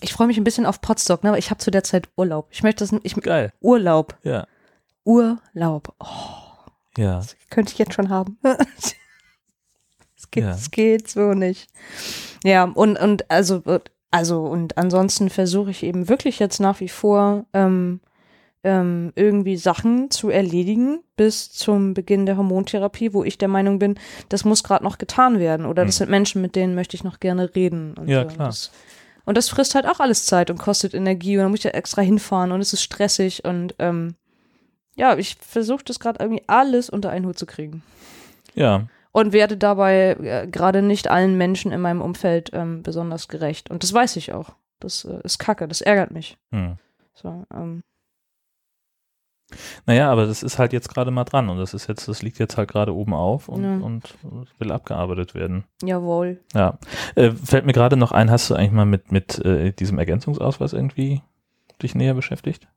Ich 0.00 0.12
freue 0.12 0.26
mich 0.28 0.36
ein 0.38 0.44
bisschen 0.44 0.66
auf 0.66 0.80
Potsdok, 0.80 1.22
ne, 1.24 1.30
aber 1.30 1.38
ich 1.38 1.50
habe 1.50 1.58
zu 1.58 1.70
der 1.70 1.82
Zeit 1.84 2.08
Urlaub. 2.16 2.48
Ich 2.50 2.62
möchte 2.62 2.84
das, 2.86 2.94
ich, 3.02 3.14
Geil. 3.16 3.52
Urlaub, 3.60 4.16
Ja. 4.22 4.46
Urlaub. 5.04 5.94
Oh, 6.00 6.06
Ja. 6.96 7.22
könnte 7.50 7.72
ich 7.72 7.78
jetzt 7.78 7.94
schon 7.94 8.08
haben. 8.08 8.38
Es 10.16 10.30
geht, 10.32 10.44
Ja. 10.44 10.56
geht 10.72 11.08
so 11.08 11.32
nicht. 11.32 11.68
Ja, 12.44 12.64
und, 12.64 12.98
und 12.98 13.30
also, 13.30 13.62
also, 14.10 14.44
und 14.46 14.76
ansonsten 14.76 15.30
versuche 15.30 15.70
ich 15.70 15.84
eben 15.84 16.08
wirklich 16.08 16.40
jetzt 16.40 16.58
nach 16.58 16.80
wie 16.80 16.88
vor 16.88 17.46
ähm, 17.52 18.00
ähm, 18.64 19.12
irgendwie 19.14 19.56
Sachen 19.56 20.10
zu 20.10 20.28
erledigen 20.30 21.04
bis 21.16 21.52
zum 21.52 21.94
Beginn 21.94 22.26
der 22.26 22.36
Hormontherapie, 22.36 23.14
wo 23.14 23.22
ich 23.22 23.38
der 23.38 23.46
Meinung 23.48 23.78
bin, 23.78 23.96
das 24.28 24.44
muss 24.44 24.64
gerade 24.64 24.82
noch 24.82 24.98
getan 24.98 25.38
werden. 25.38 25.66
Oder 25.66 25.84
das 25.84 25.94
Hm. 25.96 25.98
sind 26.06 26.10
Menschen, 26.10 26.42
mit 26.42 26.56
denen 26.56 26.74
möchte 26.74 26.96
ich 26.96 27.04
noch 27.04 27.20
gerne 27.20 27.54
reden. 27.54 27.94
Ja, 28.06 28.22
so. 28.28 28.34
klar. 28.34 28.48
Das, 28.48 28.72
und 29.28 29.36
das 29.36 29.50
frisst 29.50 29.74
halt 29.74 29.86
auch 29.86 30.00
alles 30.00 30.24
Zeit 30.24 30.50
und 30.50 30.58
kostet 30.58 30.94
Energie 30.94 31.36
und 31.36 31.42
dann 31.42 31.50
muss 31.50 31.60
ich 31.60 31.64
ja 31.64 31.72
extra 31.72 32.00
hinfahren 32.00 32.50
und 32.50 32.60
es 32.62 32.72
ist 32.72 32.82
stressig 32.82 33.44
und 33.44 33.74
ähm, 33.78 34.14
ja, 34.96 35.16
ich 35.18 35.36
versuche 35.36 35.84
das 35.84 36.00
gerade 36.00 36.18
irgendwie 36.24 36.42
alles 36.46 36.88
unter 36.88 37.10
einen 37.10 37.26
Hut 37.26 37.38
zu 37.38 37.44
kriegen 37.44 37.82
Ja. 38.54 38.86
und 39.12 39.32
werde 39.32 39.56
dabei 39.58 40.16
äh, 40.20 40.46
gerade 40.48 40.80
nicht 40.80 41.08
allen 41.10 41.36
Menschen 41.36 41.72
in 41.72 41.80
meinem 41.82 42.00
Umfeld 42.00 42.50
ähm, 42.54 42.82
besonders 42.82 43.28
gerecht. 43.28 43.70
Und 43.70 43.82
das 43.82 43.92
weiß 43.92 44.16
ich 44.16 44.32
auch. 44.32 44.54
Das 44.80 45.04
äh, 45.04 45.20
ist 45.24 45.38
kacke, 45.38 45.68
das 45.68 45.82
ärgert 45.82 46.10
mich. 46.10 46.38
Hm. 46.50 46.76
So, 47.14 47.44
ähm, 47.54 47.82
Naja, 49.86 50.10
aber 50.10 50.26
das 50.26 50.42
ist 50.42 50.58
halt 50.58 50.72
jetzt 50.72 50.88
gerade 50.90 51.10
mal 51.10 51.24
dran 51.24 51.48
und 51.48 51.56
das 51.58 51.72
ist 51.74 51.88
jetzt, 51.88 52.06
das 52.08 52.22
liegt 52.22 52.38
jetzt 52.38 52.56
halt 52.58 52.70
gerade 52.70 52.94
oben 52.94 53.14
auf 53.14 53.48
und, 53.48 53.64
Ja. 53.64 53.76
und 53.78 54.14
will 54.58 54.70
abgearbeitet 54.72 55.34
werden. 55.34 55.64
jawohl. 55.82 56.40
Ja. 56.54 56.78
Äh, 57.14 57.30
fällt 57.30 57.64
mir 57.66 57.72
gerade 57.72 57.96
noch 57.96 58.12
ein, 58.12 58.30
hast 58.30 58.50
du 58.50 58.54
eigentlich 58.54 58.72
mal 58.72 58.84
mit, 58.84 59.10
mit 59.12 59.38
äh, 59.44 59.72
diesem 59.72 59.98
Ergänzungsausweis 59.98 60.72
irgendwie 60.74 61.22
dich 61.82 61.94
näher 61.94 62.14
beschäftigt? 62.14 62.68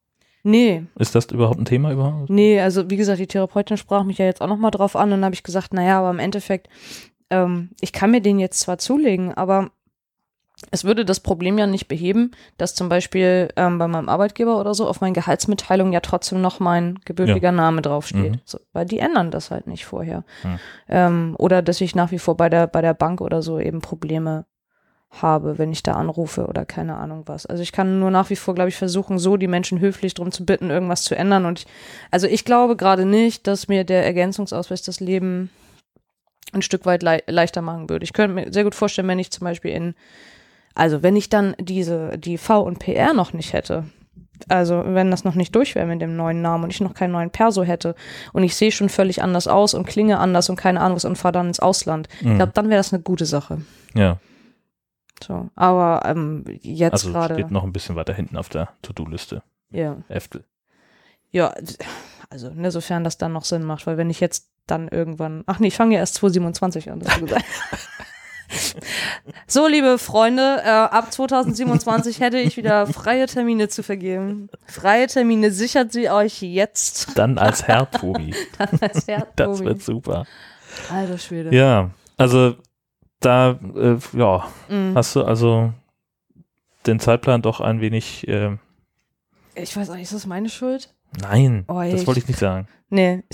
Nee, 0.43 0.85
Ist 0.97 1.13
das 1.13 1.25
überhaupt 1.27 1.59
ein 1.59 1.65
Thema 1.65 1.91
überhaupt? 1.91 2.29
nee, 2.29 2.59
also 2.59 2.89
wie 2.89 2.97
gesagt, 2.97 3.19
die 3.19 3.27
Therapeutin 3.27 3.77
sprach 3.77 4.03
mich 4.03 4.17
ja 4.17 4.25
jetzt 4.25 4.41
auch 4.41 4.47
nochmal 4.47 4.71
drauf 4.71 4.95
an 4.95 5.03
und 5.05 5.11
dann 5.11 5.25
habe 5.25 5.35
ich 5.35 5.43
gesagt, 5.43 5.73
naja, 5.73 5.99
aber 5.99 6.09
im 6.09 6.19
Endeffekt, 6.19 6.67
ähm, 7.29 7.69
ich 7.79 7.93
kann 7.93 8.09
mir 8.11 8.21
den 8.21 8.39
jetzt 8.39 8.59
zwar 8.59 8.77
zulegen, 8.79 9.33
aber 9.33 9.69
es 10.69 10.83
würde 10.83 11.05
das 11.05 11.19
Problem 11.19 11.57
ja 11.57 11.65
nicht 11.65 11.87
beheben, 11.87 12.31
dass 12.57 12.75
zum 12.75 12.87
Beispiel 12.87 13.49
ähm, 13.55 13.79
bei 13.79 13.87
meinem 13.87 14.09
Arbeitgeber 14.09 14.59
oder 14.59 14.73
so 14.73 14.87
auf 14.87 15.01
meinen 15.01 15.13
Gehaltsmitteilungen 15.13 15.93
ja 15.93 16.01
trotzdem 16.01 16.41
noch 16.41 16.59
mein 16.59 16.99
gebürtiger 17.05 17.51
Name 17.51 17.81
draufsteht. 17.81 18.33
Mhm. 18.33 18.41
So, 18.45 18.59
weil 18.71 18.85
die 18.85 18.99
ändern 18.99 19.31
das 19.31 19.49
halt 19.49 19.67
nicht 19.67 19.85
vorher. 19.85 20.23
Mhm. 20.43 20.59
Ähm, 20.87 21.35
oder 21.39 21.61
dass 21.61 21.81
ich 21.81 21.95
nach 21.95 22.11
wie 22.11 22.19
vor 22.19 22.37
bei 22.37 22.49
der, 22.49 22.67
bei 22.67 22.81
der 22.81 22.93
Bank 22.93 23.21
oder 23.21 23.41
so 23.41 23.59
eben 23.59 23.81
Probleme 23.81 24.45
habe, 25.09 25.57
wenn 25.57 25.71
ich 25.71 25.83
da 25.83 25.93
anrufe 25.93 26.47
oder 26.47 26.65
keine 26.65 26.95
Ahnung 26.95 27.23
was. 27.25 27.45
Also 27.45 27.61
ich 27.61 27.73
kann 27.73 27.99
nur 27.99 28.11
nach 28.11 28.29
wie 28.29 28.37
vor, 28.37 28.55
glaube 28.55 28.69
ich, 28.69 28.77
versuchen, 28.77 29.19
so 29.19 29.35
die 29.35 29.47
Menschen 29.47 29.79
höflich 29.79 30.13
darum 30.13 30.31
zu 30.31 30.45
bitten, 30.45 30.69
irgendwas 30.69 31.03
zu 31.03 31.15
ändern. 31.15 31.45
Und 31.45 31.59
ich, 31.59 31.67
also 32.11 32.27
ich 32.27 32.45
glaube 32.45 32.77
gerade 32.77 33.05
nicht, 33.05 33.45
dass 33.47 33.67
mir 33.67 33.83
der 33.83 34.05
Ergänzungsausweis 34.05 34.83
das 34.83 35.01
Leben 35.01 35.49
ein 36.53 36.61
Stück 36.61 36.85
weit 36.85 37.03
lei 37.03 37.23
leichter 37.27 37.61
machen 37.61 37.89
würde. 37.89 38.03
Ich 38.03 38.13
könnte 38.13 38.35
mir 38.35 38.53
sehr 38.53 38.63
gut 38.63 38.75
vorstellen, 38.75 39.07
wenn 39.07 39.19
ich 39.19 39.31
zum 39.31 39.45
Beispiel 39.45 39.71
in, 39.71 39.95
also 40.75 41.03
wenn 41.03 41.15
ich 41.15 41.29
dann 41.29 41.55
diese, 41.59 42.17
die 42.17 42.37
V 42.37 42.61
und 42.61 42.79
PR 42.79 43.13
noch 43.13 43.33
nicht 43.33 43.53
hätte, 43.53 43.85
also 44.49 44.81
wenn 44.85 45.11
das 45.11 45.23
noch 45.23 45.35
nicht 45.35 45.55
durch 45.55 45.75
wäre 45.75 45.85
mit 45.85 46.01
dem 46.01 46.15
neuen 46.15 46.41
Namen 46.41 46.63
und 46.63 46.69
ich 46.71 46.81
noch 46.81 46.93
keinen 46.95 47.11
neuen 47.11 47.29
Perso 47.29 47.63
hätte 47.63 47.93
und 48.33 48.43
ich 48.43 48.55
sehe 48.55 48.71
schon 48.71 48.89
völlig 48.89 49.21
anders 49.21 49.47
aus 49.47 49.73
und 49.75 49.85
klinge 49.85 50.17
anders 50.19 50.49
und 50.49 50.55
keine 50.55 50.81
Ahnung 50.81 50.95
was 50.95 51.05
und 51.05 51.17
fahre 51.17 51.33
dann 51.33 51.47
ins 51.47 51.59
Ausland, 51.59 52.07
ich 52.21 52.25
Mhm. 52.27 52.37
glaube, 52.37 52.51
dann 52.53 52.69
wäre 52.69 52.79
das 52.79 52.91
eine 52.93 53.03
gute 53.03 53.25
Sache. 53.25 53.61
Ja, 53.93 54.17
So, 55.23 55.49
aber 55.55 56.01
ähm, 56.05 56.43
jetzt 56.61 56.93
also 56.93 57.11
gerade, 57.11 57.35
steht 57.35 57.51
noch 57.51 57.63
ein 57.63 57.73
bisschen 57.73 57.95
weiter 57.95 58.13
hinten 58.13 58.35
auf 58.37 58.49
der 58.49 58.69
To-Do-Liste. 58.81 59.43
ja, 59.69 59.97
Äftel. 60.07 60.43
ja, 61.29 61.53
also 62.31 62.49
ne, 62.51 62.71
sofern 62.71 63.03
das 63.03 63.17
dann 63.19 63.33
noch 63.33 63.45
Sinn 63.45 63.63
macht, 63.63 63.85
weil 63.85 63.97
wenn 63.97 64.09
ich 64.09 64.19
jetzt 64.21 64.49
dann 64.65 64.87
irgendwann, 64.87 65.43
ach 65.45 65.59
nee, 65.59 65.67
ich 65.67 65.75
fange 65.75 65.93
ja 65.95 65.99
erst 65.99 66.15
2027 66.15 66.89
an, 66.91 66.99
das 67.01 67.13
du 67.19 67.25
gesagt. 67.25 67.45
so, 69.47 69.67
liebe 69.67 69.97
Freunde, 69.97 70.61
äh, 70.63 70.69
ab 70.69 71.11
2027 71.11 72.19
hätte 72.19 72.37
ich 72.37 72.57
wieder 72.57 72.87
freie 72.87 73.25
Termine 73.27 73.67
zu 73.69 73.83
vergeben. 73.83 74.49
Freie 74.65 75.07
Termine 75.07 75.51
sichert 75.51 75.91
sie 75.91 76.09
euch 76.09 76.41
jetzt. 76.41 77.17
Dann 77.17 77.37
als 77.37 77.63
Herr 77.67 77.89
Tobi. 77.89 78.33
Dann 78.57 78.69
als 78.81 79.07
Herr 79.07 79.27
Das 79.35 79.57
Tobi. 79.57 79.65
wird 79.69 79.81
super. 79.83 80.25
Alter 80.91 81.17
Schwede. 81.17 81.55
Ja, 81.55 81.89
also 82.17 82.55
da, 83.19 83.59
äh, 83.75 83.97
ja, 84.17 84.47
Mhm. 84.69 84.93
hast 84.95 85.15
du 85.15 85.23
also 85.23 85.73
den 86.87 86.99
Zeitplan 86.99 87.41
doch 87.41 87.61
ein 87.61 87.81
wenig, 87.81 88.27
äh, 88.27 88.57
Ich 89.55 89.75
weiß 89.75 89.89
auch 89.89 89.93
nicht, 89.95 90.03
ist 90.03 90.13
das 90.13 90.25
meine 90.25 90.49
Schuld? 90.49 90.93
nein, 91.21 91.65
Oh, 91.67 91.81
das 91.81 92.07
wollte 92.07 92.21
ich 92.21 92.27
nicht 92.27 92.39
sagen. 92.39 92.67
Nee. 92.89 93.23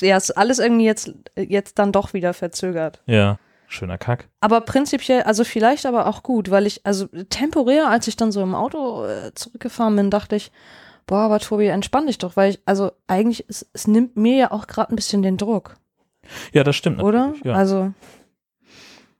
ja, 0.00 0.16
ist 0.16 0.30
alles 0.36 0.58
irgendwie 0.58 0.84
jetzt, 0.84 1.12
jetzt 1.36 1.78
dann 1.78 1.92
doch 1.92 2.12
wieder 2.14 2.34
verzögert. 2.34 3.02
Ja, 3.06 3.38
schöner 3.68 3.98
Kack. 3.98 4.28
Aber 4.40 4.60
prinzipiell, 4.62 5.22
also 5.22 5.44
vielleicht 5.44 5.86
aber 5.86 6.06
auch 6.06 6.22
gut, 6.22 6.50
weil 6.50 6.66
ich, 6.66 6.84
also 6.84 7.06
temporär, 7.30 7.88
als 7.88 8.08
ich 8.08 8.16
dann 8.16 8.32
so 8.32 8.42
im 8.42 8.54
Auto 8.54 9.04
äh, 9.06 9.32
zurückgefahren 9.34 9.96
bin, 9.96 10.10
dachte 10.10 10.36
ich, 10.36 10.52
boah, 11.06 11.18
aber 11.20 11.38
Tobi, 11.38 11.66
entspann 11.66 12.06
dich 12.06 12.18
doch, 12.18 12.36
weil 12.36 12.50
ich, 12.50 12.60
also 12.64 12.92
eigentlich, 13.06 13.44
es, 13.48 13.66
es 13.72 13.86
nimmt 13.86 14.16
mir 14.16 14.36
ja 14.36 14.50
auch 14.52 14.66
gerade 14.66 14.92
ein 14.92 14.96
bisschen 14.96 15.22
den 15.22 15.36
Druck, 15.36 15.76
Ja, 16.52 16.64
das 16.64 16.76
stimmt. 16.76 17.02
oder? 17.02 17.34
Ja. 17.44 17.54
Also, 17.54 17.92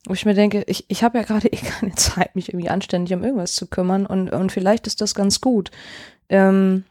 wo 0.07 0.15
ich 0.15 0.25
mir 0.27 0.35
denke, 0.35 0.65
ich, 0.67 0.85
ich 0.89 1.03
habe 1.03 1.19
ja 1.19 1.25
gerade 1.25 1.49
eh 1.53 1.57
keine 1.57 1.95
Zeit, 1.95 2.37
mich 2.37 2.49
irgendwie 2.51 2.69
anständig 2.71 3.17
um 3.17 3.23
irgendwas 3.25 3.55
zu 3.55 3.67
kümmern 3.67 4.07
und, 4.07 4.31
und 4.31 4.51
vielleicht 4.53 4.87
ist 4.87 5.01
das 5.01 5.15
ganz 5.15 5.41
gut. 5.41 5.71
Ähm, 6.29 6.85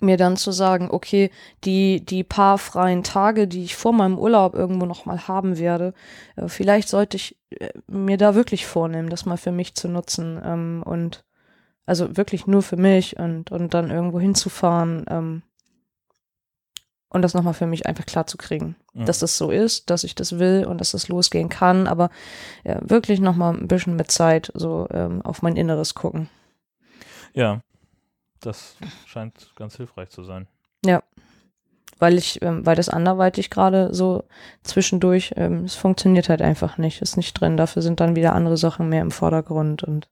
mir 0.00 0.16
dann 0.16 0.36
zu 0.36 0.52
sagen, 0.52 0.88
okay, 0.90 1.30
die, 1.64 2.04
die 2.04 2.24
paar 2.24 2.58
freien 2.58 3.02
Tage, 3.02 3.48
die 3.48 3.64
ich 3.64 3.76
vor 3.76 3.92
meinem 3.92 4.18
Urlaub 4.18 4.54
irgendwo 4.54 4.86
noch 4.86 5.06
mal 5.06 5.28
haben 5.28 5.58
werde, 5.58 5.94
äh, 6.36 6.48
vielleicht 6.48 6.88
sollte 6.88 7.16
ich 7.16 7.36
äh, 7.50 7.70
mir 7.86 8.16
da 8.16 8.34
wirklich 8.34 8.66
vornehmen, 8.66 9.10
das 9.10 9.26
mal 9.26 9.36
für 9.36 9.52
mich 9.52 9.74
zu 9.74 9.88
nutzen 9.88 10.40
ähm, 10.44 10.82
und 10.84 11.24
also 11.86 12.16
wirklich 12.16 12.46
nur 12.46 12.62
für 12.62 12.76
mich 12.76 13.18
und, 13.18 13.52
und 13.52 13.72
dann 13.72 13.90
irgendwo 13.90 14.18
hinzufahren 14.20 15.04
ähm, 15.08 15.42
und 17.08 17.22
das 17.22 17.34
nochmal 17.34 17.54
für 17.54 17.66
mich 17.66 17.86
einfach 17.86 18.04
klar 18.04 18.26
zu 18.26 18.36
kriegen, 18.36 18.76
Mhm. 18.92 19.06
dass 19.06 19.20
das 19.20 19.38
so 19.38 19.50
ist, 19.50 19.90
dass 19.90 20.04
ich 20.04 20.14
das 20.14 20.38
will 20.38 20.66
und 20.66 20.80
dass 20.80 20.92
das 20.92 21.08
losgehen 21.08 21.48
kann, 21.48 21.86
aber 21.86 22.10
ja, 22.64 22.78
wirklich 22.82 23.20
nochmal 23.20 23.54
ein 23.54 23.68
bisschen 23.68 23.94
mit 23.96 24.10
Zeit 24.10 24.50
so 24.54 24.88
ähm, 24.90 25.22
auf 25.22 25.42
mein 25.42 25.56
Inneres 25.56 25.94
gucken. 25.94 26.28
ja, 27.34 27.60
das 28.40 28.76
scheint 29.06 29.52
ganz 29.56 29.76
hilfreich 29.76 30.10
zu 30.10 30.22
sein. 30.22 30.46
weil 31.98 32.18
ich, 32.18 32.42
ähm, 32.42 32.66
weil 32.66 32.76
das 32.76 32.88
anderweitig 32.88 33.50
gerade 33.50 33.94
so 33.94 34.24
zwischendurch, 34.62 35.32
ähm, 35.36 35.64
es 35.64 35.74
funktioniert 35.74 36.28
halt 36.28 36.42
einfach 36.42 36.78
nicht, 36.78 37.00
ist 37.00 37.16
nicht 37.16 37.34
drin. 37.34 37.56
Dafür 37.56 37.82
sind 37.82 38.00
dann 38.00 38.16
wieder 38.16 38.34
andere 38.34 38.56
Sachen 38.56 38.88
mehr 38.88 39.02
im 39.02 39.10
Vordergrund 39.10 39.82
und 39.82 40.08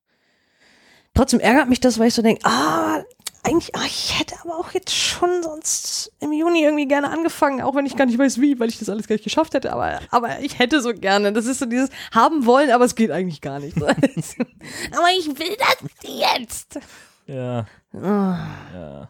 trotzdem 1.15 1.41
ärgert 1.41 1.69
mich 1.69 1.81
das, 1.81 1.99
weil 1.99 2.09
ich 2.09 2.15
so 2.15 2.23
denke, 2.23 2.41
ah, 2.45 3.03
eigentlich, 3.43 3.77
ah, 3.77 3.85
ich 3.85 4.19
hätte 4.19 4.37
aber 4.43 4.57
auch 4.57 4.73
jetzt 4.73 4.95
schon 4.95 5.43
sonst 5.43 6.11
im 6.21 6.33
Juni 6.33 6.65
irgendwie 6.65 6.89
gerne 6.89 7.11
angefangen, 7.11 7.61
auch 7.61 7.75
wenn 7.75 7.85
ich 7.85 7.97
gar 7.97 8.07
nicht 8.07 8.19
weiß 8.19 8.41
wie, 8.41 8.59
weil 8.59 8.71
ich 8.71 8.79
das 8.79 8.89
alles 8.89 9.07
gar 9.07 9.17
nicht 9.17 9.25
geschafft 9.25 9.53
hätte, 9.53 9.71
aber, 9.71 10.01
aber 10.11 10.41
ich 10.41 10.59
hätte 10.59 10.81
so 10.81 10.95
gerne. 10.95 11.35
Das 11.35 11.45
ist 11.45 11.59
so 11.59 11.67
dieses 11.67 11.91
haben 12.13 12.47
wollen, 12.47 12.71
aber 12.71 12.87
es 12.87 12.95
geht 12.95 13.11
eigentlich 13.11 13.43
gar 13.43 13.61
nicht. 13.61 13.77
aber 13.83 13.99
ich 15.19 15.27
will 15.39 15.57
das 15.59 15.77
jetzt. 16.03 16.79
Ja, 17.27 17.67
Ah. 17.93 18.37
ja. 18.75 19.09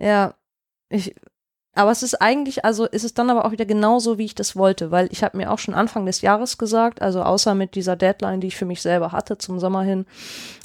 Ja, 0.00 0.34
ich, 0.90 1.14
aber 1.74 1.90
es 1.90 2.02
ist 2.02 2.20
eigentlich, 2.20 2.64
also 2.64 2.86
ist 2.86 3.04
es 3.04 3.14
dann 3.14 3.30
aber 3.30 3.44
auch 3.44 3.52
wieder 3.52 3.64
genauso, 3.66 4.18
wie 4.18 4.24
ich 4.24 4.34
das 4.34 4.56
wollte, 4.56 4.90
weil 4.90 5.08
ich 5.12 5.22
habe 5.22 5.36
mir 5.36 5.50
auch 5.52 5.58
schon 5.58 5.74
Anfang 5.74 6.06
des 6.06 6.20
Jahres 6.22 6.58
gesagt, 6.58 7.02
also 7.02 7.22
außer 7.22 7.54
mit 7.54 7.74
dieser 7.74 7.96
Deadline, 7.96 8.40
die 8.40 8.48
ich 8.48 8.56
für 8.56 8.64
mich 8.64 8.82
selber 8.82 9.12
hatte 9.12 9.38
zum 9.38 9.58
Sommer 9.60 9.82
hin, 9.82 10.06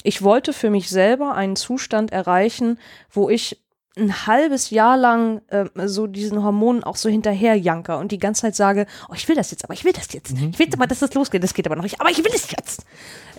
ich 0.02 0.22
wollte 0.22 0.52
für 0.52 0.70
mich 0.70 0.88
selber 0.90 1.34
einen 1.34 1.56
Zustand 1.56 2.12
erreichen, 2.12 2.78
wo 3.10 3.28
ich 3.28 3.60
ein 3.96 4.26
halbes 4.26 4.70
Jahr 4.70 4.96
lang 4.96 5.40
ähm, 5.50 5.70
so 5.84 6.08
diesen 6.08 6.42
Hormonen 6.42 6.82
auch 6.82 6.96
so 6.96 7.08
hinterherjanker 7.08 7.98
und 7.98 8.10
die 8.10 8.18
ganze 8.18 8.42
Zeit 8.42 8.56
sage, 8.56 8.86
oh, 9.08 9.14
ich 9.14 9.28
will 9.28 9.36
das 9.36 9.52
jetzt, 9.52 9.62
aber 9.64 9.74
ich 9.74 9.84
will 9.84 9.92
das 9.92 10.12
jetzt. 10.12 10.32
Ich 10.32 10.58
will 10.58 10.68
aber, 10.72 10.88
dass 10.88 10.98
das 10.98 11.14
losgeht, 11.14 11.44
das 11.44 11.54
geht 11.54 11.66
aber 11.66 11.76
noch 11.76 11.84
nicht, 11.84 12.00
aber 12.00 12.10
ich 12.10 12.18
will 12.18 12.32
es 12.34 12.50
jetzt. 12.50 12.84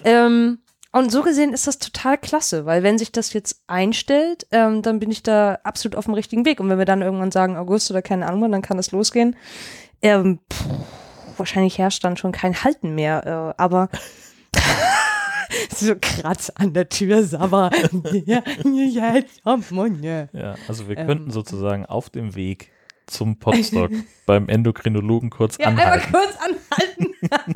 Ähm, 0.05 0.59
und 0.95 1.11
so 1.11 1.23
gesehen 1.23 1.53
ist 1.53 1.67
das 1.67 1.77
total 1.77 2.17
klasse, 2.17 2.65
weil 2.65 2.81
wenn 2.81 2.97
sich 2.97 3.11
das 3.11 3.33
jetzt 3.33 3.61
einstellt, 3.67 4.47
ähm, 4.51 4.81
dann 4.81 4.99
bin 4.99 5.11
ich 5.11 5.23
da 5.23 5.59
absolut 5.63 5.95
auf 5.97 6.05
dem 6.05 6.13
richtigen 6.13 6.45
Weg. 6.45 6.59
Und 6.59 6.69
wenn 6.69 6.77
wir 6.77 6.85
dann 6.85 7.01
irgendwann 7.01 7.31
sagen 7.31 7.57
August 7.57 7.91
oder 7.91 8.01
keine 8.01 8.25
Ahnung, 8.27 8.51
dann 8.51 8.61
kann 8.61 8.79
es 8.79 8.91
losgehen. 8.91 9.35
Ähm, 10.01 10.39
pff, 10.51 10.65
wahrscheinlich 11.37 11.77
herrscht 11.77 12.03
dann 12.03 12.15
schon 12.17 12.31
kein 12.31 12.63
Halten 12.63 12.95
mehr, 12.95 13.53
äh, 13.57 13.61
aber 13.61 13.89
so 15.75 15.95
Kratz 15.99 16.49
an 16.55 16.73
der 16.73 16.89
Tür, 16.89 17.23
ja. 18.25 18.41
Ja, 20.33 20.55
also 20.67 20.87
wir 20.87 20.97
Ähm. 20.97 21.07
könnten 21.07 21.31
sozusagen 21.31 21.85
auf 21.85 22.09
dem 22.09 22.35
Weg 22.35 22.71
zum 23.07 23.37
Podstock 23.37 23.91
beim 24.25 24.47
Endokrinologen 24.49 25.29
kurz 25.29 25.57
Ja, 25.59 25.67
einmal 25.67 25.85
anhalten. 25.85 26.11
kurz 26.11 26.35
anhalten. 26.37 27.13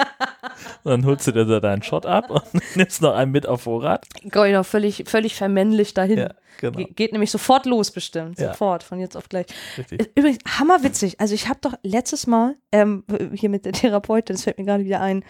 Dann 0.84 1.06
holst 1.06 1.28
du 1.28 1.32
dir 1.32 1.45
da 1.45 1.60
deinen 1.60 1.84
Shot 1.84 2.06
ab 2.06 2.30
und 2.30 2.43
nimmst 2.76 3.02
noch 3.02 3.14
einen 3.16 3.32
mit 3.32 3.45
auf 3.47 3.62
Vorrat. 3.62 4.06
Gold, 4.32 4.56
auch 4.56 4.66
völlig, 4.66 5.04
völlig 5.08 5.36
vermännlich 5.36 5.93
dahin. 5.93 6.18
Ja, 6.20 6.34
genau. 6.60 6.78
Ge 6.78 6.88
geht 6.95 7.12
nämlich 7.12 7.32
sofort 7.32 7.66
los, 7.66 7.91
bestimmt. 7.91 8.39
Ja. 8.39 8.50
Sofort, 8.50 8.84
von 8.84 9.00
jetzt 9.00 9.16
auf 9.16 9.30
gleich. 9.30 9.45
Richtig. 9.78 10.10
Übrigens, 10.16 10.39
hammerwitzig. 10.60 11.20
Also 11.20 11.34
ich 11.36 11.47
habe 11.47 11.60
doch 11.62 11.74
letztes 11.84 12.28
Mal, 12.28 12.56
ähm, 12.72 13.04
hier 13.34 13.50
mit 13.50 13.66
der 13.66 13.74
Therapeutin, 13.74 14.36
das 14.36 14.43
fällt 14.43 14.58
mir 14.58 14.66
gerade 14.66 14.86
wieder 14.86 15.02
ein, 15.02 15.24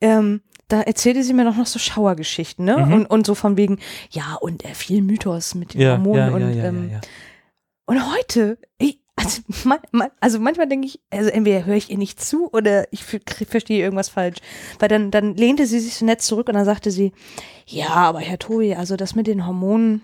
ähm, 0.00 0.42
da 0.68 0.80
erzählte 0.80 1.22
sie 1.22 1.34
mir 1.34 1.44
noch, 1.44 1.56
noch 1.56 1.66
so 1.66 1.78
Schauergeschichten, 1.78 2.64
ne? 2.64 2.78
Mhm. 2.78 2.92
Und, 2.94 3.06
und 3.06 3.26
so 3.26 3.34
von 3.34 3.56
wegen, 3.58 3.78
ja, 4.10 4.36
und 4.40 4.64
äh, 4.64 4.74
viel 4.74 5.02
Mythos 5.02 5.54
mit 5.54 5.74
den 5.74 5.82
Ja, 5.82 5.92
Hormonen 5.92 6.28
ja, 6.28 6.32
und, 6.34 6.42
ähm, 6.56 6.88
ja, 6.88 6.94
ja. 6.94 7.00
und 7.86 8.14
heute, 8.14 8.58
ich, 8.78 8.98
also, 9.16 9.42
man, 9.64 9.78
man, 9.90 10.08
also 10.20 10.38
manchmal 10.38 10.68
denke 10.68 10.86
ich, 10.86 11.00
also 11.10 11.30
entweder 11.30 11.64
höre 11.64 11.76
ich 11.76 11.90
ihr 11.90 11.98
nicht 11.98 12.22
zu 12.22 12.52
oder 12.52 12.90
ich 12.92 13.04
verstehe 13.04 13.82
irgendwas 13.82 14.08
falsch. 14.08 14.38
Weil 14.78 14.88
dann, 14.88 15.10
dann 15.10 15.34
lehnte 15.34 15.66
sie 15.66 15.80
sich 15.80 15.94
so 15.96 16.04
nett 16.04 16.22
zurück 16.22 16.48
und 16.48 16.54
dann 16.54 16.64
sagte 16.64 16.90
sie, 16.90 17.12
ja, 17.66 17.90
aber 17.90 18.20
Herr 18.20 18.38
Tobi, 18.38 18.74
also 18.74 18.96
das 18.96 19.14
mit 19.14 19.26
den 19.26 19.46
Hormonen, 19.46 20.02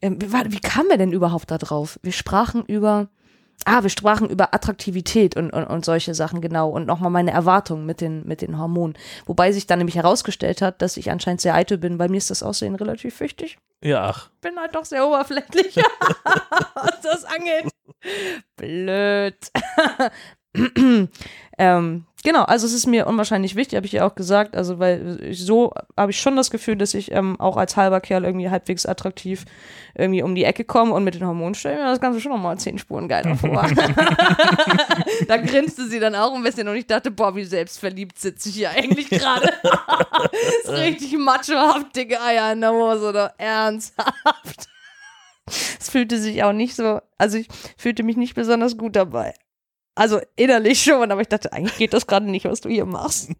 ähm, 0.00 0.20
wie, 0.20 0.52
wie 0.52 0.60
kamen 0.60 0.90
wir 0.90 0.98
denn 0.98 1.12
überhaupt 1.12 1.50
da 1.50 1.58
drauf? 1.58 1.98
Wir 2.02 2.12
sprachen 2.12 2.64
über, 2.66 3.08
ah, 3.66 3.82
wir 3.82 3.90
sprachen 3.90 4.28
über 4.28 4.54
Attraktivität 4.54 5.36
und, 5.36 5.50
und, 5.50 5.64
und 5.64 5.84
solche 5.84 6.14
Sachen, 6.14 6.40
genau. 6.40 6.68
Und 6.70 6.86
nochmal 6.86 7.10
meine 7.10 7.30
Erwartungen 7.30 7.86
mit 7.86 8.00
den, 8.00 8.26
mit 8.26 8.42
den 8.42 8.58
Hormonen. 8.58 8.96
Wobei 9.26 9.52
sich 9.52 9.66
dann 9.66 9.78
nämlich 9.78 9.96
herausgestellt 9.96 10.62
hat, 10.62 10.82
dass 10.82 10.96
ich 10.96 11.10
anscheinend 11.10 11.40
sehr 11.40 11.54
eitel 11.54 11.78
bin. 11.78 11.98
Bei 11.98 12.08
mir 12.08 12.18
ist 12.18 12.30
das 12.30 12.42
Aussehen 12.42 12.74
relativ 12.74 13.18
wichtig 13.20 13.58
Ja, 13.82 14.04
ach. 14.10 14.30
bin 14.40 14.58
halt 14.58 14.74
doch 14.74 14.84
sehr 14.84 15.06
oberflächlich, 15.06 15.76
was 16.74 17.00
das 17.02 17.24
angeht. 17.24 17.70
Blöd. 18.56 19.36
ähm, 21.58 22.04
genau, 22.22 22.42
also 22.42 22.66
es 22.66 22.72
ist 22.72 22.86
mir 22.86 23.06
unwahrscheinlich 23.06 23.56
wichtig, 23.56 23.76
habe 23.76 23.86
ich 23.86 23.94
ihr 23.94 24.04
auch 24.04 24.14
gesagt, 24.14 24.56
also 24.56 24.78
weil 24.78 25.18
ich, 25.22 25.40
so 25.40 25.72
habe 25.96 26.10
ich 26.10 26.20
schon 26.20 26.36
das 26.36 26.50
Gefühl, 26.50 26.76
dass 26.76 26.94
ich 26.94 27.10
ähm, 27.12 27.40
auch 27.40 27.56
als 27.56 27.76
halber 27.76 28.00
Kerl 28.00 28.24
irgendwie 28.24 28.50
halbwegs 28.50 28.84
attraktiv 28.84 29.44
irgendwie 29.94 30.22
um 30.22 30.34
die 30.34 30.44
Ecke 30.44 30.64
komme 30.64 30.92
und 30.92 31.04
mit 31.04 31.14
den 31.14 31.26
Hormonen 31.26 31.54
stellen 31.54 31.78
wir 31.78 31.86
das 31.86 32.00
Ganze 32.00 32.20
schon 32.20 32.32
nochmal 32.32 32.58
zehn 32.58 32.78
Spuren 32.78 33.08
geiler 33.08 33.36
vor. 33.36 33.50
da 35.28 35.36
grinste 35.38 35.86
sie 35.86 36.00
dann 36.00 36.14
auch 36.14 36.34
ein 36.34 36.42
bisschen 36.42 36.68
und 36.68 36.76
ich 36.76 36.86
dachte, 36.86 37.10
boah, 37.10 37.34
wie 37.34 37.44
selbstverliebt 37.44 38.18
sitze 38.18 38.50
ich 38.50 38.56
hier 38.56 38.70
eigentlich 38.70 39.08
gerade. 39.08 39.52
ist 40.62 40.72
richtig 40.72 41.16
machohaft, 41.18 41.96
dicke 41.96 42.20
Eier 42.20 42.52
in 42.52 42.60
der 42.60 42.72
Hose 42.72 43.08
oder 43.08 43.34
ernsthaft. 43.38 44.68
Es 45.46 45.90
fühlte 45.90 46.18
sich 46.18 46.44
auch 46.44 46.52
nicht 46.52 46.76
so, 46.76 47.00
also 47.18 47.38
ich 47.38 47.48
fühlte 47.76 48.02
mich 48.02 48.16
nicht 48.16 48.34
besonders 48.34 48.76
gut 48.76 48.96
dabei. 48.96 49.34
Also 49.94 50.20
innerlich 50.36 50.82
schon, 50.82 51.10
aber 51.10 51.20
ich 51.20 51.28
dachte, 51.28 51.52
eigentlich 51.52 51.76
geht 51.76 51.92
das 51.92 52.06
gerade 52.06 52.30
nicht, 52.30 52.46
was 52.46 52.60
du 52.60 52.68
hier 52.68 52.86
machst. 52.86 53.30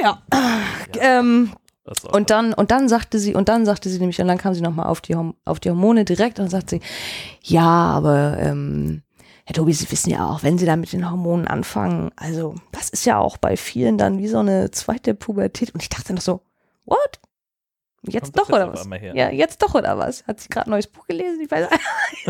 Ja. 0.00 0.22
Ähm, 1.00 1.52
ist 1.90 2.08
auch 2.08 2.14
und 2.14 2.30
dann, 2.30 2.54
und 2.54 2.70
dann 2.70 2.88
sagte 2.88 3.18
sie, 3.18 3.34
und 3.34 3.48
dann 3.48 3.66
sagte 3.66 3.88
sie 3.88 3.98
nämlich, 3.98 4.20
und 4.20 4.28
dann 4.28 4.38
kam 4.38 4.54
sie 4.54 4.60
nochmal 4.60 4.86
auf 4.86 5.00
die, 5.00 5.16
auf 5.44 5.60
die 5.60 5.70
Hormone 5.70 6.04
direkt 6.04 6.38
und 6.38 6.44
dann 6.46 6.50
sagt 6.50 6.70
sie, 6.70 6.80
ja, 7.42 7.62
aber 7.62 8.38
ähm, 8.38 9.02
Herr 9.46 9.54
Tobi, 9.54 9.74
Sie 9.74 9.90
wissen 9.90 10.10
ja 10.10 10.26
auch, 10.26 10.42
wenn 10.42 10.56
Sie 10.56 10.64
da 10.64 10.74
mit 10.76 10.92
den 10.92 11.10
Hormonen 11.10 11.46
anfangen, 11.46 12.10
also 12.16 12.54
das 12.72 12.88
ist 12.88 13.04
ja 13.04 13.18
auch 13.18 13.36
bei 13.36 13.58
vielen 13.58 13.98
dann 13.98 14.18
wie 14.18 14.28
so 14.28 14.38
eine 14.38 14.70
zweite 14.70 15.14
Pubertät. 15.14 15.74
Und 15.74 15.82
ich 15.82 15.90
dachte 15.90 16.14
noch 16.14 16.22
so, 16.22 16.40
what? 16.86 17.20
Jetzt 18.06 18.38
doch 18.38 18.48
oder 18.48 18.66
jetzt 18.66 18.80
auf 18.86 18.90
was? 18.90 19.00
Ja, 19.14 19.30
jetzt 19.30 19.62
doch 19.62 19.74
oder 19.74 19.98
was? 19.98 20.26
Hat 20.26 20.40
sie 20.40 20.48
gerade 20.48 20.68
ein 20.68 20.70
neues 20.70 20.86
Buch 20.86 21.06
gelesen? 21.06 21.40
Ich 21.42 21.50
weiß 21.50 21.68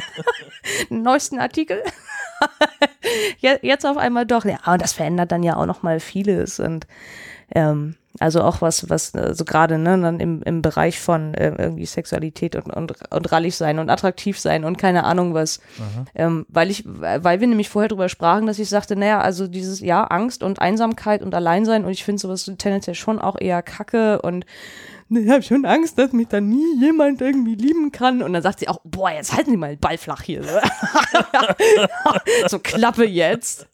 einen 0.90 1.02
neuesten 1.02 1.38
Artikel. 1.38 1.82
Je- 3.38 3.58
jetzt 3.62 3.84
auf 3.86 3.96
einmal 3.96 4.26
doch. 4.26 4.44
Ja, 4.44 4.58
und 4.66 4.82
das 4.82 4.92
verändert 4.92 5.32
dann 5.32 5.42
ja 5.42 5.56
auch 5.56 5.66
noch 5.66 5.82
mal 5.82 6.00
vieles 6.00 6.60
und 6.60 6.86
ähm, 7.54 7.96
also 8.20 8.42
auch 8.42 8.62
was, 8.62 8.88
was 8.88 9.12
äh, 9.14 9.34
so 9.34 9.44
gerade 9.44 9.76
ne, 9.76 9.98
dann 10.00 10.20
im, 10.20 10.40
im 10.42 10.62
Bereich 10.62 11.00
von 11.00 11.34
äh, 11.34 11.54
irgendwie 11.58 11.84
Sexualität 11.84 12.54
und, 12.56 12.70
und, 12.72 12.94
und 13.12 13.32
rallig 13.32 13.56
sein 13.56 13.78
und 13.80 13.90
attraktiv 13.90 14.38
sein 14.38 14.64
und 14.64 14.78
keine 14.78 15.04
Ahnung 15.04 15.34
was. 15.34 15.60
Ähm, 16.14 16.46
weil 16.48 16.70
ich, 16.70 16.84
weil 16.86 17.40
wir 17.40 17.46
nämlich 17.46 17.68
vorher 17.68 17.88
drüber 17.88 18.08
sprachen, 18.08 18.46
dass 18.46 18.58
ich 18.60 18.68
sagte, 18.68 18.96
naja, 18.96 19.20
also 19.20 19.46
dieses, 19.48 19.80
ja, 19.80 20.04
Angst 20.04 20.42
und 20.42 20.60
Einsamkeit 20.60 21.22
und 21.22 21.34
Alleinsein 21.34 21.84
und 21.84 21.90
ich 21.90 22.04
finde 22.04 22.20
sowas 22.20 22.44
tendenziell 22.58 22.94
schon 22.94 23.18
auch 23.18 23.36
eher 23.40 23.62
kacke 23.62 24.22
und 24.22 24.46
ich 25.16 25.28
habe 25.28 25.42
schon 25.42 25.64
Angst, 25.64 25.98
dass 25.98 26.12
mich 26.12 26.28
da 26.28 26.40
nie 26.40 26.78
jemand 26.78 27.20
irgendwie 27.20 27.54
lieben 27.54 27.92
kann. 27.92 28.22
Und 28.22 28.32
dann 28.32 28.42
sagt 28.42 28.60
sie 28.60 28.68
auch, 28.68 28.80
boah, 28.84 29.10
jetzt 29.10 29.32
halten 29.32 29.50
Sie 29.50 29.56
mal 29.56 29.76
den 29.76 29.80
Ball 29.80 29.98
flach 29.98 30.22
hier. 30.22 30.42
So, 32.48 32.58
Klappe 32.58 33.04
jetzt. 33.04 33.68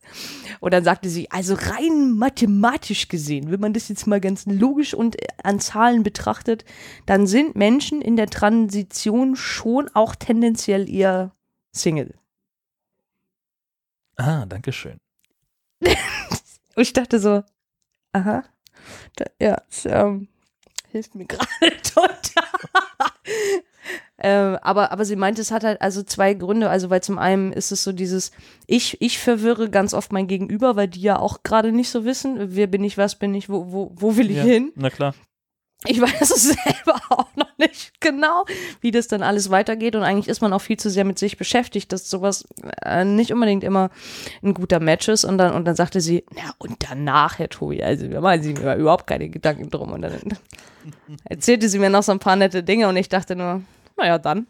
Und 0.60 0.74
dann 0.74 0.84
sagte 0.84 1.08
sie, 1.08 1.30
also 1.30 1.54
rein 1.54 2.12
mathematisch 2.12 3.08
gesehen, 3.08 3.50
wenn 3.50 3.60
man 3.60 3.72
das 3.72 3.88
jetzt 3.88 4.06
mal 4.06 4.20
ganz 4.20 4.44
logisch 4.46 4.94
und 4.94 5.20
äh, 5.20 5.26
an 5.42 5.58
Zahlen 5.58 6.02
betrachtet, 6.02 6.64
dann 7.06 7.26
sind 7.26 7.56
Menschen 7.56 8.02
in 8.02 8.16
der 8.16 8.28
Transition 8.28 9.36
schon 9.36 9.88
auch 9.94 10.14
tendenziell 10.14 10.88
eher 10.88 11.32
Single. 11.72 12.14
Ah, 14.16 14.44
danke 14.46 14.72
schön. 14.72 14.98
Und 15.82 16.82
ich 16.82 16.92
dachte 16.92 17.18
so, 17.18 17.42
aha, 18.12 18.44
da, 19.16 19.24
ja, 19.40 19.62
ähm, 19.84 20.28
hilft 20.90 21.14
mir 21.14 21.24
gerade 21.26 21.82
total. 21.82 22.44
ähm, 24.18 24.58
aber, 24.62 24.92
aber 24.92 25.04
sie 25.04 25.16
meinte, 25.16 25.40
es 25.40 25.50
hat 25.50 25.64
halt 25.64 25.80
also 25.80 26.02
zwei 26.02 26.34
Gründe. 26.34 26.68
Also, 26.68 26.90
weil 26.90 27.02
zum 27.02 27.18
einen 27.18 27.52
ist 27.52 27.72
es 27.72 27.82
so 27.82 27.92
dieses, 27.92 28.32
ich, 28.66 29.00
ich 29.00 29.18
verwirre 29.18 29.70
ganz 29.70 29.94
oft 29.94 30.12
mein 30.12 30.26
Gegenüber, 30.26 30.76
weil 30.76 30.88
die 30.88 31.02
ja 31.02 31.18
auch 31.18 31.42
gerade 31.42 31.72
nicht 31.72 31.90
so 31.90 32.04
wissen, 32.04 32.36
wer 32.56 32.66
bin 32.66 32.84
ich, 32.84 32.98
was 32.98 33.16
bin 33.16 33.34
ich, 33.34 33.48
wo, 33.48 33.72
wo, 33.72 33.92
wo 33.94 34.16
will 34.16 34.30
ich 34.30 34.38
Ja, 34.38 34.44
hin. 34.44 34.72
Na 34.74 34.90
klar. 34.90 35.14
Ich 35.86 35.98
weiß 35.98 36.30
es 36.30 36.42
selber 36.64 37.00
auch 37.08 37.34
noch 37.36 37.56
nicht 37.56 38.00
genau, 38.00 38.44
wie 38.82 38.90
das 38.90 39.08
dann 39.08 39.22
alles 39.22 39.50
weitergeht. 39.50 39.96
Und 39.96 40.02
eigentlich 40.02 40.28
ist 40.28 40.42
man 40.42 40.52
auch 40.52 40.60
viel 40.60 40.76
zu 40.76 40.90
sehr 40.90 41.04
mit 41.04 41.18
sich 41.18 41.38
beschäftigt, 41.38 41.90
dass 41.92 42.10
sowas 42.10 42.46
äh, 42.84 43.04
nicht 43.04 43.32
unbedingt 43.32 43.64
immer 43.64 43.90
ein 44.42 44.52
guter 44.52 44.78
Match 44.78 45.08
ist. 45.08 45.24
Und 45.24 45.38
dann, 45.38 45.54
und 45.54 45.64
dann 45.64 45.76
sagte 45.76 46.02
sie, 46.02 46.24
na, 46.34 46.54
und 46.58 46.76
danach, 46.86 47.38
Herr 47.38 47.48
Tobi, 47.48 47.82
also 47.82 48.10
wir 48.10 48.20
machen 48.20 48.42
sie 48.42 48.52
mir 48.52 48.76
überhaupt 48.76 49.06
keine 49.06 49.30
Gedanken 49.30 49.70
drum. 49.70 49.92
Und 49.92 50.02
dann 50.02 50.20
erzählte 51.24 51.68
sie 51.68 51.78
mir 51.78 51.90
noch 51.90 52.02
so 52.02 52.12
ein 52.12 52.18
paar 52.18 52.36
nette 52.36 52.62
Dinge 52.62 52.88
und 52.88 52.96
ich 52.96 53.08
dachte 53.08 53.36
nur, 53.36 53.62
naja, 53.96 54.18
dann, 54.18 54.46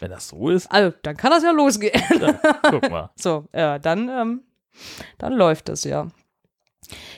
Wenn 0.00 0.10
das 0.10 0.28
so 0.28 0.48
ist, 0.50 0.70
also, 0.70 0.94
dann 1.02 1.16
kann 1.16 1.30
das 1.30 1.42
ja 1.42 1.50
losgehen. 1.52 2.00
dann 2.20 2.38
guck 2.62 2.90
mal. 2.90 3.10
So, 3.16 3.46
ja, 3.54 3.78
dann, 3.78 4.08
ähm, 4.08 4.42
dann 5.18 5.32
läuft 5.34 5.68
es, 5.68 5.84
ja. 5.84 6.08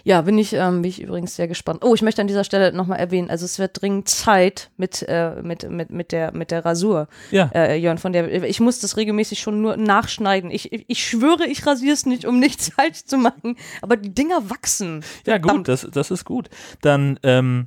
Ja, 0.04 0.20
bin 0.20 0.38
ich, 0.38 0.52
ähm, 0.52 0.82
bin 0.82 0.88
ich 0.90 1.02
übrigens 1.02 1.34
sehr 1.34 1.48
gespannt. 1.48 1.82
Oh, 1.84 1.94
ich 1.94 2.02
möchte 2.02 2.20
an 2.20 2.28
dieser 2.28 2.44
Stelle 2.44 2.72
nochmal 2.72 3.00
erwähnen, 3.00 3.28
also 3.30 3.44
es 3.44 3.58
wird 3.58 3.80
dringend 3.80 4.08
Zeit 4.08 4.70
mit, 4.76 5.02
äh, 5.08 5.42
mit, 5.42 5.68
mit, 5.68 5.90
mit, 5.90 6.12
der, 6.12 6.32
mit 6.32 6.50
der 6.52 6.64
Rasur, 6.64 7.08
Ja. 7.32 7.50
äh, 7.54 7.74
Jörn, 7.76 7.98
von 7.98 8.12
der, 8.12 8.44
ich 8.44 8.60
muss 8.60 8.78
das 8.80 8.96
regelmäßig 8.96 9.40
schon 9.40 9.62
nur 9.62 9.76
nachschneiden. 9.76 10.50
Ich, 10.52 10.70
ich, 10.72 11.04
schwöre, 11.04 11.46
ich 11.46 11.66
rasiere 11.66 11.94
es 11.94 12.06
nicht, 12.06 12.24
um 12.26 12.38
nichts 12.38 12.68
falsch 12.76 13.04
zu 13.06 13.16
machen, 13.16 13.56
aber 13.82 13.96
die 13.96 14.14
Dinger 14.14 14.48
wachsen. 14.50 15.02
Ja, 15.26 15.38
gut, 15.38 15.66
das, 15.66 15.88
das 15.90 16.10
ist 16.12 16.24
gut. 16.24 16.50
Dann, 16.82 17.18
ähm, 17.24 17.66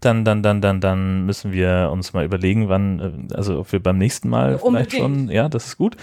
dann, 0.00 0.24
dann, 0.24 0.42
dann, 0.42 0.60
dann, 0.60 0.80
dann 0.80 1.26
müssen 1.26 1.52
wir 1.52 1.90
uns 1.92 2.12
mal 2.12 2.24
überlegen, 2.24 2.68
wann, 2.68 3.28
äh, 3.30 3.34
also 3.34 3.58
ob 3.60 3.72
wir 3.72 3.82
beim 3.82 3.98
nächsten 3.98 4.28
Mal 4.28 4.58
vielleicht 4.58 4.64
Unbedingt. 4.64 4.92
schon, 4.92 5.28
ja, 5.30 5.48
das 5.48 5.66
ist 5.66 5.78
gut. 5.78 5.96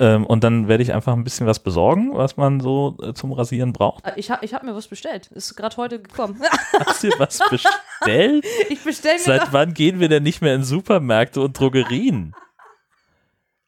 ähm, 0.00 0.26
und 0.26 0.44
dann 0.44 0.68
werde 0.68 0.82
ich 0.82 0.92
einfach 0.92 1.12
ein 1.14 1.24
bisschen 1.24 1.46
was 1.46 1.58
besorgen, 1.60 2.10
was 2.14 2.36
man 2.36 2.60
so 2.60 2.96
äh, 3.02 3.14
zum 3.14 3.32
Rasieren 3.32 3.72
braucht. 3.72 4.06
Äh, 4.06 4.12
Ich 4.16 4.30
habe 4.30 4.44
ich 4.44 4.52
hab 4.54 4.62
mir 4.62 4.74
was 4.74 4.88
bestellt. 4.88 5.28
Ist 5.28 5.56
gerade 5.56 5.76
heute 5.76 6.00
gekommen. 6.00 6.40
Hast 6.86 7.02
du 7.02 7.08
dir 7.08 7.18
was 7.18 7.40
bestellt? 7.50 8.44
ich 8.68 8.82
bestelle 8.82 9.14
mir 9.14 9.20
Seit 9.20 9.52
wann 9.52 9.72
gehen 9.74 10.00
wir 10.00 10.08
denn 10.08 10.22
nicht 10.22 10.42
mehr 10.42 10.54
in 10.54 10.64
Supermärkte 10.64 11.40
und 11.40 11.58
Drogerien? 11.58 12.34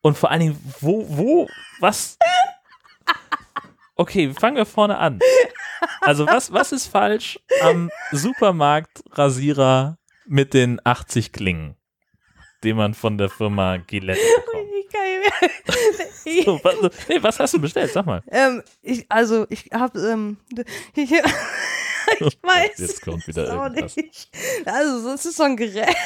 Und 0.00 0.16
vor 0.16 0.30
allen 0.30 0.40
Dingen, 0.40 0.74
wo, 0.80 1.04
wo, 1.08 1.48
was? 1.80 2.18
Okay, 3.96 4.32
fangen 4.32 4.56
wir 4.56 4.64
vorne 4.66 4.96
an. 4.98 5.18
Also, 6.00 6.26
was, 6.26 6.52
was 6.52 6.72
ist 6.72 6.86
falsch 6.86 7.38
am 7.62 7.90
Supermarkt-Rasierer 8.12 9.98
mit 10.26 10.54
den 10.54 10.80
80 10.84 11.32
Klingen, 11.32 11.76
den 12.64 12.76
man 12.76 12.94
von 12.94 13.18
der 13.18 13.28
Firma 13.28 13.76
Gillette 13.78 14.20
bekommt? 14.46 14.68
So, 16.44 16.60
was, 16.62 16.74
nee, 17.08 17.22
was 17.22 17.38
hast 17.40 17.54
du 17.54 17.60
bestellt? 17.60 17.92
Sag 17.92 18.06
mal. 18.06 18.22
Ähm, 18.30 18.62
ich, 18.82 19.06
also, 19.08 19.46
ich 19.48 19.70
habe, 19.72 19.98
ähm, 20.00 20.36
ich, 20.94 21.12
ich 22.20 22.38
weiß. 22.42 22.78
Jetzt 22.78 23.02
kommt 23.02 23.26
wieder 23.26 23.44
es 23.44 23.50
irgendwas. 23.50 23.96
nicht. 23.96 24.28
Also, 24.64 25.10
das 25.10 25.26
ist 25.26 25.36
so 25.36 25.44
ein 25.44 25.56
Gerät. 25.56 25.96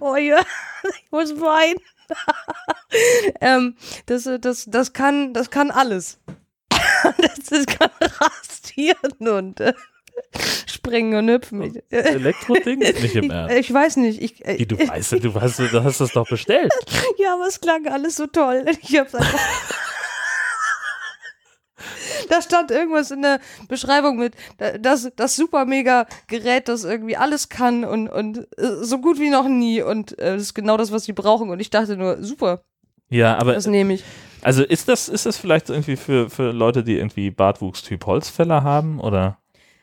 Oh 0.00 0.16
ja, 0.16 0.40
ich 0.82 1.10
muss 1.10 1.30
weinen. 1.40 1.80
ähm, 3.40 3.76
das, 4.06 4.28
das, 4.40 4.64
das 4.66 4.92
kann, 4.92 5.34
das 5.34 5.50
kann 5.50 5.70
alles. 5.70 6.18
das, 7.18 7.44
das 7.50 7.66
kann 7.66 7.90
rasieren 8.00 9.28
und 9.28 9.60
äh, 9.60 9.74
springen 10.66 11.14
und 11.18 11.28
hüpfen. 11.30 11.62
Ich, 11.62 11.76
äh, 11.90 11.96
Elektroding? 12.14 12.78
Nicht 12.80 13.14
im 13.16 13.24
ich, 13.24 13.30
Ernst. 13.30 13.56
ich 13.56 13.72
weiß 13.72 13.96
nicht. 13.96 14.20
Ich, 14.22 14.40
Wie, 14.46 14.66
du 14.66 14.76
weißt, 14.78 15.12
du 15.12 15.34
weißt, 15.34 15.58
du 15.60 15.84
hast 15.84 16.00
das 16.00 16.12
doch 16.12 16.28
bestellt. 16.28 16.72
Ja, 17.18 17.34
aber 17.34 17.46
es 17.48 17.60
klang 17.60 17.86
alles 17.88 18.16
so 18.16 18.26
toll. 18.28 18.64
Ich 18.82 18.96
hab's 18.98 19.14
einfach. 19.14 19.38
da 22.28 22.42
stand 22.42 22.70
irgendwas 22.70 23.10
in 23.10 23.22
der 23.22 23.40
Beschreibung 23.68 24.18
mit, 24.18 24.34
da- 24.58 24.78
das, 24.78 25.10
das 25.16 25.36
super 25.36 25.64
mega 25.64 26.06
Gerät, 26.26 26.68
das 26.68 26.84
irgendwie 26.84 27.16
alles 27.16 27.48
kann 27.48 27.84
und, 27.84 28.08
und 28.08 28.38
äh, 28.58 28.82
so 28.82 28.98
gut 28.98 29.18
wie 29.18 29.30
noch 29.30 29.48
nie. 29.48 29.82
Und 29.82 30.18
äh, 30.18 30.34
das 30.34 30.42
ist 30.42 30.54
genau 30.54 30.76
das, 30.76 30.92
was 30.92 31.04
sie 31.04 31.12
brauchen. 31.12 31.50
Und 31.50 31.60
ich 31.60 31.70
dachte 31.70 31.96
nur, 31.96 32.22
super, 32.22 32.62
Ja, 33.08 33.36
aber 33.38 33.54
das 33.54 33.66
nehme 33.66 33.94
ich. 33.94 34.04
Also 34.42 34.62
ist 34.64 34.88
das, 34.88 35.08
ist 35.08 35.26
das 35.26 35.36
vielleicht 35.36 35.70
irgendwie 35.70 35.96
für, 35.96 36.30
für 36.30 36.52
Leute, 36.52 36.82
die 36.84 36.96
irgendwie 36.96 37.30
Bartwuchstyp 37.30 38.06
Holzfäller 38.06 38.62
haben 38.62 39.00
oder 39.00 39.38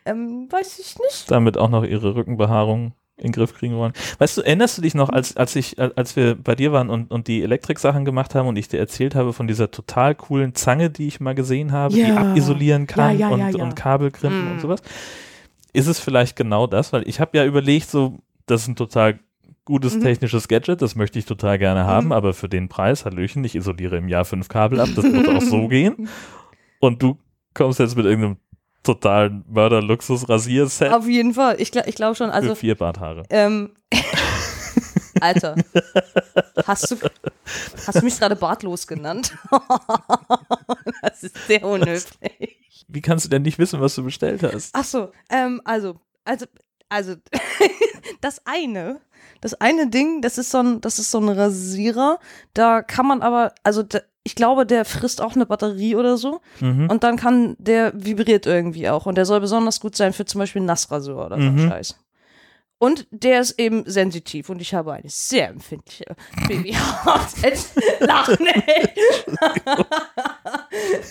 Ähm, 0.06 0.48
weiß 0.50 0.80
ich 0.80 0.98
nicht. 1.00 1.30
damit 1.32 1.58
auch 1.58 1.70
noch 1.70 1.84
ihre 1.84 2.16
Rückenbehaarung 2.16 2.94
in 3.18 3.24
den 3.28 3.32
Griff 3.32 3.54
kriegen 3.54 3.76
wollen? 3.78 3.94
Weißt 4.20 4.38
du, 4.38 4.42
erinnerst 4.42 4.78
du 4.78 4.82
dich 4.82 4.94
noch, 4.94 5.10
als, 5.10 5.38
als 5.38 5.56
ich, 5.56 5.80
als 5.80 6.16
wir 6.16 6.36
bei 6.36 6.54
dir 6.56 6.72
waren 6.74 6.90
und, 6.90 7.12
und 7.12 7.28
die 7.28 7.44
Elektrik-Sachen 7.44 8.04
gemacht 8.06 8.36
haben 8.36 8.48
und 8.48 8.58
ich 8.58 8.68
dir 8.68 8.78
erzählt 8.80 9.16
habe 9.16 9.32
von 9.34 9.48
dieser 9.48 9.72
total 9.72 10.16
coolen 10.16 10.54
Zange, 10.54 10.90
die 10.90 11.08
ich 11.08 11.20
mal 11.20 11.34
gesehen 11.36 11.72
habe, 11.72 11.96
die 11.96 12.02
Ja. 12.02 12.18
abisolieren 12.18 12.88
kann 12.88 13.18
Ja, 13.18 13.30
ja, 13.30 13.48
und, 13.48 13.56
und 13.56 13.76
Kabelkrimpen 13.76 14.46
Mm. 14.48 14.52
und 14.52 14.62
sowas? 14.62 14.82
Ist 15.74 15.88
es 15.88 16.00
vielleicht 16.00 16.36
genau 16.36 16.68
das? 16.68 16.94
Weil 16.94 17.08
ich 17.08 17.20
habe 17.20 17.38
ja 17.38 17.46
überlegt, 17.46 17.90
so, 17.90 18.18
das 18.46 18.62
ist 18.64 18.68
ein 18.70 18.76
total 18.76 19.20
gutes 19.66 19.96
Mhm. 19.96 20.02
technisches 20.02 20.48
Gadget, 20.48 20.82
das 20.82 20.96
möchte 20.96 21.20
ich 21.20 21.26
total 21.26 21.58
gerne 21.58 21.86
haben, 21.86 22.08
Mhm. 22.08 22.12
aber 22.14 22.34
für 22.34 22.48
den 22.48 22.70
Preis, 22.70 23.04
Hallöchen, 23.06 23.44
ich 23.44 23.56
isoliere 23.56 23.98
im 23.98 24.08
Jahr 24.08 24.24
fünf 24.26 24.48
Kabel 24.48 24.80
ab, 24.80 24.90
das 24.96 25.06
muss 25.06 25.28
auch 25.28 25.42
so 25.42 25.68
gehen. 25.68 26.08
Und 26.80 27.02
du 27.02 27.18
kommst 27.54 27.80
jetzt 27.80 27.96
mit 27.98 28.06
irgendeinem 28.06 28.38
totalen 28.84 29.44
Mörder-Luxus-Rasierset 29.50 30.94
Auf 30.94 31.08
jeden 31.08 31.34
Fall. 31.34 31.60
Ich, 31.60 31.76
ich 31.76 31.96
glaube 31.96 32.16
schon. 32.16 32.30
Also, 32.30 32.50
für 32.50 32.56
vier 32.58 32.76
Barthaare. 32.76 33.24
ähm, 33.32 33.72
Alter. 35.22 35.56
Hast 36.68 36.92
du, 36.92 36.98
hast 37.88 37.96
du 38.00 38.04
mich 38.04 38.20
gerade 38.20 38.36
bartlos 38.36 38.86
genannt? 38.86 39.34
das 41.02 41.24
ist 41.24 41.48
sehr 41.48 41.64
unhöflich. 41.64 42.86
Wie 42.88 43.02
kannst 43.02 43.26
du 43.26 43.30
denn 43.30 43.42
nicht 43.42 43.58
wissen, 43.58 43.80
was 43.80 43.96
du 43.96 44.04
bestellt 44.04 44.44
hast? 44.44 44.72
Ach 44.74 44.84
so, 44.84 45.12
ähm, 45.30 45.62
also, 45.64 45.96
also, 46.26 46.46
also, 46.90 47.16
das 48.22 48.42
eine, 48.46 49.00
das 49.42 49.54
eine 49.56 49.88
Ding, 49.88 50.22
das 50.22 50.38
ist 50.38 50.52
so 50.52 50.60
ein, 50.60 50.82
das 50.82 51.00
ist 51.00 51.12
so 51.12 51.20
ein 51.20 51.30
Rasierer. 51.30 52.20
Da 52.54 52.82
kann 52.82 53.08
man 53.08 53.22
aber, 53.22 53.54
also, 53.64 53.84
da, 53.84 54.00
ich 54.24 54.36
glaube, 54.36 54.66
der 54.66 54.86
frisst 54.86 55.22
auch 55.22 55.36
eine 55.36 55.46
Batterie 55.46 55.96
oder 55.96 56.18
so. 56.18 56.42
Mhm. 56.60 56.90
Und 56.90 57.04
dann 57.04 57.16
kann, 57.16 57.56
der 57.60 57.92
vibriert 57.96 58.46
irgendwie 58.48 58.90
auch. 58.90 59.06
Und 59.06 59.16
der 59.16 59.26
soll 59.26 59.40
besonders 59.40 59.80
gut 59.80 59.96
sein 59.96 60.14
für 60.14 60.26
zum 60.26 60.40
Beispiel 60.40 60.62
Nassrasur 60.64 61.26
oder 61.26 61.36
so 61.40 61.44
Mhm. 61.50 61.70
Scheiß. 61.70 61.96
Und 62.78 63.08
der 63.10 63.40
ist 63.40 63.58
eben 63.60 63.84
sensitiv 63.90 64.50
und 64.50 64.62
ich 64.62 64.74
habe 64.74 64.94
eine 64.94 65.08
sehr 65.10 65.48
empfindliche 65.50 66.06
Babyhaut. 66.48 67.28
Lachen, 68.02 68.46
ey. 68.48 68.90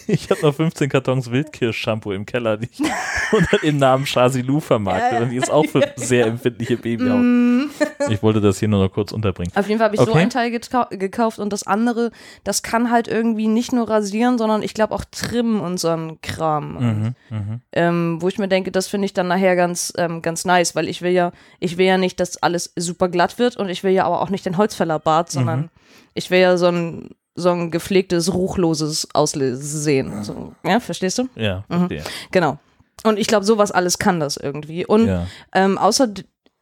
Ich 0.07 0.31
habe 0.31 0.41
noch 0.43 0.55
15 0.55 0.89
Kartons 0.89 1.31
Wildkirsch-Shampoo 1.31 2.13
im 2.13 2.27
Keller, 2.27 2.59
die 2.59 2.69
ich 2.71 2.81
unter 3.33 3.59
dem 3.59 3.79
Namen 3.79 4.07
Shazilu 4.07 4.61
vermarkte. 4.61 5.23
Und 5.23 5.31
die 5.31 5.37
ist 5.37 5.51
auch 5.51 5.65
für 5.67 5.83
sehr 5.97 6.27
empfindliche 6.27 6.77
Babyhaut. 6.77 7.21
Mm. 7.23 7.71
Ich 8.11 8.23
wollte 8.23 8.41
das 8.41 8.59
hier 8.59 8.69
nur 8.69 8.83
noch 8.85 8.93
kurz 8.93 9.13
unterbringen. 9.13 9.53
Auf 9.55 9.67
jeden 9.69 9.79
Fall 9.79 9.87
habe 9.87 9.97
ich 9.97 10.01
so 10.03 10.11
Okay. 10.15 10.19
ein 10.23 10.31
Teil 10.31 10.51
gekau- 10.53 10.89
gekauft 10.97 11.39
und 11.39 11.53
das 11.53 11.67
andere, 11.67 12.11
das 12.45 12.63
kann 12.63 12.91
halt 12.91 13.09
irgendwie 13.09 13.49
nicht 13.49 13.73
nur 13.73 13.89
rasieren, 13.89 14.39
sondern 14.39 14.63
ich 14.63 14.75
glaube 14.75 14.95
auch 14.95 15.05
trimmen 15.11 15.61
und 15.61 15.81
so 15.81 15.89
ein 15.89 16.21
Kram. 16.21 16.75
Mhm, 16.75 17.15
mhm. 17.37 17.61
Ähm, 17.73 18.19
wo 18.21 18.29
ich 18.29 18.39
mir 18.39 18.49
denke, 18.49 18.71
das 18.71 18.87
finde 18.87 19.07
ich 19.07 19.15
dann 19.15 19.27
nachher 19.29 19.57
ganz, 19.57 19.93
ähm, 19.97 20.21
ganz 20.23 20.45
nice, 20.45 20.77
weil 20.77 20.89
ich 20.89 21.01
will 21.03 21.11
ja, 21.13 21.33
ich 21.65 21.77
will 21.79 21.87
ja 21.87 21.99
nicht, 21.99 22.21
dass 22.21 22.37
alles 22.43 22.73
super 22.77 23.09
glatt 23.09 23.39
wird 23.39 23.57
und 23.57 23.69
ich 23.69 23.83
will 23.83 23.93
ja 23.93 24.05
aber 24.05 24.21
auch 24.23 24.31
nicht 24.31 24.45
den 24.47 24.57
Holzfällerbart, 24.57 25.31
sondern 25.31 25.61
Mhm. 25.63 25.69
ich 26.15 26.31
will 26.31 26.41
ja 26.41 26.57
so 26.57 26.67
ein, 26.67 27.11
so 27.35 27.51
ein 27.51 27.71
gepflegtes, 27.71 28.33
ruchloses 28.33 29.09
Aussehen. 29.15 30.23
So, 30.23 30.55
ja, 30.65 30.79
verstehst 30.81 31.19
du? 31.19 31.29
Ja, 31.35 31.65
Mhm. 31.69 31.89
verstehe. 31.89 32.05
Genau. 32.31 32.59
Und 33.03 33.19
ich 33.19 33.27
glaube, 33.27 33.45
sowas 33.45 33.73
alles 33.73 33.99
kann 33.99 34.21
das 34.21 34.37
irgendwie. 34.37 34.87
Und 34.87 35.07
Ja. 35.09 35.27
ähm, 35.53 35.77
außer, 35.79 36.09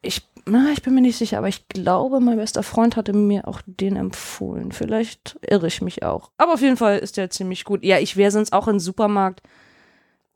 ich, 0.01 0.23
na, 0.47 0.71
ich 0.73 0.83
bin 0.83 0.95
mir 0.95 1.01
nicht 1.03 1.19
sicher, 1.19 1.39
aber 1.39 1.49
ich 1.49 1.69
glaube, 1.69 2.19
mein 2.21 2.37
bester 2.39 2.63
Freund 2.63 2.97
hatte 2.97 3.13
mir 3.13 3.47
auch 3.47 3.61
den 3.67 3.97
empfohlen. 3.97 4.73
Vielleicht 4.73 5.39
irre 5.47 5.67
ich 5.69 5.83
mich 5.83 6.03
auch. 6.03 6.31
Aber 6.39 6.55
auf 6.55 6.61
jeden 6.63 6.77
Fall 6.77 6.99
ist 6.99 7.17
der 7.17 7.31
ziemlich 7.31 7.65
gut. 7.65 7.85
Ja, 7.85 7.99
ich 7.99 8.17
wäre 8.17 8.31
sonst 8.31 8.53
auch 8.53 8.67
im 8.67 8.81
Supermarkt. 8.81 9.43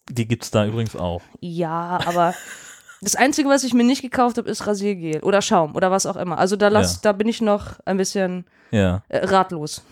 Die 0.09 0.29
gibt's 0.29 0.51
da 0.53 0.65
übrigens 0.67 0.95
auch. 0.95 1.23
Ja, 1.41 1.99
aber 2.07 2.35
das 3.01 3.17
Einzige, 3.17 3.49
was 3.49 3.65
ich 3.65 3.75
mir 3.75 3.85
nicht 3.85 4.03
gekauft 4.03 4.39
habe, 4.39 4.49
ist 4.49 4.67
Rasiergel 4.67 5.21
oder 5.23 5.43
Schaum 5.43 5.75
oder 5.77 5.91
was 5.91 6.07
auch 6.07 6.17
immer. 6.17 6.39
Also 6.39 6.57
da, 6.57 6.69
lass, 6.69 6.95
Ja. 6.95 6.99
da 7.03 7.13
bin 7.13 7.29
ich 7.29 7.41
noch 7.41 7.79
ein 7.85 7.97
bisschen 7.97 8.45
Ja. 8.71 9.03
äh, 9.09 9.25
ratlos. 9.27 9.83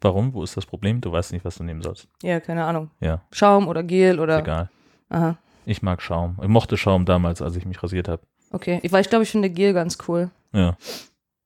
Warum? 0.00 0.34
Wo 0.34 0.42
ist 0.42 0.56
das 0.56 0.66
Problem? 0.66 1.00
Du 1.00 1.10
weißt 1.12 1.32
nicht, 1.32 1.44
was 1.44 1.56
du 1.56 1.64
nehmen 1.64 1.82
sollst. 1.82 2.08
Ja, 2.22 2.38
keine 2.40 2.64
Ahnung. 2.64 2.90
Ja, 3.00 3.22
Schaum 3.32 3.68
oder 3.68 3.82
Gel 3.82 4.20
oder. 4.20 4.38
egal. 4.40 4.68
Aha. 5.08 5.36
Ich 5.64 5.80
mag 5.82 6.02
Schaum. 6.02 6.38
Ich 6.42 6.48
mochte 6.48 6.76
Schaum 6.76 7.06
damals, 7.06 7.40
als 7.40 7.56
ich 7.56 7.64
mich 7.64 7.82
rasiert 7.82 8.08
habe. 8.08 8.22
Okay. 8.52 8.80
Ich, 8.82 8.92
weil 8.92 9.00
ich 9.00 9.08
glaube, 9.08 9.22
ich 9.22 9.30
finde 9.30 9.48
Gel 9.50 9.72
ganz 9.72 9.96
cool. 10.08 10.30
Ja. 10.52 10.76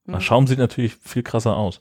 Mhm. 0.06 0.14
Ach, 0.16 0.20
Schaum 0.20 0.46
sieht 0.48 0.58
natürlich 0.58 0.96
viel 0.96 1.22
krasser 1.22 1.56
aus. 1.56 1.80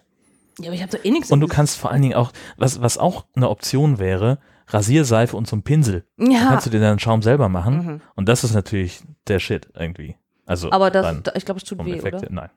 Ja, 0.59 0.67
aber 0.67 0.75
ich 0.75 0.81
habe 0.83 0.95
doch 0.95 1.03
eh 1.03 1.11
nichts. 1.11 1.31
Und 1.31 1.39
du 1.39 1.47
kannst 1.47 1.77
vor 1.77 1.91
allen 1.91 2.01
Dingen 2.03 2.13
auch, 2.15 2.31
was, 2.57 2.81
was 2.81 2.97
auch 2.97 3.25
eine 3.35 3.49
Option 3.49 3.97
wäre, 3.99 4.38
Rasierseife 4.68 5.36
und 5.38 5.47
so 5.47 5.55
ein 5.55 5.63
Pinsel. 5.63 6.03
Ja. 6.18 6.47
kannst 6.49 6.65
du 6.65 6.70
dir 6.70 6.80
dann 6.80 6.99
Schaum 6.99 7.22
selber 7.22 7.49
machen. 7.49 7.78
Mhm. 7.86 8.01
Und 8.15 8.28
das 8.30 8.43
ist 8.43 8.53
natürlich 8.53 9.01
der 9.28 9.39
Shit 9.39 9.70
irgendwie. 9.76 10.15
Also 10.45 10.72
Aber 10.72 10.91
das, 10.91 11.05
rein 11.05 11.22
da, 11.24 11.32
ich 11.36 11.45
glaube, 11.45 11.59
es 11.59 11.63
tut 11.63 11.78
vom 11.78 11.88
weh, 11.88 11.93
Effekt 11.97 12.15
oder? 12.15 12.22
her- 12.24 12.30
Nein. 12.32 12.49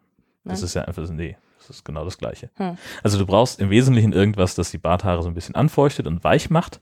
Das 0.44 0.58
Nein? 0.60 0.64
ist 0.66 0.74
ja 0.74 0.82
einfach, 0.82 1.08
nee, 1.10 1.36
das 1.58 1.70
ist 1.70 1.84
genau 1.84 2.04
das 2.04 2.18
Gleiche. 2.18 2.50
Hm. 2.56 2.78
Also 3.02 3.18
du 3.18 3.26
brauchst 3.26 3.60
im 3.60 3.70
Wesentlichen 3.70 4.12
irgendwas, 4.12 4.54
das 4.54 4.70
die 4.70 4.78
Barthaare 4.78 5.22
so 5.22 5.28
ein 5.28 5.34
bisschen 5.34 5.54
anfeuchtet 5.54 6.06
und 6.06 6.22
weich 6.24 6.50
macht. 6.50 6.80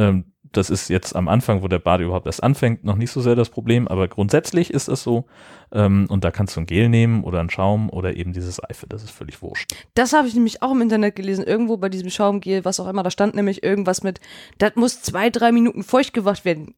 Ähm, 0.00 0.24
das 0.52 0.68
ist 0.68 0.88
jetzt 0.88 1.14
am 1.14 1.28
Anfang, 1.28 1.62
wo 1.62 1.68
der 1.68 1.78
Bart 1.78 2.00
überhaupt 2.00 2.26
erst 2.26 2.42
anfängt, 2.42 2.82
noch 2.82 2.96
nicht 2.96 3.12
so 3.12 3.20
sehr 3.20 3.36
das 3.36 3.50
Problem, 3.50 3.86
aber 3.86 4.08
grundsätzlich 4.08 4.72
ist 4.72 4.88
es 4.88 5.02
so. 5.02 5.26
Ähm, 5.70 6.06
und 6.08 6.24
da 6.24 6.30
kannst 6.30 6.56
du 6.56 6.60
ein 6.60 6.66
Gel 6.66 6.88
nehmen 6.88 7.22
oder 7.22 7.38
einen 7.38 7.50
Schaum 7.50 7.88
oder 7.90 8.16
eben 8.16 8.32
diese 8.32 8.50
Seife, 8.50 8.86
das 8.88 9.04
ist 9.04 9.10
völlig 9.10 9.42
wurscht. 9.42 9.72
Das 9.94 10.12
habe 10.12 10.26
ich 10.26 10.34
nämlich 10.34 10.62
auch 10.62 10.72
im 10.72 10.80
Internet 10.80 11.14
gelesen. 11.14 11.44
Irgendwo 11.44 11.76
bei 11.76 11.88
diesem 11.88 12.10
Schaumgel, 12.10 12.64
was 12.64 12.80
auch 12.80 12.88
immer, 12.88 13.02
da 13.02 13.10
stand 13.10 13.34
nämlich 13.34 13.62
irgendwas 13.62 14.02
mit, 14.02 14.20
das 14.58 14.74
muss 14.74 15.02
zwei, 15.02 15.30
drei 15.30 15.52
Minuten 15.52 15.84
feucht 15.84 16.14
gemacht 16.14 16.44
werden. 16.44 16.74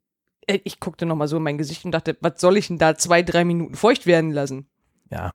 Äh, 0.47 0.59
Ich 0.65 0.81
guckte 0.81 1.07
nochmal 1.07 1.29
so 1.29 1.39
in 1.39 1.43
mein 1.43 1.59
Gesicht 1.59 1.85
und 1.85 1.93
dachte, 1.93 2.17
was 2.21 2.41
soll 2.41 2.59
ich 2.59 2.67
denn 2.69 2.79
da 2.79 2.97
zwei, 2.97 3.23
drei 3.23 3.45
Minuten 3.45 3.75
feucht 3.75 4.07
werden 4.07 4.33
lassen? 4.33 4.67
Ja, 5.11 5.31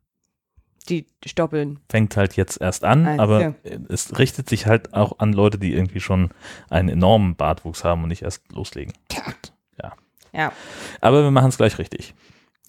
Die 0.89 1.05
Stoppeln. 1.25 1.79
fängt 1.89 2.15
halt 2.17 2.35
jetzt 2.35 2.61
erst 2.61 2.83
an, 2.83 3.05
Ah, 3.07 3.21
aber 3.21 3.41
ja. 3.41 3.53
es 3.89 4.17
richtet 4.17 4.47
sich 4.49 4.65
halt 4.67 4.93
auch 4.93 5.19
an 5.19 5.33
Leute, 5.33 5.57
die 5.57 5.73
irgendwie 5.73 5.99
schon 5.99 6.29
einen 6.69 6.89
enormen 6.89 7.35
Bartwuchs 7.35 7.83
haben 7.83 8.03
und 8.03 8.09
nicht 8.09 8.21
erst 8.23 8.51
loslegen. 8.51 8.93
Ja. 9.11 9.93
Ja, 10.33 10.51
Aber 11.01 11.23
wir 11.23 11.31
machen 11.31 11.49
es 11.49 11.57
gleich 11.57 11.79
richtig. 11.79 12.13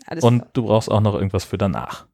alles 0.07 0.23
Und 0.25 0.39
klar. 0.39 0.51
du 0.55 0.63
brauchst 0.67 0.91
auch 0.91 1.01
noch 1.01 1.15
irgendwas 1.15 1.45
für 1.45 1.59
danach. 1.59 2.07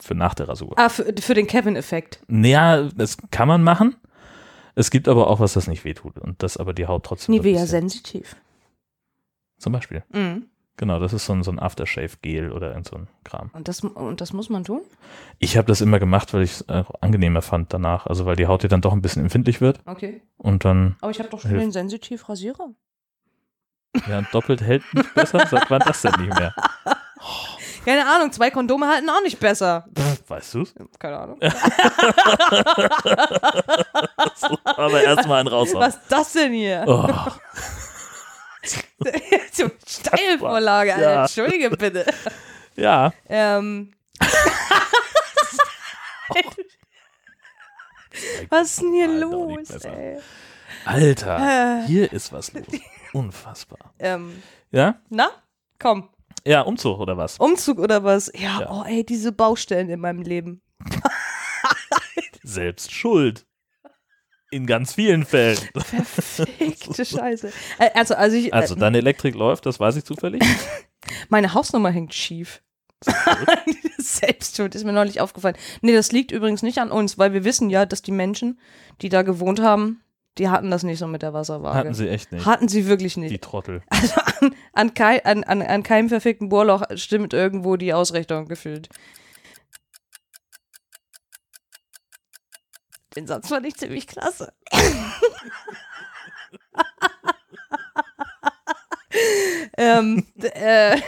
Für 0.00 0.14
nach 0.14 0.34
der 0.34 0.48
Rasur. 0.48 0.72
Ah, 0.76 0.88
für, 0.88 1.12
für 1.20 1.34
den 1.34 1.46
Kevin-Effekt. 1.46 2.20
Naja, 2.26 2.88
das 2.96 3.18
kann 3.30 3.46
man 3.48 3.62
machen. 3.62 3.96
Es 4.74 4.90
gibt 4.90 5.06
aber 5.08 5.28
auch 5.28 5.38
was, 5.40 5.52
das 5.52 5.66
nicht 5.68 5.84
wehtut 5.84 6.18
und 6.18 6.42
das 6.42 6.56
aber 6.56 6.72
die 6.72 6.86
Haut 6.86 7.04
trotzdem. 7.04 7.34
Nivea 7.34 7.66
sensitiv. 7.66 8.34
Zum 9.58 9.72
Beispiel. 9.74 10.02
Mhm. 10.10 10.46
Genau, 10.76 10.98
das 10.98 11.12
ist 11.12 11.26
so 11.26 11.34
ein, 11.34 11.42
so 11.42 11.50
ein 11.50 11.58
Aftershave-Gel 11.58 12.52
oder 12.52 12.80
so 12.88 12.96
ein 12.96 13.08
Kram. 13.22 13.50
Und, 13.52 13.68
das, 13.68 13.80
und 13.80 14.20
das 14.22 14.32
muss 14.32 14.48
man 14.48 14.64
tun? 14.64 14.80
Ich 15.38 15.58
habe 15.58 15.66
das 15.68 15.82
immer 15.82 15.98
gemacht, 15.98 16.32
weil 16.32 16.42
ich 16.42 16.52
es 16.52 16.60
äh, 16.62 16.84
angenehmer 17.02 17.42
fand 17.42 17.72
danach. 17.74 18.06
Also 18.06 18.24
weil 18.24 18.36
die 18.36 18.46
Haut 18.46 18.62
dir 18.62 18.68
dann 18.68 18.80
doch 18.80 18.92
ein 18.94 19.02
bisschen 19.02 19.22
empfindlich 19.22 19.60
wird 19.60 19.80
Okay. 19.84 20.22
und 20.38 20.64
dann 20.64 20.96
Aber 21.02 21.10
ich 21.10 21.18
habe 21.18 21.28
doch 21.28 21.40
schon 21.40 21.52
den 21.52 21.70
Sensitiv-Rasierer. 21.72 22.70
ja, 24.08 24.22
doppelt 24.32 24.62
hält 24.62 24.82
nicht 24.94 25.12
besser. 25.14 25.46
Seit 25.46 25.68
wann 25.70 25.80
das 25.80 26.00
denn 26.00 26.12
nicht 26.18 26.34
mehr? 26.38 26.54
Keine 27.84 28.06
Ahnung, 28.06 28.30
zwei 28.32 28.50
Kondome 28.50 28.86
halten 28.88 29.08
auch 29.10 29.22
nicht 29.22 29.40
besser. 29.40 29.86
Weißt 30.28 30.54
du's? 30.54 30.74
Keine 30.98 31.18
Ahnung. 31.18 31.38
Aber 34.64 35.02
erstmal 35.02 35.40
einen 35.40 35.48
raus. 35.48 35.70
Was 35.74 35.96
ist 35.96 36.02
das 36.10 36.32
denn 36.32 36.52
hier? 36.52 36.84
Oh, 36.86 37.06
so 37.06 37.28
Steilvorlage, 39.86 40.94
Alter. 40.94 41.10
Ja. 41.12 41.22
Entschuldige 41.22 41.70
bitte. 41.70 42.06
ja, 42.76 43.12
Ähm. 43.28 43.92
Was 48.50 48.70
ist 48.72 48.82
denn 48.82 48.92
hier 48.92 49.08
los, 49.08 49.70
ey? 49.84 50.18
Alter, 50.84 51.82
Äh. 51.82 51.86
hier 51.86 52.12
ist 52.12 52.32
was 52.32 52.52
los. 52.52 52.64
Unfassbar. 53.12 53.92
Ähm, 53.98 54.42
Ja? 54.70 55.00
na? 55.08 55.30
Komm. 55.78 56.10
Ja, 56.46 56.62
Umzug 56.62 56.98
oder 57.00 57.16
was? 57.16 57.38
Umzug 57.38 57.78
oder 57.78 58.02
was? 58.04 58.30
Ja, 58.34 58.60
Ja. 58.60 58.70
oh 58.70 58.84
ey, 58.86 59.04
diese 59.04 59.32
Baustellen 59.32 59.88
in 59.90 60.00
meinem 60.00 60.22
Leben. 60.22 60.62
Selbst 62.42 62.92
schuld. 62.92 63.46
In 64.50 64.66
ganz 64.66 64.94
vielen 64.94 65.24
Fällen. 65.24 65.58
Verfickte 65.76 67.04
Scheiße. 67.04 67.52
Also, 67.94 68.14
also, 68.14 68.36
ich, 68.36 68.52
Also, 68.52 68.74
äh, 68.74 68.78
deine 68.78 68.98
Elektrik 68.98 69.34
läuft, 69.34 69.66
das 69.66 69.78
weiß 69.78 69.96
ich 69.96 70.04
zufällig. 70.04 70.42
meine 71.28 71.54
Hausnummer 71.54 71.90
hängt 71.90 72.14
schief. 72.14 72.60
Selbstschuld 73.98 74.74
ist 74.74 74.84
mir 74.84 74.92
neulich 74.92 75.20
aufgefallen. 75.20 75.56
Nee, 75.80 75.94
das 75.94 76.12
liegt 76.12 76.32
übrigens 76.32 76.62
nicht 76.62 76.78
an 76.78 76.90
uns, 76.90 77.16
weil 77.16 77.32
wir 77.32 77.44
wissen 77.44 77.70
ja, 77.70 77.86
dass 77.86 78.02
die 78.02 78.12
Menschen, 78.12 78.58
die 79.00 79.08
da 79.08 79.22
gewohnt 79.22 79.60
haben, 79.60 80.02
die 80.38 80.48
hatten 80.48 80.70
das 80.70 80.82
nicht 80.82 80.98
so 80.98 81.06
mit 81.06 81.22
der 81.22 81.32
Wasserwaage. 81.32 81.78
Hatten 81.78 81.94
sie 81.94 82.08
echt 82.08 82.32
nicht. 82.32 82.44
Hatten 82.44 82.68
sie 82.68 82.86
wirklich 82.86 83.16
nicht. 83.16 83.32
Die 83.32 83.38
Trottel. 83.38 83.82
Also 83.88 84.14
an, 84.40 84.54
an, 84.72 84.94
kei, 84.94 85.24
an, 85.24 85.44
an, 85.44 85.62
an 85.62 85.82
keinem 85.82 86.08
verfickten 86.08 86.48
Bohrloch 86.48 86.82
stimmt 86.94 87.34
irgendwo 87.34 87.76
die 87.76 87.92
Ausrichtung 87.92 88.46
gefühlt. 88.46 88.88
Den 93.16 93.26
Satz 93.26 93.48
fand 93.48 93.66
ich 93.66 93.76
ziemlich 93.76 94.06
klasse. 94.06 94.52
ähm, 99.76 100.26
äh, 100.40 101.00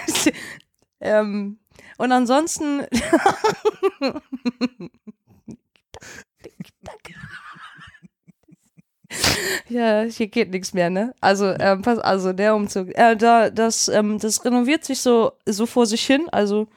ähm, 1.01 1.59
und 1.99 2.13
ansonsten. 2.13 2.87
Ja, 9.69 10.03
hier 10.03 10.29
geht 10.29 10.51
nichts 10.51 10.73
mehr, 10.73 10.91
ne? 10.91 11.15
Also, 11.21 11.47
ähm, 11.59 11.83
pass, 11.83 11.99
also 11.99 12.33
der 12.33 12.55
Umzug, 12.55 12.89
äh, 12.97 13.17
da, 13.17 13.51
das, 13.51 13.89
ähm, 13.89 14.19
das 14.19 14.45
renoviert 14.45 14.85
sich 14.85 15.01
so, 15.01 15.33
so 15.47 15.67
vor 15.67 15.87
sich 15.87 16.05
hin. 16.07 16.29
Also, 16.31 16.69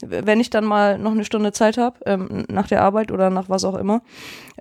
wenn 0.00 0.40
ich 0.40 0.50
dann 0.50 0.64
mal 0.64 0.98
noch 0.98 1.12
eine 1.12 1.24
Stunde 1.24 1.52
Zeit 1.52 1.76
habe, 1.76 1.98
ähm, 2.06 2.44
nach 2.48 2.68
der 2.68 2.82
Arbeit 2.82 3.10
oder 3.10 3.30
nach 3.30 3.48
was 3.48 3.64
auch 3.64 3.74
immer. 3.74 4.00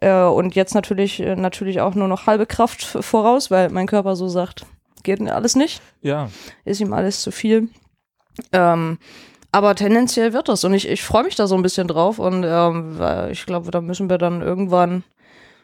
Äh, 0.02 0.24
und 0.24 0.56
jetzt 0.56 0.74
natürlich, 0.74 1.20
äh, 1.20 1.36
natürlich 1.36 1.82
auch 1.82 1.94
nur 1.96 2.08
noch 2.08 2.26
halbe 2.28 2.46
Kraft 2.46 2.82
voraus, 2.84 3.52
weil 3.52 3.70
mein 3.70 3.88
Körper 3.88 4.16
so 4.16 4.28
sagt, 4.28 4.66
geht 5.04 5.22
alles 5.30 5.56
nicht 5.56 5.82
Ja. 6.02 6.30
ist 6.66 6.82
ihm 6.82 6.92
alles 6.94 7.22
zu 7.22 7.32
viel. 7.32 7.70
Ähm, 8.52 8.98
Aber 9.52 9.76
tendenziell 9.76 10.34
wird 10.34 10.50
das 10.50 10.64
und 10.66 10.74
ich, 10.74 10.88
ich 10.88 11.02
freue 11.04 11.24
mich 11.24 11.36
da 11.36 11.48
so 11.48 11.56
ein 11.56 11.62
bisschen 11.62 11.88
drauf 11.88 12.20
und 12.20 12.44
ähm, 12.46 13.00
ich 13.32 13.46
glaube, 13.46 13.72
da 13.72 13.80
müssen 13.80 14.10
wir 14.10 14.18
dann 14.18 14.42
irgendwann 14.42 15.04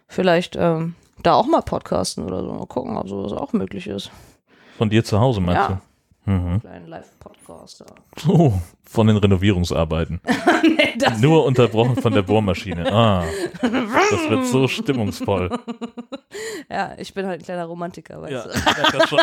vielleicht 0.07 0.55
ähm, 0.55 0.95
da 1.21 1.33
auch 1.33 1.45
mal 1.47 1.61
podcasten 1.61 2.23
oder 2.23 2.41
so. 2.43 2.53
Mal 2.53 2.65
gucken, 2.65 2.95
ob 2.97 3.09
sowas 3.09 3.33
auch 3.33 3.51
möglich 3.53 3.87
ist. 3.87 4.09
Von 4.77 4.89
dir 4.89 5.03
zu 5.03 5.19
Hause, 5.19 5.41
meinst 5.41 5.69
Ja. 5.69 5.75
du? 5.75 5.81
Mhm. 6.25 6.61
Kleinen 6.61 6.87
Live-Podcaster. 6.87 7.85
Oh, 8.27 8.53
von 8.83 9.07
den 9.07 9.17
Renovierungsarbeiten. 9.17 10.21
nee, 10.63 10.93
Nur 11.19 11.43
unterbrochen 11.45 11.97
von 11.97 12.13
der 12.13 12.21
Bohrmaschine. 12.21 12.91
Ah, 12.93 13.25
das 13.61 14.29
wird 14.29 14.45
so 14.45 14.67
stimmungsvoll. 14.69 15.49
ja, 16.69 16.93
ich 16.97 17.13
bin 17.13 17.25
halt 17.27 17.41
ein 17.41 17.43
kleiner 17.45 17.65
Romantiker, 17.65 18.21
weißt 18.21 18.31
Ja, 18.31 18.43
du. 18.43 18.49
ich 18.57 18.65
merk 18.65 18.91
das 18.93 19.09
schon. 19.09 19.19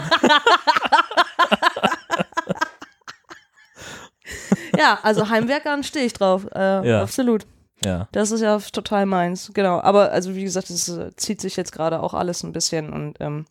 Ja, 4.79 4.99
also 5.03 5.29
Heimwerkern 5.29 5.83
stehe 5.83 6.07
ich 6.07 6.13
drauf. 6.13 6.47
Äh, 6.55 6.89
Ja. 6.89 7.03
Absolut. 7.03 7.47
ja. 7.85 8.09
Das 8.13 8.31
ist 8.31 8.41
ja 8.41 8.59
total 8.59 9.07
meins, 9.07 9.51
genau. 9.55 9.81
Aber 9.81 10.13
also 10.13 10.35
wie 10.35 10.45
gesagt, 10.45 10.71
es 10.71 10.89
äh, 10.89 11.11
zieht 11.17 11.41
sich 11.41 11.57
jetzt 11.57 11.73
gerade 11.73 12.01
auch 12.03 12.15
alles 12.15 12.43
ein 12.45 12.53
bisschen 12.53 12.93
und 12.93 13.17
ähm, 13.21 13.47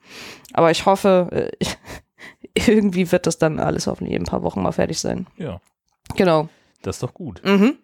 aber 0.54 0.72
ich 0.72 0.86
hoffe, 0.86 1.28
äh, 1.32 1.66
irgendwie 2.68 3.12
wird 3.12 3.26
das 3.28 3.38
dann 3.38 3.60
alles 3.60 3.88
hoffentlich 3.88 4.16
in 4.16 4.24
ein 4.24 4.26
paar 4.26 4.43
Wochen 4.43 4.62
mal 4.62 4.72
fertig 4.72 5.00
sein. 5.00 5.28
ja, 5.38 5.60
Genau. 6.16 6.50
das 6.82 6.97
ist 6.97 7.04
doch 7.04 7.14
gut. 7.14 7.41
Mhm. 7.45 7.76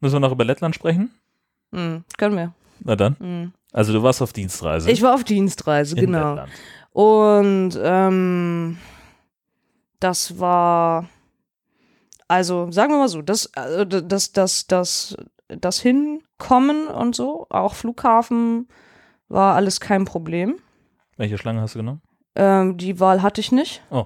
Müssen 0.00 0.14
wir 0.16 0.20
noch 0.20 0.32
über 0.32 0.44
Lettland 0.44 0.74
sprechen? 0.74 1.10
Mhm. 1.72 2.04
Können 2.18 2.36
wir. 2.36 2.54
Na 2.80 2.96
dann. 2.96 3.16
Mhm. 3.18 3.52
Also 3.72 3.92
du 3.92 4.02
warst 4.02 4.22
auf 4.22 4.32
Dienstreise. 4.32 4.90
Ich 4.90 5.02
war 5.02 5.14
auf 5.14 5.24
Dienstreise, 5.24 5.96
in 5.96 6.06
genau. 6.06 6.30
Lettland. 6.34 6.52
Und 6.92 7.78
ähm, 7.82 8.78
das 10.00 10.38
war, 10.38 11.08
also 12.28 12.70
sagen 12.70 12.92
wir 12.92 12.98
mal 12.98 13.08
so, 13.08 13.20
das, 13.22 13.52
also 13.54 13.84
das, 13.84 14.32
das, 14.32 14.66
das, 14.66 15.16
das 15.48 15.80
Hinkommen 15.80 16.86
und 16.88 17.14
so, 17.14 17.46
auch 17.50 17.74
Flughafen, 17.74 18.68
war 19.28 19.54
alles 19.56 19.80
kein 19.80 20.04
Problem. 20.06 20.56
Welche 21.16 21.36
Schlange 21.36 21.60
hast 21.60 21.74
du 21.74 21.80
genommen? 21.80 22.00
Ähm, 22.36 22.76
die 22.76 23.00
Wahl 23.00 23.22
hatte 23.22 23.40
ich 23.40 23.50
nicht. 23.52 23.82
Oh. 23.90 24.04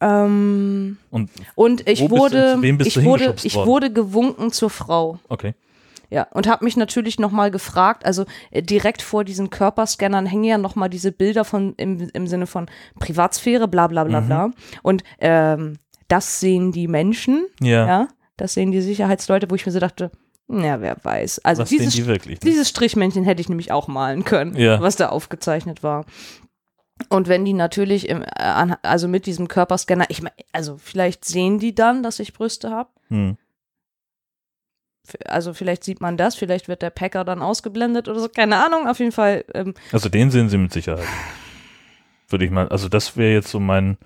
Ähm, 0.00 0.98
Und 1.10 1.30
und 1.54 1.88
ich 1.88 2.10
wurde, 2.10 2.56
du 2.60 2.84
ich 2.84 3.04
wurde, 3.04 3.34
ich 3.42 3.54
worden? 3.54 3.66
wurde 3.68 3.92
gewunken 3.92 4.50
zur 4.52 4.70
Frau. 4.70 5.18
okay. 5.28 5.54
Ja, 6.10 6.26
und 6.32 6.46
habe 6.46 6.62
mich 6.66 6.76
natürlich 6.76 7.18
nochmal 7.18 7.50
gefragt, 7.50 8.04
also 8.04 8.26
äh, 8.50 8.62
direkt 8.62 9.00
vor 9.00 9.24
diesen 9.24 9.48
Körperscannern 9.48 10.26
hängen 10.26 10.44
ja 10.44 10.58
nochmal 10.58 10.90
diese 10.90 11.10
Bilder 11.10 11.42
von 11.46 11.72
im, 11.78 12.10
im 12.12 12.26
Sinne 12.26 12.46
von 12.46 12.66
Privatsphäre, 13.00 13.66
bla 13.66 13.86
bla 13.86 14.04
bla 14.04 14.20
Mhm. 14.20 14.26
bla. 14.26 14.50
Und 14.82 15.04
ähm, 15.20 15.78
das 16.08 16.38
sehen 16.38 16.70
die 16.70 16.86
Menschen, 16.86 17.46
Ja. 17.62 17.86
ja, 17.86 18.08
das 18.36 18.52
sehen 18.52 18.72
die 18.72 18.82
Sicherheitsleute, 18.82 19.50
wo 19.50 19.54
ich 19.54 19.64
mir 19.64 19.72
so 19.72 19.78
dachte, 19.78 20.10
na, 20.48 20.82
wer 20.82 20.98
weiß. 21.02 21.38
Also 21.46 21.62
Was 21.62 21.70
sehen 21.70 21.78
dieses, 21.78 21.94
die 21.94 22.06
wirklich? 22.06 22.40
dieses 22.40 22.68
Strichmännchen 22.68 23.24
hätte 23.24 23.40
ich 23.40 23.48
nämlich 23.48 23.72
auch 23.72 23.88
malen 23.88 24.24
können, 24.26 24.54
Ja. 24.54 24.82
was 24.82 24.96
da 24.96 25.08
aufgezeichnet 25.08 25.82
war. 25.82 26.04
Und 27.08 27.28
wenn 27.28 27.44
die 27.44 27.52
natürlich, 27.52 28.08
im, 28.08 28.22
äh, 28.22 28.76
also 28.82 29.08
mit 29.08 29.26
diesem 29.26 29.48
Körperscanner, 29.48 30.06
ich 30.08 30.22
meine, 30.22 30.34
also 30.52 30.76
vielleicht 30.78 31.24
sehen 31.24 31.58
die 31.58 31.74
dann, 31.74 32.02
dass 32.02 32.18
ich 32.20 32.32
Brüste 32.32 32.70
habe. 32.70 32.90
Hm. 33.08 33.36
Also 35.26 35.52
vielleicht 35.52 35.82
sieht 35.84 36.00
man 36.00 36.16
das, 36.16 36.36
vielleicht 36.36 36.68
wird 36.68 36.80
der 36.82 36.90
Packer 36.90 37.24
dann 37.24 37.42
ausgeblendet 37.42 38.08
oder 38.08 38.20
so, 38.20 38.28
keine 38.28 38.64
Ahnung. 38.64 38.86
Auf 38.88 38.98
jeden 39.00 39.12
Fall, 39.12 39.44
ähm, 39.52 39.74
Also 39.90 40.08
den 40.08 40.30
sehen 40.30 40.48
sie 40.48 40.58
mit 40.58 40.72
Sicherheit. 40.72 41.04
Würde 42.28 42.44
ich 42.44 42.50
mal, 42.50 42.68
also 42.68 42.88
das 42.88 43.16
wäre 43.16 43.32
jetzt 43.34 43.48
so 43.50 43.58
mein, 43.60 43.98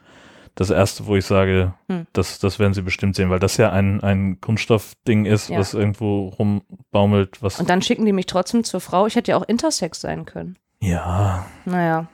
das 0.55 0.71
erste, 0.71 1.07
wo 1.07 1.15
ich 1.15 1.27
sage, 1.27 1.75
Hm. 1.89 2.07
das, 2.15 2.39
das 2.39 2.59
werden 2.59 2.73
sie 2.73 2.81
bestimmt 2.83 3.15
sehen, 3.15 3.29
weil 3.31 3.39
das 3.39 3.59
ja 3.59 3.71
ein, 3.73 4.03
ein 4.03 4.41
Kunststoffding 4.41 5.27
ist, 5.27 5.51
Ja. 5.51 5.59
was 5.59 5.75
irgendwo 5.75 6.29
rumbaumelt, 6.29 7.43
was, 7.43 7.61
und 7.61 7.69
dann 7.69 7.83
schicken 7.83 8.07
die 8.07 8.13
mich 8.15 8.27
trotzdem 8.27 8.65
zur 8.65 8.81
Frau. 8.81 9.07
Ich 9.07 9.17
hätte 9.17 9.33
ja 9.33 9.37
auch 9.37 9.47
Intersex 9.47 10.01
sein 10.01 10.25
können. 10.25 10.57
ja, 10.81 11.47
Naja. 11.67 12.09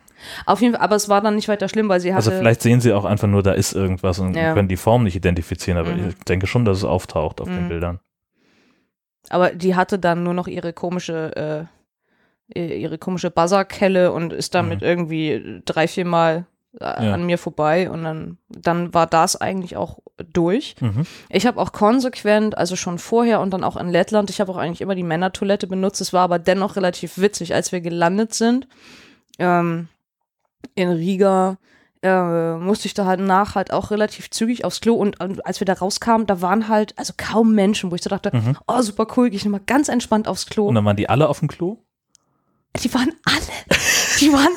Auf 0.47 0.61
jeden 0.61 0.75
Fall, 0.75 0.83
aber 0.83 0.97
es 0.97 1.09
war 1.09 1.21
dann 1.21 1.35
nicht 1.37 1.49
weiter 1.49 1.69
schlimm, 1.69 1.89
weil 1.89 2.01
sie 2.01 2.13
hatte. 2.15 2.27
also 2.31 2.31
vielleicht 2.33 2.63
sehen 2.63 2.81
sie 2.81 2.93
auch 2.93 3.05
einfach 3.05 3.29
nur, 3.29 3.43
da 3.43 3.53
ist 3.53 3.73
irgendwas 3.75 4.19
und 4.19 4.35
Ja. 4.35 4.55
können 4.55 4.69
die 4.69 4.77
Form 4.77 5.05
nicht 5.05 5.17
identifizieren, 5.17 5.79
aber 5.79 5.91
Mhm. 5.93 6.09
ich 6.11 6.15
denke 6.25 6.47
schon, 6.47 6.65
dass 6.65 6.79
es 6.79 6.85
auftaucht 6.85 7.41
auf 7.41 7.49
den 7.49 7.65
Mhm. 7.65 7.69
Bildern. 7.69 8.01
aber 9.31 9.51
die 9.51 9.77
hatte 9.77 9.99
dann 9.99 10.25
nur 10.25 10.35
noch 10.35 10.49
ihre 10.49 10.73
komische, 10.73 11.69
äh, 12.55 12.77
ihre 12.77 12.99
komische 12.99 13.31
Buzzerkelle 13.31 14.13
und 14.13 14.33
ist 14.33 14.55
damit 14.55 14.81
Mhm. 14.81 14.87
irgendwie 14.87 15.63
drei, 15.65 15.87
vier 15.89 16.05
Mal 16.05 16.47
äh, 16.81 16.85
Ja. 16.85 17.13
an 17.15 17.25
mir 17.27 17.37
vorbei 17.37 17.91
und 17.91 18.03
dann, 18.03 18.39
dann 18.49 18.95
war 18.95 19.07
das 19.07 19.39
eigentlich 19.39 19.77
auch 19.77 19.99
durch. 20.33 20.75
Mhm. 20.81 21.05
Ich 21.29 21.47
habe 21.47 21.61
auch 21.61 21.71
konsequent, 21.73 22.57
also 22.57 22.77
schon 22.77 22.99
vorher 22.99 23.41
und 23.41 23.51
dann 23.53 23.63
auch 23.63 23.77
in 23.77 23.91
Lettland, 23.91 24.31
ich 24.31 24.41
habe 24.41 24.51
auch 24.51 24.57
eigentlich 24.57 24.81
immer 24.81 24.95
die 24.95 25.03
Männertoilette 25.03 25.67
benutzt. 25.67 26.01
Es 26.01 26.15
war 26.15 26.23
aber 26.23 26.39
dennoch 26.39 26.77
relativ 26.77 27.19
witzig, 27.19 27.55
als 27.55 27.73
wir 27.73 27.83
gelandet 27.83 28.33
sind. 28.33 28.67
Ähm, 29.39 29.89
in 30.75 30.89
Riga 30.91 31.59
äh, 32.03 32.55
musste 32.57 32.87
ich 32.87 32.95
da 32.95 33.05
halt 33.05 33.21
nach 33.21 33.55
halt 33.55 33.73
auch 33.73 33.91
relativ 33.91 34.31
zügig 34.31 34.65
aufs 34.65 34.81
Klo 34.81 34.95
und, 34.95 35.21
und 35.21 35.47
als 35.47 35.61
wir 35.61 35.65
da 35.67 35.75
rauskamen, 35.75 36.27
da 36.27 36.41
waren 36.41 36.67
halt 36.69 36.99
also 36.99 37.13
kaum 37.17 37.55
Menschen, 37.55 37.91
wo 37.91 37.95
ich 37.95 38.03
so 38.03 38.11
dachte, 38.11 38.31
Mhm. 38.35 38.57
oh 38.67 38.83
super 38.83 39.07
cool, 39.17 39.31
gehe 39.31 39.37
ich 39.37 39.45
nochmal 39.45 39.61
ganz 39.67 39.89
entspannt 39.89 40.27
aufs 40.27 40.47
Klo. 40.47 40.67
Und 40.67 40.75
dann 40.75 40.85
waren 40.85 40.97
die 40.97 41.09
alle 41.09 41.29
auf 41.29 41.39
dem 41.39 41.49
Klo? 41.49 41.79
Die 42.83 42.93
waren 42.95 43.13
alle, 43.25 43.79
die 44.19 44.33
waren, 44.33 44.49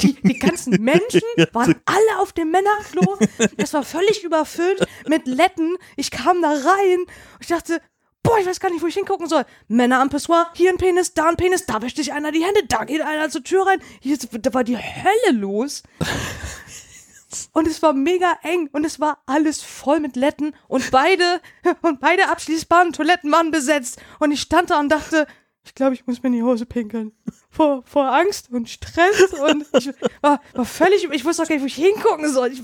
die, 0.00 0.14
die 0.22 0.38
ganzen 0.38 0.82
Menschen 0.82 1.20
waren 1.52 1.74
alle 1.84 2.20
auf 2.22 2.32
dem 2.32 2.50
Männerklo. 2.50 3.18
Es 3.58 3.74
war 3.74 3.82
völlig 3.82 4.24
überfüllt 4.24 4.86
mit 5.06 5.26
Letten. 5.26 5.76
Ich 5.96 6.10
kam 6.10 6.40
da 6.40 6.48
rein 6.48 6.98
und 7.00 7.40
ich 7.42 7.48
dachte, 7.48 7.80
boah, 8.28 8.38
ich 8.38 8.46
weiß 8.46 8.60
gar 8.60 8.70
nicht, 8.70 8.82
wo 8.82 8.86
ich 8.86 8.94
hingucken 8.94 9.26
soll. 9.26 9.44
Männer 9.68 10.00
am 10.00 10.10
Pissoir, 10.10 10.50
hier 10.54 10.70
ein 10.70 10.76
Penis, 10.76 11.14
da 11.14 11.28
ein 11.28 11.36
Penis, 11.36 11.64
da 11.66 11.80
wäscht 11.80 11.96
sich 11.96 12.12
einer 12.12 12.30
die 12.30 12.44
Hände, 12.44 12.60
da 12.68 12.84
geht 12.84 13.00
einer 13.00 13.30
zur 13.30 13.42
Tür 13.42 13.66
rein. 13.66 13.80
Hier, 14.00 14.14
ist- 14.14 14.28
da 14.32 14.52
war 14.54 14.64
die 14.64 14.76
Hölle 14.76 15.38
los. 15.38 15.82
Und 17.52 17.66
es 17.66 17.82
war 17.82 17.92
mega 17.92 18.38
eng 18.42 18.70
und 18.72 18.86
es 18.86 19.00
war 19.00 19.22
alles 19.26 19.62
voll 19.62 20.00
mit 20.00 20.16
Letten 20.16 20.54
und 20.66 20.90
beide 20.90 21.42
und 21.82 22.00
beide 22.00 22.26
abschließbaren 22.30 22.94
Toiletten 22.94 23.30
waren 23.30 23.50
besetzt. 23.50 24.00
Und 24.18 24.32
ich 24.32 24.40
stand 24.40 24.70
da 24.70 24.80
und 24.80 24.88
dachte, 24.88 25.26
ich 25.62 25.74
glaube, 25.74 25.92
ich 25.92 26.06
muss 26.06 26.22
mir 26.22 26.28
in 26.28 26.32
die 26.36 26.42
Hose 26.42 26.64
pinkeln. 26.64 27.12
Vor, 27.50 27.82
vor 27.84 28.10
Angst 28.14 28.50
und 28.50 28.70
Stress 28.70 29.34
und 29.34 29.66
ich 29.74 29.90
war, 30.22 30.40
war 30.54 30.64
völlig, 30.64 31.04
ich 31.12 31.24
wusste 31.26 31.42
auch 31.42 31.46
gar 31.48 31.56
nicht, 31.56 31.62
wo 31.62 31.66
ich 31.66 31.74
hingucken 31.74 32.32
soll. 32.32 32.50
Ich, 32.50 32.62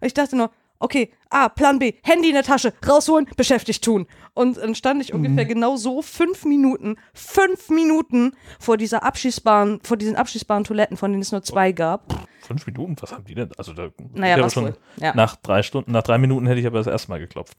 ich 0.00 0.14
dachte 0.14 0.34
nur, 0.34 0.50
okay, 0.78 1.10
ah, 1.30 1.48
Plan 1.48 1.78
B, 1.78 1.94
Handy 2.02 2.28
in 2.28 2.34
der 2.34 2.42
Tasche, 2.42 2.72
rausholen, 2.86 3.26
beschäftigt 3.36 3.84
tun. 3.84 4.06
Und 4.34 4.56
dann 4.56 4.74
stand 4.74 5.02
ich 5.02 5.14
ungefähr 5.14 5.44
genau 5.44 5.76
so 5.76 6.02
fünf 6.02 6.44
Minuten, 6.44 6.96
fünf 7.14 7.70
Minuten 7.70 8.32
vor 8.60 8.76
dieser 8.76 9.02
abschließbaren, 9.02 9.80
vor 9.82 9.96
diesen 9.96 10.16
abschließbaren 10.16 10.64
Toiletten, 10.64 10.96
von 10.96 11.10
denen 11.10 11.22
es 11.22 11.32
nur 11.32 11.42
zwei 11.42 11.72
gab. 11.72 12.26
Fünf 12.46 12.66
Minuten? 12.66 12.94
Was 13.00 13.12
haben 13.12 13.24
die 13.24 13.34
denn? 13.34 13.50
Also 13.58 13.72
da 13.72 13.88
Naja, 14.14 14.40
was 14.40 14.54
schon. 14.54 14.72
Ja. 14.98 15.14
nach 15.14 15.36
drei 15.36 15.62
Stunden, 15.62 15.90
nach 15.92 16.02
drei 16.04 16.16
Minuten 16.18 16.46
hätte 16.46 16.60
ich 16.60 16.66
aber 16.66 16.78
das 16.78 16.86
erste 16.86 17.10
Mal 17.10 17.18
geklopft. 17.18 17.56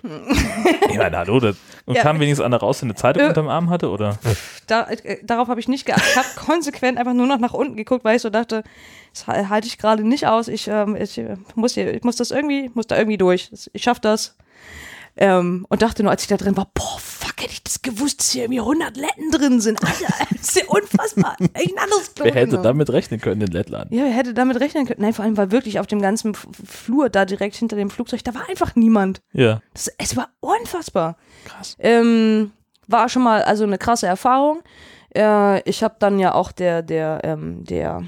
ich 0.90 0.98
meine, 0.98 1.18
hallo, 1.18 1.40
das, 1.40 1.58
und 1.86 1.96
Ja. 1.96 2.02
kam 2.04 2.20
wenigstens 2.20 2.46
einer 2.46 2.58
raus, 2.58 2.80
der 2.80 2.88
eine 2.88 2.96
Zeitung 2.96 3.24
Äh. 3.24 3.28
unterm 3.28 3.50
Arm 3.50 3.70
hatte, 3.70 3.90
oder? 3.90 4.18
da, 4.68 4.88
äh, 4.90 5.18
darauf 5.24 5.48
habe 5.50 5.60
ich 5.60 5.68
nicht 5.68 5.86
geachtet. 5.86 6.08
Ich 6.12 6.18
habe 6.18 6.28
konsequent 6.36 6.98
einfach 6.98 7.14
nur 7.14 7.28
noch 7.28 7.40
nach 7.40 7.54
unten 7.54 7.76
geguckt, 7.76 8.06
weil 8.06 8.16
ich 8.16 8.22
so 8.22 8.30
dachte, 8.30 8.64
das 9.14 9.28
ha- 9.28 9.50
halte 9.50 9.68
ich 9.68 9.78
gerade 9.78 10.04
nicht 10.08 10.28
aus. 10.28 10.48
Ich, 10.48 10.68
ähm, 10.68 10.96
ich, 10.96 11.20
muss 11.56 11.74
hier, 11.74 11.94
ich 11.94 12.04
muss 12.04 12.16
das 12.16 12.32
irgendwie, 12.32 12.72
muss 12.74 12.88
da 12.88 12.98
irgendwie 12.98 13.18
durch. 13.18 13.52
Ich 13.74 13.84
schaff 13.84 14.00
das. 14.00 14.36
Ähm, 15.18 15.66
und 15.70 15.82
dachte 15.82 16.04
nur, 16.04 16.12
als 16.12 16.22
ich 16.22 16.28
da 16.28 16.38
drin 16.38 16.56
war, 16.56 16.70
boah, 16.74 17.00
fuck, 17.00 17.42
hätte 17.42 17.52
ich 17.54 17.64
das 17.64 17.82
gewusst, 17.82 18.20
dass 18.20 18.32
hier 18.32 18.44
irgendwie 18.44 18.60
100 18.60 18.96
Letten 18.98 19.32
drin 19.32 19.60
sind. 19.60 19.84
Alter, 19.84 20.14
das 20.32 20.42
ist 20.42 20.56
ja 20.58 20.64
unfassbar. 20.68 21.36
Ich 21.40 21.72
ein 21.76 21.78
anderes 21.84 22.14
Klo 22.14 22.26
Wer 22.26 22.34
hätte 22.36 22.46
genommen. 22.48 22.64
damit 22.64 22.90
rechnen 22.92 23.20
können 23.20 23.42
in 23.42 23.48
Lettland? 23.52 23.92
Ja, 23.92 24.04
wer 24.04 24.12
hätte 24.12 24.34
damit 24.34 24.60
rechnen 24.60 24.86
können? 24.86 25.02
Nein, 25.02 25.14
vor 25.14 25.26
allem, 25.26 25.36
weil 25.38 25.52
wirklich 25.52 25.80
auf 25.80 25.88
dem 25.88 26.02
ganzen 26.02 26.34
Flur 26.36 27.10
da 27.10 27.26
direkt 27.26 27.56
hinter 27.56 27.76
dem 27.76 27.90
Flugzeug, 27.90 28.24
da 28.24 28.34
war 28.36 28.48
einfach 28.48 28.76
niemand. 28.76 29.22
Ja, 29.34 29.62
Das, 29.74 29.90
es 29.98 30.16
war 30.16 30.30
unfassbar. 30.40 31.18
krass. 31.46 31.76
Ähm, 31.80 32.52
war 32.88 33.10
schon 33.10 33.24
mal 33.24 33.42
also 33.42 33.64
eine 33.64 33.78
krasse 33.78 34.08
Erfahrung. 34.08 34.62
Äh, 35.16 35.62
ich 35.70 35.84
habe 35.84 35.96
dann 36.00 36.20
ja 36.20 36.34
auch 36.36 36.52
der, 36.52 36.82
der, 36.84 37.22
ähm, 37.24 37.64
der, 37.64 38.04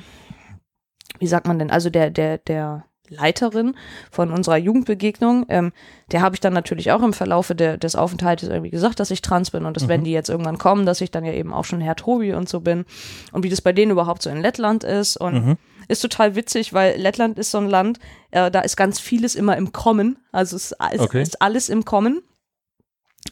wie 1.20 1.28
sagt 1.28 1.48
man 1.48 1.58
denn, 1.60 1.72
also 1.72 1.90
der, 1.90 2.10
der, 2.12 2.38
der 2.38 2.86
Leiterin 3.10 3.76
von 4.12 4.32
unserer 4.32 4.58
Jugendbegegnung, 4.58 5.46
ähm, 5.50 5.72
der 6.12 6.22
habe 6.22 6.36
ich 6.36 6.40
dann 6.42 6.54
natürlich 6.54 6.92
auch 6.92 7.02
im 7.04 7.14
Verlaufe 7.14 7.56
der, 7.56 7.78
des 7.78 7.96
Aufenthaltes 7.96 8.50
irgendwie 8.50 8.70
gesagt, 8.70 9.00
dass 9.00 9.12
ich 9.12 9.22
trans 9.22 9.52
bin 9.52 9.66
und 9.66 9.76
dass, 9.76 9.88
wenn 9.88 10.04
die 10.04 10.12
jetzt 10.12 10.30
irgendwann 10.30 10.58
kommen, 10.58 10.86
dass 10.86 11.02
ich 11.02 11.12
dann 11.12 11.26
ja 11.26 11.34
eben 11.34 11.54
auch 11.54 11.66
schon 11.66 11.82
Herr 11.82 11.96
Tobi 11.96 12.34
und 12.34 12.48
so 12.50 12.60
bin 12.62 12.86
und 13.32 13.44
wie 13.44 13.50
das 13.50 13.62
bei 13.62 13.74
denen 13.74 13.92
überhaupt 13.92 14.22
so 14.22 14.30
in 14.30 14.42
Lettland 14.42 14.84
ist 14.84 15.18
und 15.18 15.34
Mhm. 15.46 15.58
ist 15.88 16.02
total 16.02 16.36
witzig, 16.36 16.74
weil 16.74 16.98
Lettland 17.00 17.38
ist 17.40 17.52
so 17.52 17.58
ein 17.58 17.70
Land, 17.70 18.00
äh, 18.32 18.50
da 18.52 18.62
ist 18.62 18.76
ganz 18.78 19.00
vieles 19.00 19.36
immer 19.36 19.58
im 19.58 19.72
Kommen, 19.72 20.18
also 20.32 20.56
es 20.56 20.66
ist, 20.72 20.82
alles- 20.82 21.02
Okay. 21.02 21.22
ist 21.22 21.42
alles 21.42 21.70
im 21.70 21.86
Kommen. 21.86 22.22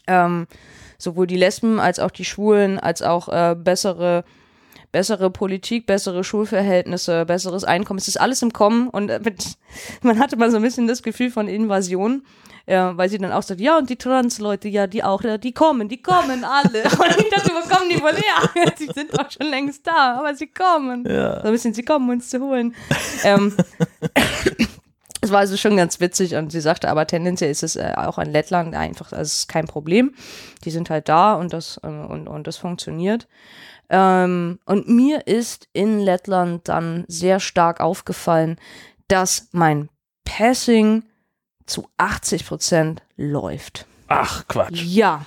Ähm, 0.06 0.46
sowohl 0.98 1.26
die 1.26 1.36
Lesben 1.36 1.80
als 1.80 1.98
auch 1.98 2.10
die 2.10 2.24
Schwulen, 2.24 2.78
als 2.78 3.02
auch 3.02 3.28
äh, 3.28 3.54
bessere, 3.56 4.24
bessere 4.92 5.30
Politik, 5.30 5.86
bessere 5.86 6.24
Schulverhältnisse, 6.24 7.24
besseres 7.26 7.64
Einkommen. 7.64 7.98
Es 7.98 8.08
ist 8.08 8.20
alles 8.20 8.42
im 8.42 8.52
Kommen 8.52 8.88
und 8.88 9.10
äh, 9.10 9.20
mit, 9.22 9.44
man 10.02 10.18
hatte 10.18 10.36
mal 10.36 10.50
so 10.50 10.56
ein 10.56 10.62
bisschen 10.62 10.86
das 10.86 11.02
Gefühl 11.02 11.30
von 11.30 11.48
Invasion. 11.48 12.22
Ja, 12.66 12.94
weil 12.98 13.08
sie 13.08 13.16
dann 13.16 13.32
auch 13.32 13.42
sagt, 13.42 13.62
ja, 13.62 13.78
und 13.78 13.88
die 13.88 13.96
Trans-Leute, 13.96 14.68
ja, 14.68 14.86
die 14.86 15.02
auch, 15.02 15.22
ja, 15.22 15.38
die 15.38 15.52
kommen, 15.52 15.88
die 15.88 16.02
kommen 16.02 16.44
alle. 16.44 16.82
Und 16.84 17.16
ich 17.18 17.30
dachte, 17.30 17.50
wo 17.54 17.66
kommen 17.66 17.88
die 17.88 17.98
wohl 18.02 18.12
her? 18.12 18.72
Sie 18.76 18.90
sind 18.94 19.18
doch 19.18 19.30
schon 19.30 19.46
längst 19.46 19.86
da, 19.86 20.18
aber 20.18 20.34
sie 20.34 20.48
kommen. 20.48 21.02
Ja. 21.08 21.40
So 21.40 21.46
ein 21.46 21.52
bisschen, 21.52 21.72
sie 21.72 21.82
kommen, 21.82 22.10
uns 22.10 22.28
zu 22.28 22.40
holen. 22.40 22.74
ähm, 23.24 23.56
es 25.22 25.30
war 25.30 25.38
also 25.38 25.56
schon 25.56 25.76
ganz 25.78 25.98
witzig 26.00 26.34
und 26.34 26.52
sie 26.52 26.60
sagte, 26.60 26.88
aber 26.88 27.06
tendenziell 27.06 27.50
ist 27.50 27.62
es 27.62 27.76
äh, 27.76 27.94
auch 27.96 28.18
in 28.18 28.30
Lettland 28.30 28.74
einfach, 28.74 29.12
also 29.12 29.22
es 29.22 29.38
ist 29.40 29.48
kein 29.48 29.66
Problem. 29.66 30.14
Die 30.64 30.70
sind 30.70 30.90
halt 30.90 31.08
da 31.08 31.34
und 31.34 31.54
das, 31.54 31.80
äh, 31.82 31.86
und, 31.86 32.28
und 32.28 32.46
das 32.46 32.58
funktioniert. 32.58 33.26
Ähm, 33.90 34.58
und 34.64 34.88
mir 34.88 35.26
ist 35.26 35.68
in 35.72 36.00
Lettland 36.00 36.68
dann 36.68 37.04
sehr 37.08 37.40
stark 37.40 37.80
aufgefallen, 37.80 38.56
dass 39.08 39.48
mein 39.52 39.88
Passing 40.24 41.04
zu 41.66 41.88
80 41.96 42.46
Prozent 42.46 43.02
läuft. 43.16 43.86
Ach, 44.08 44.46
Quatsch. 44.48 44.82
Ja. 44.82 45.24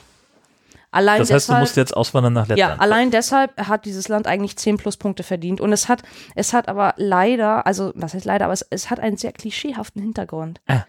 Allein 0.93 1.19
Das 1.19 1.31
heißt, 1.31 1.47
du 1.47 1.53
deshalb, 1.53 1.59
musst 1.61 1.77
jetzt 1.77 1.95
auswandern 1.95 2.33
nach 2.33 2.47
ja, 2.49 2.55
Lettland. 2.55 2.81
allein 2.81 3.11
deshalb 3.11 3.57
hat 3.67 3.85
dieses 3.85 4.09
Land 4.09 4.27
eigentlich 4.27 4.57
10 4.57 4.77
Pluspunkte 4.77 5.23
verdient. 5.23 5.61
Und 5.61 5.71
es 5.71 5.87
hat, 5.87 6.03
es 6.35 6.51
hat 6.51 6.67
aber 6.67 6.93
leider, 6.97 7.65
also 7.65 7.93
was 7.95 8.13
heißt 8.13 8.25
leider, 8.25 8.45
aber 8.45 8.53
es, 8.53 8.65
es 8.69 8.89
hat 8.89 8.99
einen 8.99 9.15
sehr 9.15 9.31
klischeehaften 9.31 10.01
Hintergrund. 10.01 10.59
Ah. 10.67 10.85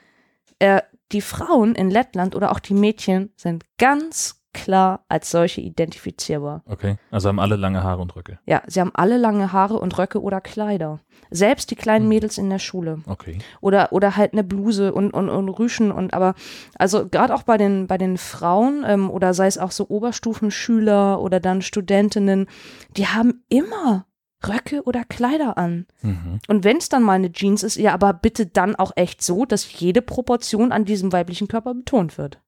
Äh, 0.58 0.82
die 1.12 1.20
Frauen 1.20 1.74
in 1.74 1.90
Lettland 1.90 2.34
oder 2.34 2.50
auch 2.50 2.58
die 2.58 2.74
Mädchen 2.74 3.32
sind 3.36 3.64
ganz 3.78 4.41
klar 4.52 5.04
als 5.08 5.30
solche 5.30 5.60
identifizierbar. 5.60 6.62
Okay, 6.66 6.96
also 7.10 7.28
haben 7.28 7.40
alle 7.40 7.56
lange 7.56 7.82
Haare 7.82 8.02
und 8.02 8.14
Röcke. 8.16 8.38
Ja, 8.46 8.62
sie 8.66 8.80
haben 8.80 8.92
alle 8.94 9.16
lange 9.16 9.52
Haare 9.52 9.78
und 9.78 9.96
Röcke 9.98 10.20
oder 10.20 10.40
Kleider. 10.40 11.00
Selbst 11.30 11.70
die 11.70 11.76
Hm. 11.76 11.82
kleinen 11.82 12.08
Mädels 12.08 12.38
in 12.38 12.50
der 12.50 12.58
Schule. 12.58 13.00
Okay. 13.06 13.38
Oder, 13.60 13.92
oder 13.92 14.16
halt 14.16 14.32
eine 14.32 14.44
Bluse 14.44 14.92
und, 14.92 15.12
und, 15.12 15.28
und 15.28 15.48
Rüschen 15.48 15.90
und 15.90 16.12
aber, 16.14 16.34
also 16.76 17.08
gerade 17.08 17.34
auch 17.34 17.42
bei 17.44 17.56
den, 17.56 17.86
bei 17.86 17.96
den 17.98 18.18
Frauen 18.18 18.84
ähm, 18.86 19.10
oder 19.10 19.32
sei 19.34 19.46
es 19.46 19.58
auch 19.58 19.70
so 19.70 19.88
Oberstufenschüler 19.88 21.20
oder 21.20 21.40
dann 21.40 21.62
Studentinnen, 21.62 22.46
die 22.96 23.06
haben 23.06 23.42
immer 23.48 24.06
Röcke 24.46 24.82
oder 24.82 25.04
Kleider 25.04 25.56
an. 25.56 25.86
Mhm. 26.02 26.40
Und 26.48 26.64
wenn 26.64 26.78
es 26.78 26.88
dann 26.88 27.02
mal 27.04 27.12
eine 27.12 27.32
Jeans 27.32 27.62
ist, 27.62 27.76
ja, 27.76 27.94
aber 27.94 28.12
bitte 28.12 28.46
dann 28.46 28.74
auch 28.74 28.92
echt 28.96 29.22
so, 29.22 29.44
dass 29.44 29.78
jede 29.78 30.02
Proportion 30.02 30.72
an 30.72 30.84
diesem 30.84 31.12
weiblichen 31.12 31.48
Körper 31.48 31.74
betont 31.74 32.18
wird. 32.18 32.40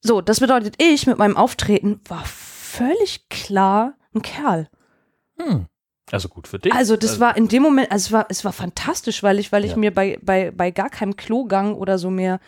So, 0.00 0.20
das 0.20 0.40
bedeutet, 0.40 0.74
ich 0.78 1.06
mit 1.06 1.18
meinem 1.18 1.36
Auftreten 1.36 2.00
war 2.08 2.24
völlig 2.24 3.28
klar 3.28 3.94
ein 4.14 4.22
Kerl. 4.22 4.68
Hm. 5.38 5.66
Also 6.12 6.28
gut 6.28 6.48
für 6.48 6.58
dich. 6.58 6.74
Also 6.74 6.96
das 6.96 7.20
war 7.20 7.36
in 7.36 7.46
dem 7.48 7.62
Moment, 7.62 7.92
also 7.92 8.06
es 8.06 8.12
war, 8.12 8.26
es 8.30 8.44
war 8.44 8.52
fantastisch, 8.52 9.22
weil 9.22 9.38
ich, 9.38 9.52
weil 9.52 9.64
ich 9.64 9.72
Ja. 9.72 9.76
mir 9.76 9.94
bei, 9.94 10.18
bei, 10.22 10.50
bei 10.50 10.70
gar 10.72 10.90
keinem 10.90 11.16
Klogang 11.16 11.74
oder 11.74 11.98
so 11.98 12.10
mehr 12.10 12.40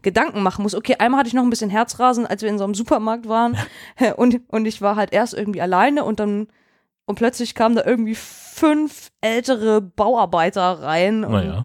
Gedanken 0.00 0.42
machen 0.42 0.62
muss. 0.62 0.74
Okay, 0.74 0.96
einmal 0.98 1.20
hatte 1.20 1.28
ich 1.28 1.34
noch 1.34 1.42
ein 1.42 1.50
bisschen 1.50 1.68
Herzrasen, 1.68 2.26
als 2.26 2.40
wir 2.42 2.48
in 2.48 2.56
so 2.58 2.64
einem 2.64 2.74
Supermarkt 2.74 3.28
waren 3.28 3.58
und, 4.16 4.40
und 4.48 4.64
ich 4.66 4.80
war 4.80 4.96
halt 4.96 5.12
erst 5.12 5.34
irgendwie 5.34 5.60
alleine 5.60 6.04
und 6.04 6.18
dann 6.20 6.48
und 7.04 7.16
plötzlich 7.16 7.54
kamen 7.54 7.74
da 7.74 7.84
irgendwie 7.84 8.14
fünf 8.14 9.10
ältere 9.20 9.80
Bauarbeiter 9.80 10.80
rein 10.80 11.24
und 11.24 11.32
Naja. 11.32 11.64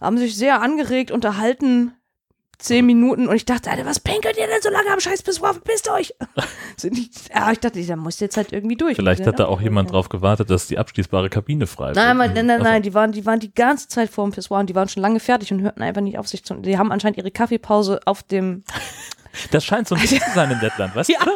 haben 0.00 0.18
sich 0.18 0.36
sehr 0.36 0.60
angeregt 0.60 1.12
unterhalten. 1.12 1.92
Zehn 2.60 2.84
Minuten 2.86 3.26
und 3.26 3.34
ich 3.34 3.44
dachte, 3.46 3.70
Alter, 3.70 3.86
was 3.86 4.00
pinkelt 4.00 4.36
ihr 4.36 4.46
denn 4.46 4.60
so 4.62 4.68
lange 4.70 4.90
am 4.92 5.00
Scheiß 5.00 5.22
Pissoir? 5.22 5.54
Verpisst 5.54 5.88
euch! 5.90 6.14
Sind 6.76 6.96
die- 6.96 7.10
ja, 7.34 7.50
ich 7.50 7.58
dachte, 7.58 7.82
da 7.84 7.96
muss 7.96 8.20
jetzt 8.20 8.36
halt 8.36 8.52
irgendwie 8.52 8.76
durch. 8.76 8.96
Vielleicht 8.96 9.26
hat 9.26 9.38
da 9.40 9.46
auch 9.46 9.60
jemand 9.60 9.88
Ja. 9.88 9.92
drauf 9.94 10.08
gewartet, 10.10 10.50
dass 10.50 10.66
die 10.66 10.78
abschließbare 10.78 11.30
Kabine 11.30 11.66
frei 11.66 11.92
Nein, 11.92 12.18
wird. 12.18 12.34
nein, 12.34 12.34
nein, 12.34 12.46
nein, 12.46 12.56
Ach 12.60 12.64
so. 12.64 12.70
nein, 12.70 12.82
die 12.82 12.94
waren, 12.94 13.12
die 13.12 13.24
waren 13.26 13.40
die 13.40 13.52
ganze 13.54 13.88
Zeit 13.88 14.10
vor 14.10 14.24
dem 14.28 14.32
Pissoir 14.32 14.60
und 14.60 14.68
die 14.68 14.74
waren 14.74 14.88
schon 14.88 15.02
lange 15.02 15.20
fertig 15.20 15.52
und 15.52 15.62
hörten 15.62 15.82
einfach 15.82 16.02
nicht 16.02 16.18
auf 16.18 16.28
sich 16.28 16.44
zu. 16.44 16.54
Die 16.54 16.76
haben 16.78 16.92
anscheinend 16.92 17.16
ihre 17.18 17.30
Kaffeepause 17.30 18.00
auf 18.04 18.22
dem. 18.22 18.62
Das 19.52 19.64
scheint 19.64 19.86
so 19.88 19.94
ein 19.94 20.00
bisschen 20.00 20.20
zu 20.20 20.30
sein 20.34 20.50
in 20.50 20.60
Lettland, 20.60 20.94
weißt 20.96 21.08
Ja. 21.10 21.18
du? 21.24 21.30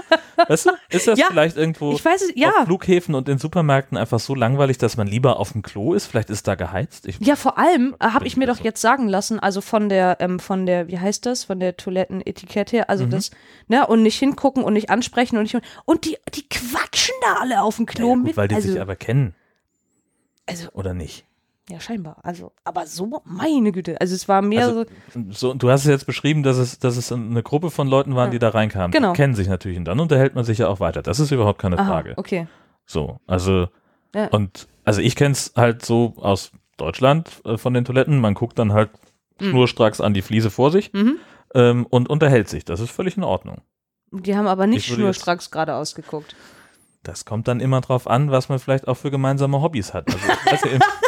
Weißt 0.49 0.67
du? 0.67 0.71
Ist 0.91 1.07
das 1.07 1.19
Ja. 1.19 1.27
vielleicht 1.29 1.57
irgendwo 1.57 1.93
Ich 1.93 2.05
weiß 2.05 2.23
es, 2.23 2.31
auf 2.31 2.37
ja. 2.37 2.53
Flughäfen 2.65 3.15
und 3.15 3.29
in 3.29 3.39
Supermärkten 3.39 3.97
einfach 3.97 4.19
so 4.19 4.35
langweilig, 4.35 4.79
dass 4.79 4.97
man 4.97 5.07
lieber 5.07 5.39
auf 5.39 5.53
dem 5.53 5.63
Klo 5.63 5.95
ist? 5.95 6.07
Vielleicht 6.07 6.29
ist 6.31 6.49
da 6.49 6.55
geheizt? 6.57 7.07
Ich, 7.07 7.19
Ja, 7.21 7.37
vor 7.37 7.57
allem 7.57 7.95
habe 8.01 8.27
ich 8.27 8.37
mir 8.37 8.47
doch 8.47 8.57
so. 8.59 8.65
jetzt 8.65 8.81
sagen 8.81 9.09
lassen, 9.09 9.39
also 9.39 9.61
von 9.61 9.89
der, 9.89 10.17
ähm, 10.21 10.41
von 10.41 10.67
der, 10.67 10.89
wie 10.89 10.99
heißt 10.99 11.25
das, 11.27 11.45
von 11.45 11.61
der 11.61 11.77
Toilettenetikette 11.77 12.77
her, 12.79 12.85
Mhm. 12.87 12.91
also 12.91 13.07
das, 13.07 13.31
ne, 13.69 13.87
und 13.87 14.03
nicht 14.03 14.19
hingucken 14.19 14.65
und 14.65 14.73
nicht 14.73 14.91
ansprechen 14.91 15.37
und 15.37 15.45
nicht, 15.45 15.57
und 15.85 16.05
die, 16.05 16.17
die 16.35 16.49
quatschen 16.49 17.15
da 17.23 17.41
alle 17.41 17.63
auf 17.63 17.77
dem 17.77 17.87
Klo 17.87 18.09
ja, 18.09 18.15
gut, 18.17 18.25
mit. 18.25 18.37
weil 18.37 18.49
die 18.49 18.57
also, 18.57 18.71
sich 18.73 18.81
aber 18.81 18.97
kennen, 18.97 19.35
also, 20.47 20.69
oder 20.73 20.95
nicht? 20.95 21.25
Ja, 21.71 21.81
scheinbar. 21.81 22.19
Also, 22.23 22.53
aber 22.65 22.87
so, 22.87 23.23
meine 23.25 23.73
Güte. 23.73 24.01
Also, 24.01 24.15
es 24.15 24.29
war 24.29 24.43
mehr 24.43 24.67
Also, 24.67 24.85
so, 25.13 25.21
So, 25.31 25.55
du 25.55 25.71
hast 25.71 25.83
es 25.83 25.87
jetzt 25.91 26.07
beschrieben, 26.07 26.43
dass 26.43 26.57
es, 26.59 26.79
dass 26.79 26.97
es 26.97 27.11
eine 27.13 27.43
Gruppe 27.43 27.71
von 27.71 27.89
Leuten 27.89 28.15
waren, 28.15 28.27
Ja. 28.27 28.33
die 28.33 28.39
da 28.39 28.51
reinkamen. 28.51 28.91
Genau. 28.91 29.13
Die 29.13 29.17
kennen 29.17 29.35
sich 29.35 29.49
natürlich 29.49 29.79
und 29.79 29.85
dann 29.87 29.99
unterhält 30.01 30.35
man 30.35 30.45
sich 30.45 30.59
ja 30.59 30.69
auch 30.69 30.81
weiter. 30.81 31.03
Das 31.03 31.21
ist 31.21 31.31
überhaupt 31.31 31.59
keine 31.61 31.79
aha, 31.79 31.87
Frage. 31.91 32.15
okay. 32.17 32.47
So, 32.87 33.19
also 33.27 33.69
Ja. 34.15 34.27
und 34.29 34.69
also 34.85 35.01
ich 35.01 35.17
kenne 35.17 35.33
es 35.33 35.53
halt 35.57 35.85
so 35.85 36.15
aus 36.19 36.53
Deutschland 36.77 37.31
äh, 37.47 37.57
von 37.57 37.73
den 37.73 37.85
Toiletten. 37.87 38.21
Man 38.21 38.35
guckt 38.35 38.59
dann 38.59 38.73
halt 38.73 38.91
Mhm. 39.41 39.51
schnurstracks 39.51 40.01
an 40.01 40.13
die 40.15 40.23
Fliese 40.23 40.51
vor 40.51 40.71
sich 40.71 40.93
Mhm. 40.93 41.17
ähm, 41.55 41.87
und 41.89 42.09
unterhält 42.11 42.49
sich. 42.49 42.65
Das 42.65 42.79
ist 42.81 42.91
völlig 42.91 43.17
in 43.17 43.25
Ordnung. 43.25 43.63
Die 44.13 44.37
haben 44.37 44.47
aber 44.47 44.67
nicht 44.67 44.85
schnurstracks 44.87 45.51
geradeaus 45.51 45.95
geguckt. 45.95 46.37
Das 47.03 47.25
kommt 47.25 47.49
dann 47.49 47.59
immer 47.61 47.81
drauf 47.81 48.07
an, 48.07 48.31
was 48.31 48.49
man 48.49 48.59
vielleicht 48.59 48.87
auch 48.87 48.97
für 48.97 49.11
gemeinsame 49.11 49.61
Hobbys 49.61 49.93
hat. 49.93 50.07
Also 50.07 50.19
ich 50.19 50.53
weiß 50.53 50.63
ja, 50.65 50.71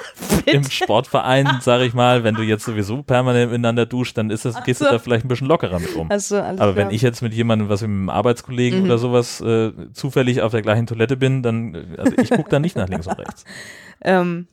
im, 0.47 0.55
im 0.55 0.71
Sportverein, 0.71 1.49
sage 1.61 1.85
ich 1.85 1.95
mal, 1.95 2.25
wenn 2.25 2.35
du 2.35 2.43
jetzt 2.43 2.65
sowieso 2.65 3.03
permanent 3.03 3.51
miteinander 3.51 3.87
duscht, 3.87 4.17
dann 4.19 4.31
ist 4.31 4.45
das, 4.45 4.63
gehst 4.65 4.81
so. 4.81 4.87
du 4.87 4.93
da 4.93 4.99
vielleicht 4.99 5.25
ein 5.25 5.29
bisschen 5.29 5.47
lockerer 5.47 5.79
mit 5.79 5.95
um. 5.95 6.11
Alles 6.11 6.33
Aber 6.33 6.55
klar. 6.55 6.77
wenn 6.77 6.91
ich 6.91 7.03
jetzt 7.03 7.23
mit 7.23 7.33
jemandem, 7.35 7.69
was 7.69 7.81
mit 7.83 7.89
einem 7.91 8.11
Arbeitskollegen 8.11 8.81
Mhm. 8.81 8.85
oder 8.87 8.99
sowas 8.99 9.41
äh, 9.41 9.73
zufällig 9.93 10.43
auf 10.43 10.53
der 10.53 10.63
gleichen 10.63 10.87
Toilette 10.87 11.17
bin, 11.17 11.43
dann, 11.43 11.75
äh, 11.75 11.85
also 11.99 12.13
ich 12.17 12.31
gucke 12.31 12.51
da 12.51 12.59
nicht 12.59 12.77
nach 12.77 12.89
links 12.89 13.07
und 13.07 13.19
rechts. 13.19 13.45
Ähm, 14.03 14.47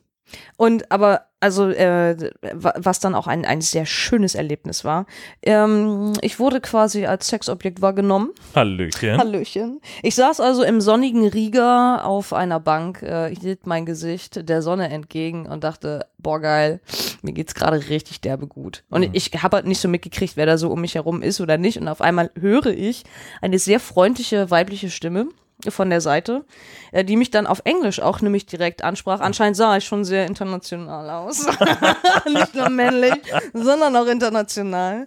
und 0.56 0.90
aber, 0.90 1.22
also, 1.40 1.68
äh, 1.68 2.30
wa- 2.54 2.74
was 2.76 3.00
dann 3.00 3.14
auch 3.14 3.26
ein, 3.26 3.44
ein 3.44 3.60
sehr 3.60 3.84
schönes 3.86 4.34
Erlebnis 4.34 4.84
war. 4.84 5.04
Ähm, 5.42 6.14
ich 6.22 6.38
wurde 6.38 6.60
quasi 6.60 7.04
als 7.06 7.28
Sexobjekt 7.28 7.82
wahrgenommen. 7.82 8.30
Hallöchen. 8.54 9.18
Hallöchen. 9.18 9.80
Ich 10.02 10.14
saß 10.14 10.40
also 10.40 10.62
im 10.62 10.80
sonnigen 10.80 11.26
Riga 11.28 11.98
auf 12.02 12.32
einer 12.32 12.60
Bank, 12.60 13.02
äh, 13.02 13.34
hielt 13.34 13.66
mein 13.66 13.84
Gesicht 13.84 14.48
der 14.48 14.62
Sonne 14.62 14.88
entgegen 14.88 15.46
und 15.46 15.64
dachte, 15.64 16.06
boah 16.18 16.40
geil, 16.40 16.80
mir 17.22 17.32
geht's 17.32 17.54
gerade 17.54 17.88
richtig 17.90 18.22
derbe 18.22 18.46
gut. 18.46 18.82
Und 18.88 19.02
Mhm. 19.02 19.10
ich 19.12 19.30
habe 19.42 19.56
halt 19.56 19.66
nicht 19.66 19.80
so 19.80 19.88
mitgekriegt, 19.88 20.36
wer 20.38 20.46
da 20.46 20.56
so 20.56 20.70
um 20.70 20.80
mich 20.80 20.94
herum 20.94 21.20
ist 21.20 21.40
oder 21.42 21.58
nicht. 21.58 21.78
Und 21.78 21.88
auf 21.88 22.00
einmal 22.00 22.30
höre 22.40 22.66
ich 22.68 23.04
eine 23.42 23.58
sehr 23.58 23.80
freundliche 23.80 24.50
weibliche 24.50 24.88
Stimme 24.88 25.26
von 25.70 25.90
der 25.90 26.00
Seite, 26.00 26.44
äh, 26.92 27.04
die 27.04 27.16
mich 27.16 27.30
dann 27.30 27.46
auf 27.46 27.62
Englisch 27.64 28.00
auch 28.00 28.20
nämlich 28.20 28.46
direkt 28.46 28.82
ansprach. 28.82 29.20
Anscheinend 29.20 29.56
sah 29.56 29.76
ich 29.76 29.84
schon 29.84 30.04
sehr 30.04 30.26
international 30.26 31.10
aus. 31.10 31.46
nicht 32.32 32.54
nur 32.54 32.68
männlich, 32.70 33.14
sondern 33.52 33.96
auch 33.96 34.06
international. 34.06 35.06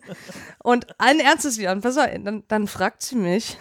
Und 0.64 0.88
ein 1.00 1.20
ernstes 1.20 1.58
Jahr, 1.58 1.76
pass 1.78 1.98
auf, 1.98 2.08
dann, 2.24 2.44
dann 2.48 2.68
fragt 2.68 3.02
sie 3.02 3.16
mich, 3.16 3.58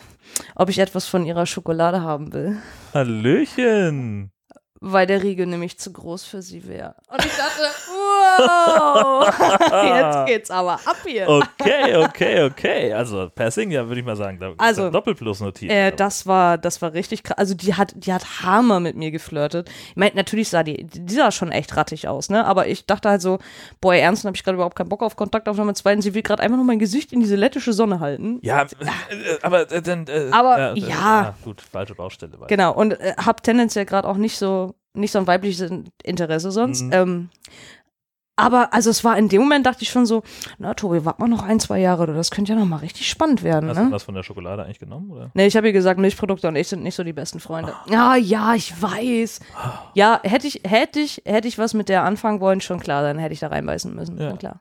ob 0.54 0.68
ich 0.68 0.78
etwas 0.78 1.06
von 1.06 1.24
ihrer 1.24 1.46
Schokolade 1.46 2.02
haben 2.02 2.32
will, 2.32 2.58
Hallöchen. 2.92 4.30
weil 4.80 5.06
der 5.06 5.22
Riegel 5.22 5.46
nämlich 5.46 5.78
zu 5.78 5.92
groß 5.92 6.24
für 6.24 6.42
sie 6.42 6.66
wäre. 6.66 6.96
Und 7.08 7.24
ich 7.24 7.36
dachte, 7.36 7.62
wow, 8.38 9.28
jetzt 9.96 10.26
geht's 10.26 10.50
aber 10.50 10.74
ab 10.74 10.96
hier. 11.06 11.28
Okay, 11.28 11.96
okay, 11.96 12.42
okay. 12.42 12.92
Also 12.92 13.30
Passing, 13.34 13.70
ja, 13.70 13.86
würde 13.86 14.00
ich 14.00 14.06
mal 14.06 14.16
sagen, 14.16 14.38
da 14.38 14.52
Also, 14.58 14.90
Doppelplus 14.90 15.40
notiert. 15.40 15.72
Äh, 15.72 15.92
das 15.92 16.26
war, 16.26 16.58
das 16.58 16.80
war 16.82 16.92
richtig 16.92 17.22
krass. 17.22 17.38
Also 17.38 17.54
die 17.54 17.74
hat, 17.74 17.92
die 17.96 18.12
hat 18.12 18.42
Hammer 18.42 18.80
mit 18.80 18.96
mir 18.96 19.10
geflirtet. 19.10 19.68
Ich 19.90 19.96
meine, 19.96 20.14
natürlich 20.14 20.48
sah 20.48 20.62
die, 20.62 20.84
die 20.84 21.14
sah 21.14 21.30
schon 21.30 21.52
echt 21.52 21.76
rattig 21.76 22.08
aus, 22.08 22.28
ne? 22.30 22.44
Aber 22.46 22.66
ich 22.68 22.86
dachte 22.86 23.08
halt 23.08 23.22
so, 23.22 23.38
boah, 23.80 23.94
ernst, 23.94 24.24
habe 24.24 24.36
ich 24.36 24.44
gerade 24.44 24.56
überhaupt 24.56 24.76
keinen 24.76 24.88
Bock 24.88 25.02
auf 25.02 25.16
Kontaktaufnahme. 25.16 25.74
Zweitens, 25.74 26.04
sie 26.04 26.14
will 26.14 26.22
gerade 26.22 26.42
einfach 26.42 26.56
nur 26.56 26.66
mein 26.66 26.78
Gesicht 26.78 27.12
in 27.12 27.20
diese 27.20 27.36
lettische 27.36 27.72
Sonne 27.72 28.00
halten. 28.00 28.38
ja, 28.42 28.62
äh, 28.62 28.66
aber 29.42 29.70
äh, 29.70 29.82
dann. 29.82 30.06
Äh, 30.06 30.28
Aber, 30.30 30.74
äh, 30.74 30.78
ja. 30.78 31.34
Gut, 31.44 31.60
falsche 31.60 31.94
Baustelle. 31.94 32.32
weiter. 32.34 32.46
Genau, 32.46 32.72
und 32.74 32.92
äh, 33.00 33.14
hab 33.16 33.42
tendenziell 33.42 33.84
gerade 33.86 34.08
auch 34.08 34.16
nicht 34.16 34.36
so, 34.36 34.74
nicht 34.94 35.12
so 35.12 35.18
ein 35.18 35.26
weibliches 35.26 35.70
Interesse 36.02 36.50
sonst. 36.50 36.82
Mhm. 36.82 36.92
Ähm, 36.92 37.30
aber 38.36 38.72
also 38.74 38.90
es 38.90 39.02
war 39.02 39.16
in 39.16 39.28
dem 39.28 39.40
Moment, 39.42 39.64
dachte 39.66 39.82
ich 39.82 39.88
schon 39.88 40.04
so, 40.04 40.22
na 40.58 40.74
Tobi, 40.74 41.04
warte 41.04 41.22
mal 41.22 41.28
noch 41.28 41.42
ein, 41.42 41.58
zwei 41.58 41.80
Jahre, 41.80 42.06
das 42.06 42.30
könnte 42.30 42.52
ja 42.52 42.58
noch 42.58 42.66
mal 42.66 42.76
richtig 42.76 43.08
spannend 43.08 43.42
werden, 43.42 43.70
Hast 43.70 43.78
du 43.78 43.84
ne? 43.84 43.90
was 43.90 44.02
von 44.02 44.14
der 44.14 44.22
Schokolade 44.22 44.64
eigentlich 44.64 44.78
genommen? 44.78 45.10
Oder? 45.10 45.30
Nee, 45.34 45.46
ich 45.46 45.56
habe 45.56 45.66
ihr 45.66 45.72
gesagt, 45.72 45.98
Milchprodukte 45.98 46.46
und 46.48 46.56
ich 46.56 46.68
sind 46.68 46.82
nicht 46.82 46.94
so 46.94 47.02
die 47.02 47.14
besten 47.14 47.40
Freunde. 47.40 47.72
Ja, 47.88 48.14
ja, 48.14 48.54
ich 48.54 48.80
weiß. 48.80 49.40
Ja, 49.94 50.20
hätte 50.22 50.46
ich, 50.46 50.60
hätte 50.66 51.00
ich, 51.00 51.22
hätte 51.24 51.48
ich 51.48 51.58
was 51.58 51.72
mit 51.74 51.88
der 51.88 52.04
anfangen 52.04 52.40
wollen, 52.40 52.60
schon 52.60 52.78
klar, 52.78 53.02
dann 53.02 53.18
hätte 53.18 53.32
ich 53.32 53.40
da 53.40 53.48
reinbeißen 53.48 53.94
müssen. 53.94 54.18
Ja. 54.18 54.30
Na 54.30 54.36
klar. 54.36 54.60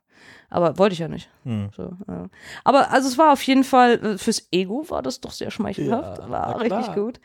Aber 0.50 0.78
wollte 0.78 0.94
ich 0.94 1.00
ja 1.00 1.08
nicht. 1.10 1.30
Hm. 1.44 1.70
So, 1.76 1.92
ja. 2.08 2.28
Aber 2.64 2.92
also 2.92 3.10
es 3.10 3.18
war 3.18 3.34
auf 3.34 3.42
jeden 3.42 3.64
Fall, 3.64 3.94
äh, 3.94 4.18
fürs 4.18 4.48
Ego 4.52 4.86
war 4.90 5.02
das 5.02 5.20
doch 5.20 5.32
sehr 5.32 5.52
schmeichelhaft. 5.52 6.20
Ja, 6.20 6.30
war 6.30 6.62
richtig 6.62 6.94
gut. 6.94 7.20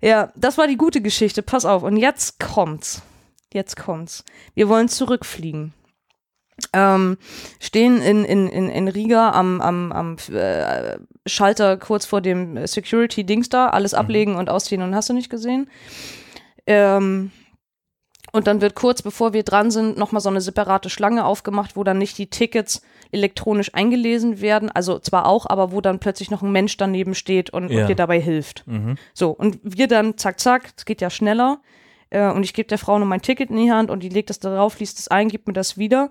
Ja, 0.00 0.32
das 0.34 0.56
war 0.56 0.66
die 0.66 0.78
gute 0.78 1.02
Geschichte. 1.02 1.42
Pass 1.42 1.66
auf. 1.66 1.82
Und 1.82 1.96
jetzt 1.96 2.38
kommt's. 2.40 3.02
Jetzt 3.52 3.76
kommt's. 3.76 4.24
Wir 4.54 4.68
wollen 4.68 4.88
zurückfliegen. 4.88 5.74
Ähm, 6.72 7.16
stehen 7.58 8.00
in, 8.00 8.24
in, 8.24 8.48
in, 8.48 8.68
in 8.68 8.88
Riga 8.88 9.30
am, 9.30 9.60
am, 9.60 9.92
am 9.92 10.16
äh, 10.32 10.98
Schalter 11.26 11.76
kurz 11.76 12.06
vor 12.06 12.20
dem 12.20 12.66
Security-Dings 12.66 13.48
da, 13.48 13.68
alles 13.68 13.94
ablegen 13.94 14.36
und 14.36 14.50
ausziehen 14.50 14.82
und 14.82 14.94
hast 14.94 15.08
du 15.08 15.12
nicht 15.14 15.30
gesehen. 15.30 15.68
Ähm, 16.66 17.30
und 18.32 18.46
dann 18.46 18.60
wird 18.60 18.74
kurz 18.74 19.02
bevor 19.02 19.32
wir 19.32 19.42
dran 19.42 19.70
sind, 19.70 19.98
nochmal 19.98 20.20
so 20.20 20.28
eine 20.28 20.40
separate 20.40 20.88
Schlange 20.90 21.24
aufgemacht, 21.24 21.76
wo 21.76 21.82
dann 21.84 21.98
nicht 21.98 22.16
die 22.18 22.28
Tickets 22.30 22.82
elektronisch 23.10 23.74
eingelesen 23.74 24.40
werden. 24.40 24.70
Also 24.70 25.00
zwar 25.00 25.26
auch, 25.26 25.46
aber 25.46 25.72
wo 25.72 25.80
dann 25.80 25.98
plötzlich 25.98 26.30
noch 26.30 26.42
ein 26.42 26.52
Mensch 26.52 26.76
daneben 26.76 27.14
steht 27.14 27.50
und, 27.50 27.70
Ja. 27.70 27.80
und 27.82 27.88
dir 27.88 27.96
dabei 27.96 28.20
hilft. 28.20 28.64
Mhm. 28.66 28.96
So, 29.14 29.30
und 29.30 29.58
wir 29.64 29.88
dann, 29.88 30.16
zack, 30.16 30.38
zack, 30.38 30.72
es 30.76 30.84
geht 30.84 31.00
ja 31.00 31.10
schneller. 31.10 31.60
Äh, 32.10 32.30
und 32.30 32.44
ich 32.44 32.54
gebe 32.54 32.68
der 32.68 32.78
Frau 32.78 32.98
nur 32.98 33.08
mein 33.08 33.22
Ticket 33.22 33.50
in 33.50 33.56
die 33.56 33.72
Hand 33.72 33.90
und 33.90 34.02
die 34.02 34.08
legt 34.08 34.30
das 34.30 34.38
da 34.38 34.54
drauf, 34.54 34.78
liest 34.78 35.00
es 35.00 35.08
ein, 35.08 35.28
gibt 35.28 35.48
mir 35.48 35.52
das 35.52 35.76
wieder. 35.76 36.10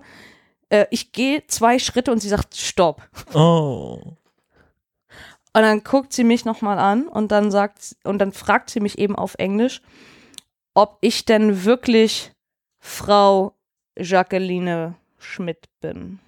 Äh, 0.70 0.86
ich 0.90 1.12
gehe 1.12 1.46
zwei 1.46 1.78
Schritte 1.78 2.10
und 2.12 2.20
sie 2.20 2.28
sagt, 2.28 2.56
stopp. 2.56 3.02
Oh. 3.34 4.00
Und 5.52 5.62
dann 5.62 5.82
guckt 5.82 6.12
sie 6.12 6.24
mich 6.24 6.44
nochmal 6.44 6.78
an 6.78 7.08
und 7.08 7.32
dann 7.32 7.50
sagt, 7.50 7.96
und 8.04 8.18
dann 8.18 8.32
fragt 8.32 8.70
sie 8.70 8.80
mich 8.80 8.98
eben 8.98 9.16
auf 9.16 9.34
Englisch, 9.34 9.82
ob 10.74 10.98
ich 11.00 11.24
denn 11.24 11.64
wirklich 11.64 12.32
Frau 12.78 13.52
Jacqueline 13.98 14.94
Schmidt 15.18 15.68
bin. 15.80 16.20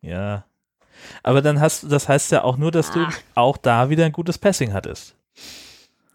Ja. 0.00 0.44
Aber 1.22 1.42
dann 1.42 1.60
hast 1.60 1.82
du, 1.84 1.88
das 1.88 2.08
heißt 2.08 2.32
ja 2.32 2.42
auch 2.42 2.56
nur, 2.56 2.70
dass 2.72 2.90
du 2.90 3.00
Ah. 3.00 3.12
auch 3.34 3.56
da 3.58 3.90
wieder 3.90 4.04
ein 4.04 4.12
gutes 4.12 4.38
Passing 4.38 4.72
hattest. 4.72 5.14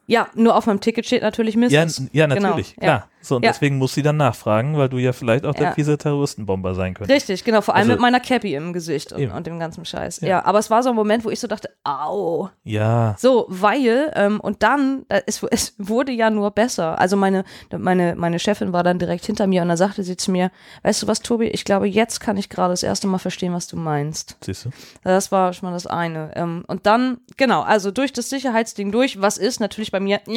Ja, 0.08 0.28
nur 0.34 0.56
auf 0.58 0.66
meinem 0.66 0.82
Ticket 0.82 1.06
steht 1.06 1.22
natürlich 1.22 1.56
Mrs. 1.56 1.72
Ja, 1.72 1.86
ja, 2.12 2.28
natürlich, 2.28 2.76
Genau, 2.76 2.88
ja. 2.88 3.08
So, 3.24 3.38
und 3.38 3.44
Ja. 3.46 3.52
deswegen 3.52 3.78
muss 3.78 3.94
sie 3.94 4.02
dann 4.04 4.18
nachfragen, 4.18 4.78
weil 4.78 4.90
du 4.90 4.98
ja 4.98 5.14
vielleicht 5.14 5.46
auch 5.46 5.54
der 5.56 5.68
Ja. 5.70 5.72
fiese 5.74 5.98
Terroristenbomber 5.98 6.76
sein 6.76 6.94
könntest. 6.94 7.16
Richtig, 7.16 7.44
genau, 7.44 7.62
vor 7.62 7.74
allem 7.76 7.84
Also- 7.84 7.92
mit 7.94 8.02
meiner 8.02 8.20
Cappy 8.20 8.54
im 8.54 8.74
Gesicht 8.74 9.14
und, 9.14 9.32
und 9.32 9.48
dem 9.48 9.60
ganzen 9.60 9.86
Scheiß. 9.86 10.22
Ja. 10.22 10.28
Ja. 10.28 10.46
aber 10.46 10.60
es 10.60 10.70
war 10.70 10.84
so 10.84 10.90
ein 10.90 10.96
Moment, 10.96 11.24
wo 11.26 11.30
ich 11.30 11.40
so 11.40 11.48
dachte, 11.48 11.70
au. 11.84 12.50
Ja. 12.64 13.16
So, 13.18 13.46
weil, 13.50 14.12
ähm, 14.16 14.40
und 14.40 14.62
dann, 14.64 15.06
es, 15.26 15.42
es 15.52 15.74
wurde 15.78 16.12
ja 16.12 16.30
nur 16.30 16.52
besser. 16.52 17.00
Also 17.00 17.16
meine, 17.16 17.44
meine, 17.76 18.16
meine 18.16 18.40
Chefin 18.40 18.74
war 18.74 18.84
dann 18.84 19.00
direkt 19.00 19.26
hinter 19.26 19.48
mir 19.48 19.62
und 19.62 19.70
dann 19.70 19.78
sagte 19.78 20.04
sie 20.04 20.18
zu 20.18 20.32
mir, 20.32 20.52
weißt 20.84 21.04
du 21.04 21.08
was, 21.08 21.22
Tobi, 21.22 21.48
ich 21.48 21.64
glaube, 21.66 21.88
jetzt 21.88 22.20
kann 22.20 22.36
ich 22.38 22.50
gerade 22.50 22.74
das 22.74 22.84
erste 22.84 23.08
Mal 23.08 23.20
verstehen, 23.20 23.54
was 23.54 23.68
du 23.68 23.78
meinst. 23.78 24.38
Siehst 24.42 24.66
du? 24.66 24.70
Das 25.04 25.32
war 25.32 25.54
schon 25.54 25.70
mal 25.70 25.74
das 25.74 25.88
eine. 25.88 26.32
Ähm, 26.36 26.64
und 26.68 26.86
dann, 26.86 27.20
genau, 27.38 27.62
also 27.62 27.92
durch 27.92 28.12
das 28.12 28.30
Sicherheitsding 28.30 28.92
durch, 28.92 29.22
was 29.22 29.38
ist 29.38 29.60
natürlich 29.60 29.92
bei 29.92 30.00
mir? 30.02 30.20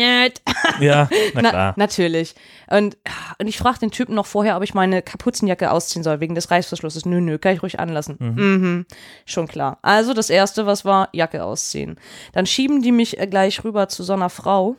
Ja, 0.81 1.09
na 1.35 1.43
Na, 1.43 1.51
klar. 1.51 1.75
natürlich. 1.77 2.35
Und, 2.77 2.97
und 3.39 3.47
ich 3.47 3.59
frage 3.59 3.79
den 3.79 3.91
Typen 3.91 4.15
noch 4.15 4.27
vorher, 4.27 4.57
ob 4.57 4.63
ich 4.63 4.75
meine 4.75 5.03
Kapuzenjacke 5.03 5.71
ausziehen 5.71 6.03
soll, 6.03 6.21
wegen 6.21 6.35
des 6.35 6.51
Reißverschlusses. 6.51 7.07
Nö, 7.07 7.21
nö, 7.21 7.39
kann 7.39 7.55
ich 7.55 7.63
ruhig 7.63 7.79
anlassen. 7.81 8.17
Mhm. 8.19 8.87
Schon 9.25 9.49
klar. 9.49 9.79
Also 9.83 10.13
das 10.15 10.31
Erste, 10.31 10.67
was 10.67 10.85
war, 10.85 11.09
Jacke 11.13 11.45
ausziehen. 11.45 11.99
Dann 12.33 12.47
schieben 12.47 12.83
die 12.83 12.93
mich 12.93 13.19
äh, 13.19 13.27
gleich 13.27 13.65
rüber 13.65 13.89
zu 13.89 14.03
so 14.03 14.13
einer 14.13 14.31
Frau. 14.31 14.77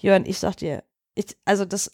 Jörn, 0.00 0.24
ich 0.26 0.38
sag 0.38 0.56
dir, 0.56 0.82
ich, 1.14 1.36
also 1.44 1.64
das, 1.64 1.92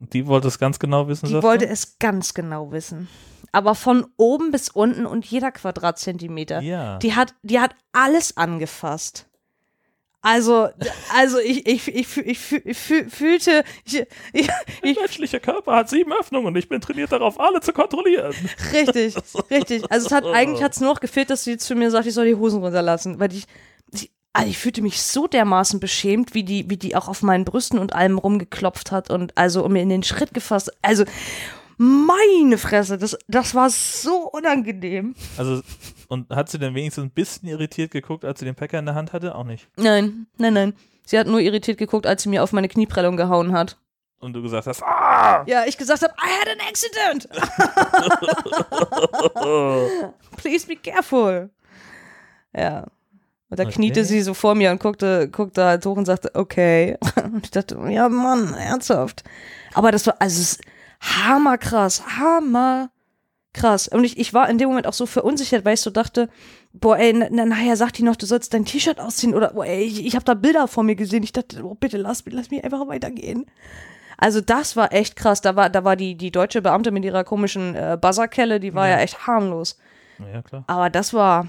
Die 0.00 0.26
wollte 0.26 0.48
es 0.48 0.58
ganz 0.58 0.78
genau 0.78 1.08
wissen, 1.08 1.26
die 1.28 1.42
wollte 1.42 1.66
du? 1.66 1.72
es 1.72 1.98
ganz 1.98 2.34
genau 2.34 2.72
wissen. 2.72 3.08
Aber 3.52 3.74
von 3.74 4.06
oben 4.16 4.50
bis 4.50 4.68
unten 4.68 5.06
und 5.06 5.24
jeder 5.26 5.52
Quadratzentimeter. 5.52 6.60
Ja. 6.60 6.98
Die 6.98 7.14
hat, 7.14 7.34
die 7.42 7.60
hat 7.60 7.76
alles 7.92 8.36
angefasst. 8.36 9.28
Also, 10.24 10.70
also 11.14 11.38
ich, 11.38 11.66
ich, 11.66 11.86
ich, 11.86 12.16
ich, 12.16 12.52
ich, 12.64 12.78
fühlte, 12.78 13.62
ich, 13.84 14.06
ich, 14.32 14.48
Mein 14.48 14.92
ich, 14.92 14.98
menschlicher 14.98 15.38
Körper 15.38 15.76
hat 15.76 15.90
sieben 15.90 16.14
Öffnungen 16.14 16.46
und 16.46 16.56
ich 16.56 16.66
bin 16.66 16.80
trainiert 16.80 17.12
darauf, 17.12 17.38
alle 17.38 17.60
zu 17.60 17.74
kontrollieren. 17.74 18.32
richtig, 18.72 19.16
richtig. 19.50 19.84
Also 19.92 20.06
es 20.06 20.12
hat 20.12 20.24
eigentlich 20.24 20.62
hat's 20.62 20.80
nur 20.80 20.94
noch 20.94 21.00
gefehlt, 21.00 21.28
dass 21.28 21.44
sie 21.44 21.58
zu 21.58 21.74
mir 21.74 21.90
sagt, 21.90 22.06
ich 22.06 22.14
soll 22.14 22.24
die 22.24 22.36
Hosen 22.36 22.62
runterlassen, 22.62 23.20
weil 23.20 23.34
ich, 23.34 23.44
ich, 23.92 24.10
also 24.32 24.48
ich 24.48 24.56
fühlte 24.56 24.80
mich 24.80 25.02
so 25.02 25.26
dermaßen 25.26 25.78
beschämt, 25.78 26.32
wie 26.32 26.42
die, 26.42 26.70
wie 26.70 26.78
die 26.78 26.96
auch 26.96 27.08
auf 27.08 27.20
meinen 27.20 27.44
Brüsten 27.44 27.78
und 27.78 27.94
allem 27.94 28.16
rumgeklopft 28.16 28.92
hat 28.92 29.10
und 29.10 29.36
also 29.36 29.62
um 29.62 29.74
mir 29.74 29.82
in 29.82 29.90
den 29.90 30.04
Schritt 30.04 30.32
gefasst. 30.32 30.72
Also 30.80 31.04
meine 31.76 32.58
Fresse, 32.58 32.98
das, 32.98 33.16
das 33.28 33.54
war 33.54 33.70
so 33.70 34.28
unangenehm. 34.30 35.14
Also, 35.36 35.60
und 36.08 36.30
hat 36.30 36.48
sie 36.48 36.58
denn 36.58 36.74
wenigstens 36.74 37.04
ein 37.04 37.10
bisschen 37.10 37.48
irritiert 37.48 37.90
geguckt, 37.90 38.24
als 38.24 38.38
sie 38.40 38.44
den 38.46 38.54
Packer 38.54 38.78
in 38.78 38.86
der 38.86 38.94
Hand 38.94 39.12
hatte? 39.12 39.34
Auch 39.34 39.44
nicht. 39.44 39.68
Nein, 39.76 40.26
nein, 40.38 40.54
nein. 40.54 40.74
Sie 41.06 41.18
hat 41.18 41.26
nur 41.26 41.40
irritiert 41.40 41.78
geguckt, 41.78 42.06
als 42.06 42.22
sie 42.22 42.28
mir 42.28 42.42
auf 42.42 42.52
meine 42.52 42.68
Knieprellung 42.68 43.16
gehauen 43.16 43.52
hat. 43.52 43.76
Und 44.20 44.32
du 44.32 44.40
gesagt 44.42 44.66
hast, 44.66 44.82
ah! 44.82 45.44
Ja, 45.46 45.64
ich 45.66 45.76
gesagt 45.76 46.02
habe, 46.02 46.14
I 46.14 46.30
had 46.40 46.48
an 46.48 46.60
accident. 46.66 47.28
Please 50.36 50.66
be 50.66 50.76
careful. 50.76 51.50
Ja. 52.56 52.86
Und 53.50 53.58
da 53.60 53.64
Okay. 53.64 53.72
kniete 53.74 54.04
sie 54.04 54.22
so 54.22 54.32
vor 54.34 54.54
mir 54.54 54.70
und 54.70 54.80
guckte, 54.80 55.28
guckte 55.28 55.64
halt 55.64 55.84
hoch 55.84 55.96
und 55.96 56.06
sagte, 56.06 56.30
okay. 56.34 56.96
Und 57.24 57.44
ich 57.44 57.50
dachte, 57.50 57.78
ja 57.88 58.08
Mann, 58.08 58.54
ernsthaft. 58.54 59.22
Aber 59.74 59.92
das 59.92 60.06
war, 60.06 60.16
also 60.18 60.56
hammerkrass, 61.04 62.02
hammerkrass. 62.18 63.88
Und 63.88 64.04
ich, 64.04 64.18
ich 64.18 64.34
war 64.34 64.48
in 64.48 64.58
dem 64.58 64.68
Moment 64.68 64.86
auch 64.86 64.92
so 64.92 65.06
verunsichert, 65.06 65.64
weil 65.64 65.74
ich 65.74 65.80
so 65.80 65.90
dachte, 65.90 66.28
boah, 66.72 66.98
ey, 66.98 67.12
na, 67.12 67.28
na, 67.30 67.44
nachher 67.44 67.76
sagt 67.76 67.98
die 67.98 68.02
noch, 68.02 68.16
du 68.16 68.26
sollst 68.26 68.54
dein 68.54 68.64
T-Shirt 68.64 69.00
ausziehen 69.00 69.34
oder, 69.34 69.52
boah, 69.52 69.66
ey, 69.66 69.82
ich, 69.82 70.04
ich 70.04 70.14
habe 70.14 70.24
da 70.24 70.34
Bilder 70.34 70.68
vor 70.68 70.82
mir 70.82 70.96
gesehen. 70.96 71.22
Ich 71.22 71.32
dachte, 71.32 71.64
oh, 71.64 71.74
bitte 71.74 71.96
lass, 71.96 72.24
lass 72.26 72.50
mich 72.50 72.64
einfach 72.64 72.86
weitergehen. 72.88 73.46
Also 74.16 74.40
das 74.40 74.76
war 74.76 74.92
echt 74.92 75.16
krass. 75.16 75.40
Da 75.40 75.56
war, 75.56 75.70
da 75.70 75.84
war 75.84 75.96
die, 75.96 76.16
die 76.16 76.30
deutsche 76.30 76.62
Beamte 76.62 76.90
mit 76.90 77.04
ihrer 77.04 77.24
komischen 77.24 77.74
äh, 77.74 77.98
Buzzerkelle, 78.00 78.60
die 78.60 78.74
war 78.74 78.88
ja. 78.88 78.98
echt 78.98 79.26
harmlos. 79.26 79.78
Ja, 80.18 80.42
klar. 80.42 80.64
Aber 80.66 80.90
das 80.90 81.12
war 81.12 81.48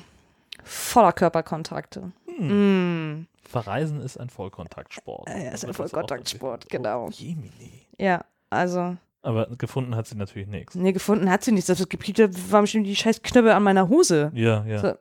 voller 0.64 1.14
Körperkontakte. 1.14 2.12
Mm. 2.40 3.28
Verreisen 3.44 4.02
ist 4.02 4.18
ein 4.20 4.30
Vollkontaktsport. 4.30 5.30
Ja, 5.30 5.52
ist 5.52 5.64
ein 5.64 5.74
Vollkontaktsport, 5.74 6.68
genau. 6.68 7.06
Oh, 7.06 7.10
Jemini. 7.12 7.86
Ja, 7.98 8.26
also, 8.50 8.98
Aber 9.26 9.48
gefunden 9.58 9.96
hat 9.96 10.06
sie 10.06 10.16
natürlich 10.16 10.48
nichts. 10.48 10.76
nee, 10.76 10.92
gefunden 10.92 11.32
hat 11.32 11.44
sie 11.44 11.52
nichts. 11.52 11.66
Das 11.66 11.90
Gebiet 11.90 12.20
war 12.52 12.62
bestimmt 12.62 12.86
die 12.86 12.96
scheiß 12.96 13.24
Knöpfe 13.24 13.56
an 13.56 13.64
meiner 13.64 13.90
Hose. 13.90 14.32
Ja, 14.36 14.64
ja. 14.66 14.80
So. 14.80 14.94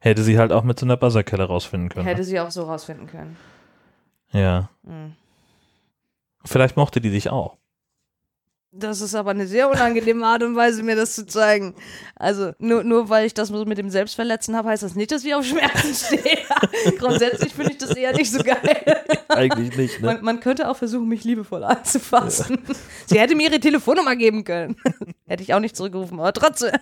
Hätte 0.00 0.22
sie 0.22 0.38
halt 0.38 0.52
auch 0.52 0.64
mit 0.64 0.78
so 0.78 0.84
einer 0.84 0.98
Buzzerkelle 0.98 1.44
rausfinden 1.44 1.88
können. 1.88 2.04
Hätte 2.04 2.20
ne? 2.20 2.24
sie 2.24 2.38
auch 2.38 2.50
so 2.50 2.64
rausfinden 2.64 3.06
können. 3.06 3.38
Ja. 4.32 4.68
Mm. 4.82 5.12
Vielleicht 6.44 6.76
mochte 6.76 7.00
die 7.00 7.10
dich 7.10 7.30
auch. 7.30 7.56
Das 8.70 9.00
ist 9.00 9.14
aber 9.14 9.30
eine 9.30 9.46
sehr 9.46 9.70
unangenehme 9.70 10.26
Art 10.26 10.42
und 10.42 10.54
Weise, 10.54 10.82
mir 10.82 10.94
das 10.94 11.14
zu 11.14 11.26
zeigen. 11.26 11.74
Also, 12.16 12.52
nur, 12.58 12.84
nur 12.84 13.08
weil 13.08 13.24
ich 13.24 13.32
das 13.32 13.50
mit 13.50 13.78
dem 13.78 13.88
Selbstverletzen 13.88 14.54
habe, 14.54 14.68
heißt 14.68 14.82
das 14.82 14.94
nicht, 14.94 15.10
dass 15.10 15.24
ich 15.24 15.34
auf 15.34 15.44
Schmerzen 15.44 15.94
stehe. 15.94 16.38
Grundsätzlich 16.98 17.54
finde 17.54 17.72
ich 17.72 17.78
das 17.78 17.96
eher 17.96 18.12
nicht 18.12 18.30
so 18.30 18.42
geil. 18.42 19.02
Eigentlich 19.28 19.74
nicht, 19.74 20.00
Man, 20.02 20.22
man 20.22 20.40
könnte 20.40 20.68
auch 20.68 20.76
versuchen, 20.76 21.08
mich 21.08 21.24
liebevoll 21.24 21.64
anzufassen. 21.64 22.58
Sie 23.06 23.18
hätte 23.18 23.34
mir 23.34 23.48
ihre 23.48 23.58
Telefonnummer 23.60 24.16
geben 24.16 24.44
können. 24.44 24.76
hätte 25.26 25.42
ich 25.42 25.54
auch 25.54 25.60
nicht 25.60 25.74
zurückgerufen, 25.74 26.20
aber 26.20 26.34
trotzdem. 26.34 26.72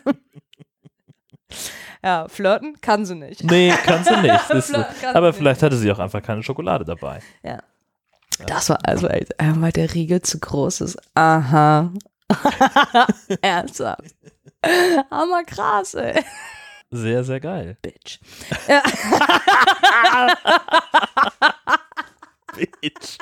Ja, 2.02 2.26
flirten 2.28 2.80
kann 2.80 3.06
sie 3.06 3.14
nicht. 3.14 3.44
Nee, 3.44 3.72
kannst 3.84 4.10
du 4.10 4.20
nicht. 4.20 4.40
Vielleicht 4.46 4.72
kannst 4.72 5.16
aber 5.16 5.28
du 5.28 5.38
vielleicht 5.38 5.62
hatte 5.62 5.76
sie 5.76 5.90
auch 5.90 5.98
einfach 5.98 6.22
keine 6.22 6.42
Schokolade 6.42 6.84
dabei. 6.84 7.20
Ja. 7.42 7.62
Das 8.46 8.68
war 8.70 8.78
also 8.84 9.08
einmal 9.38 9.72
der 9.72 9.92
Riegel 9.94 10.22
zu 10.22 10.38
groß 10.38 10.80
ist. 10.82 10.98
Aha. 11.14 11.90
Ernsthaft. 13.42 14.14
Aber 15.10 15.44
krass, 15.44 15.94
ey. 15.94 16.22
Sehr, 16.90 17.24
sehr 17.24 17.40
geil. 17.40 17.76
Bitch. 17.82 18.18
Ja. 18.68 18.82
Bitch. 22.80 23.18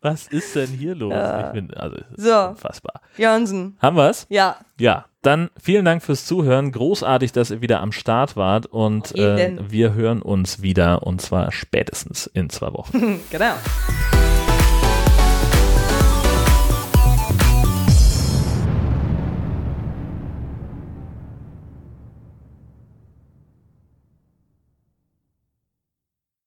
Was 0.00 0.26
ist 0.28 0.54
denn 0.56 0.68
hier 0.70 0.94
los? 0.94 1.12
Ich 1.14 1.52
bin, 1.52 1.72
also, 1.74 1.96
es 1.96 2.18
ist 2.18 2.24
So. 2.24 2.48
unfassbar. 2.48 3.00
Jansen. 3.16 3.78
Haben 3.80 3.96
wir's? 3.96 4.26
Ja. 4.28 4.56
Ja, 4.78 5.06
dann 5.22 5.50
vielen 5.60 5.84
Dank 5.84 6.02
fürs 6.02 6.24
Zuhören. 6.24 6.72
Großartig, 6.72 7.32
dass 7.32 7.50
ihr 7.50 7.60
wieder 7.60 7.80
am 7.80 7.92
Start 7.92 8.36
wart 8.36 8.66
und 8.66 9.14
äh, 9.16 9.58
wir 9.68 9.94
hören 9.94 10.22
uns 10.22 10.62
wieder 10.62 11.06
und 11.06 11.20
zwar 11.20 11.52
spätestens 11.52 12.26
in 12.26 12.50
zwei 12.50 12.72
Wochen. 12.72 13.20
Genau. 13.30 13.54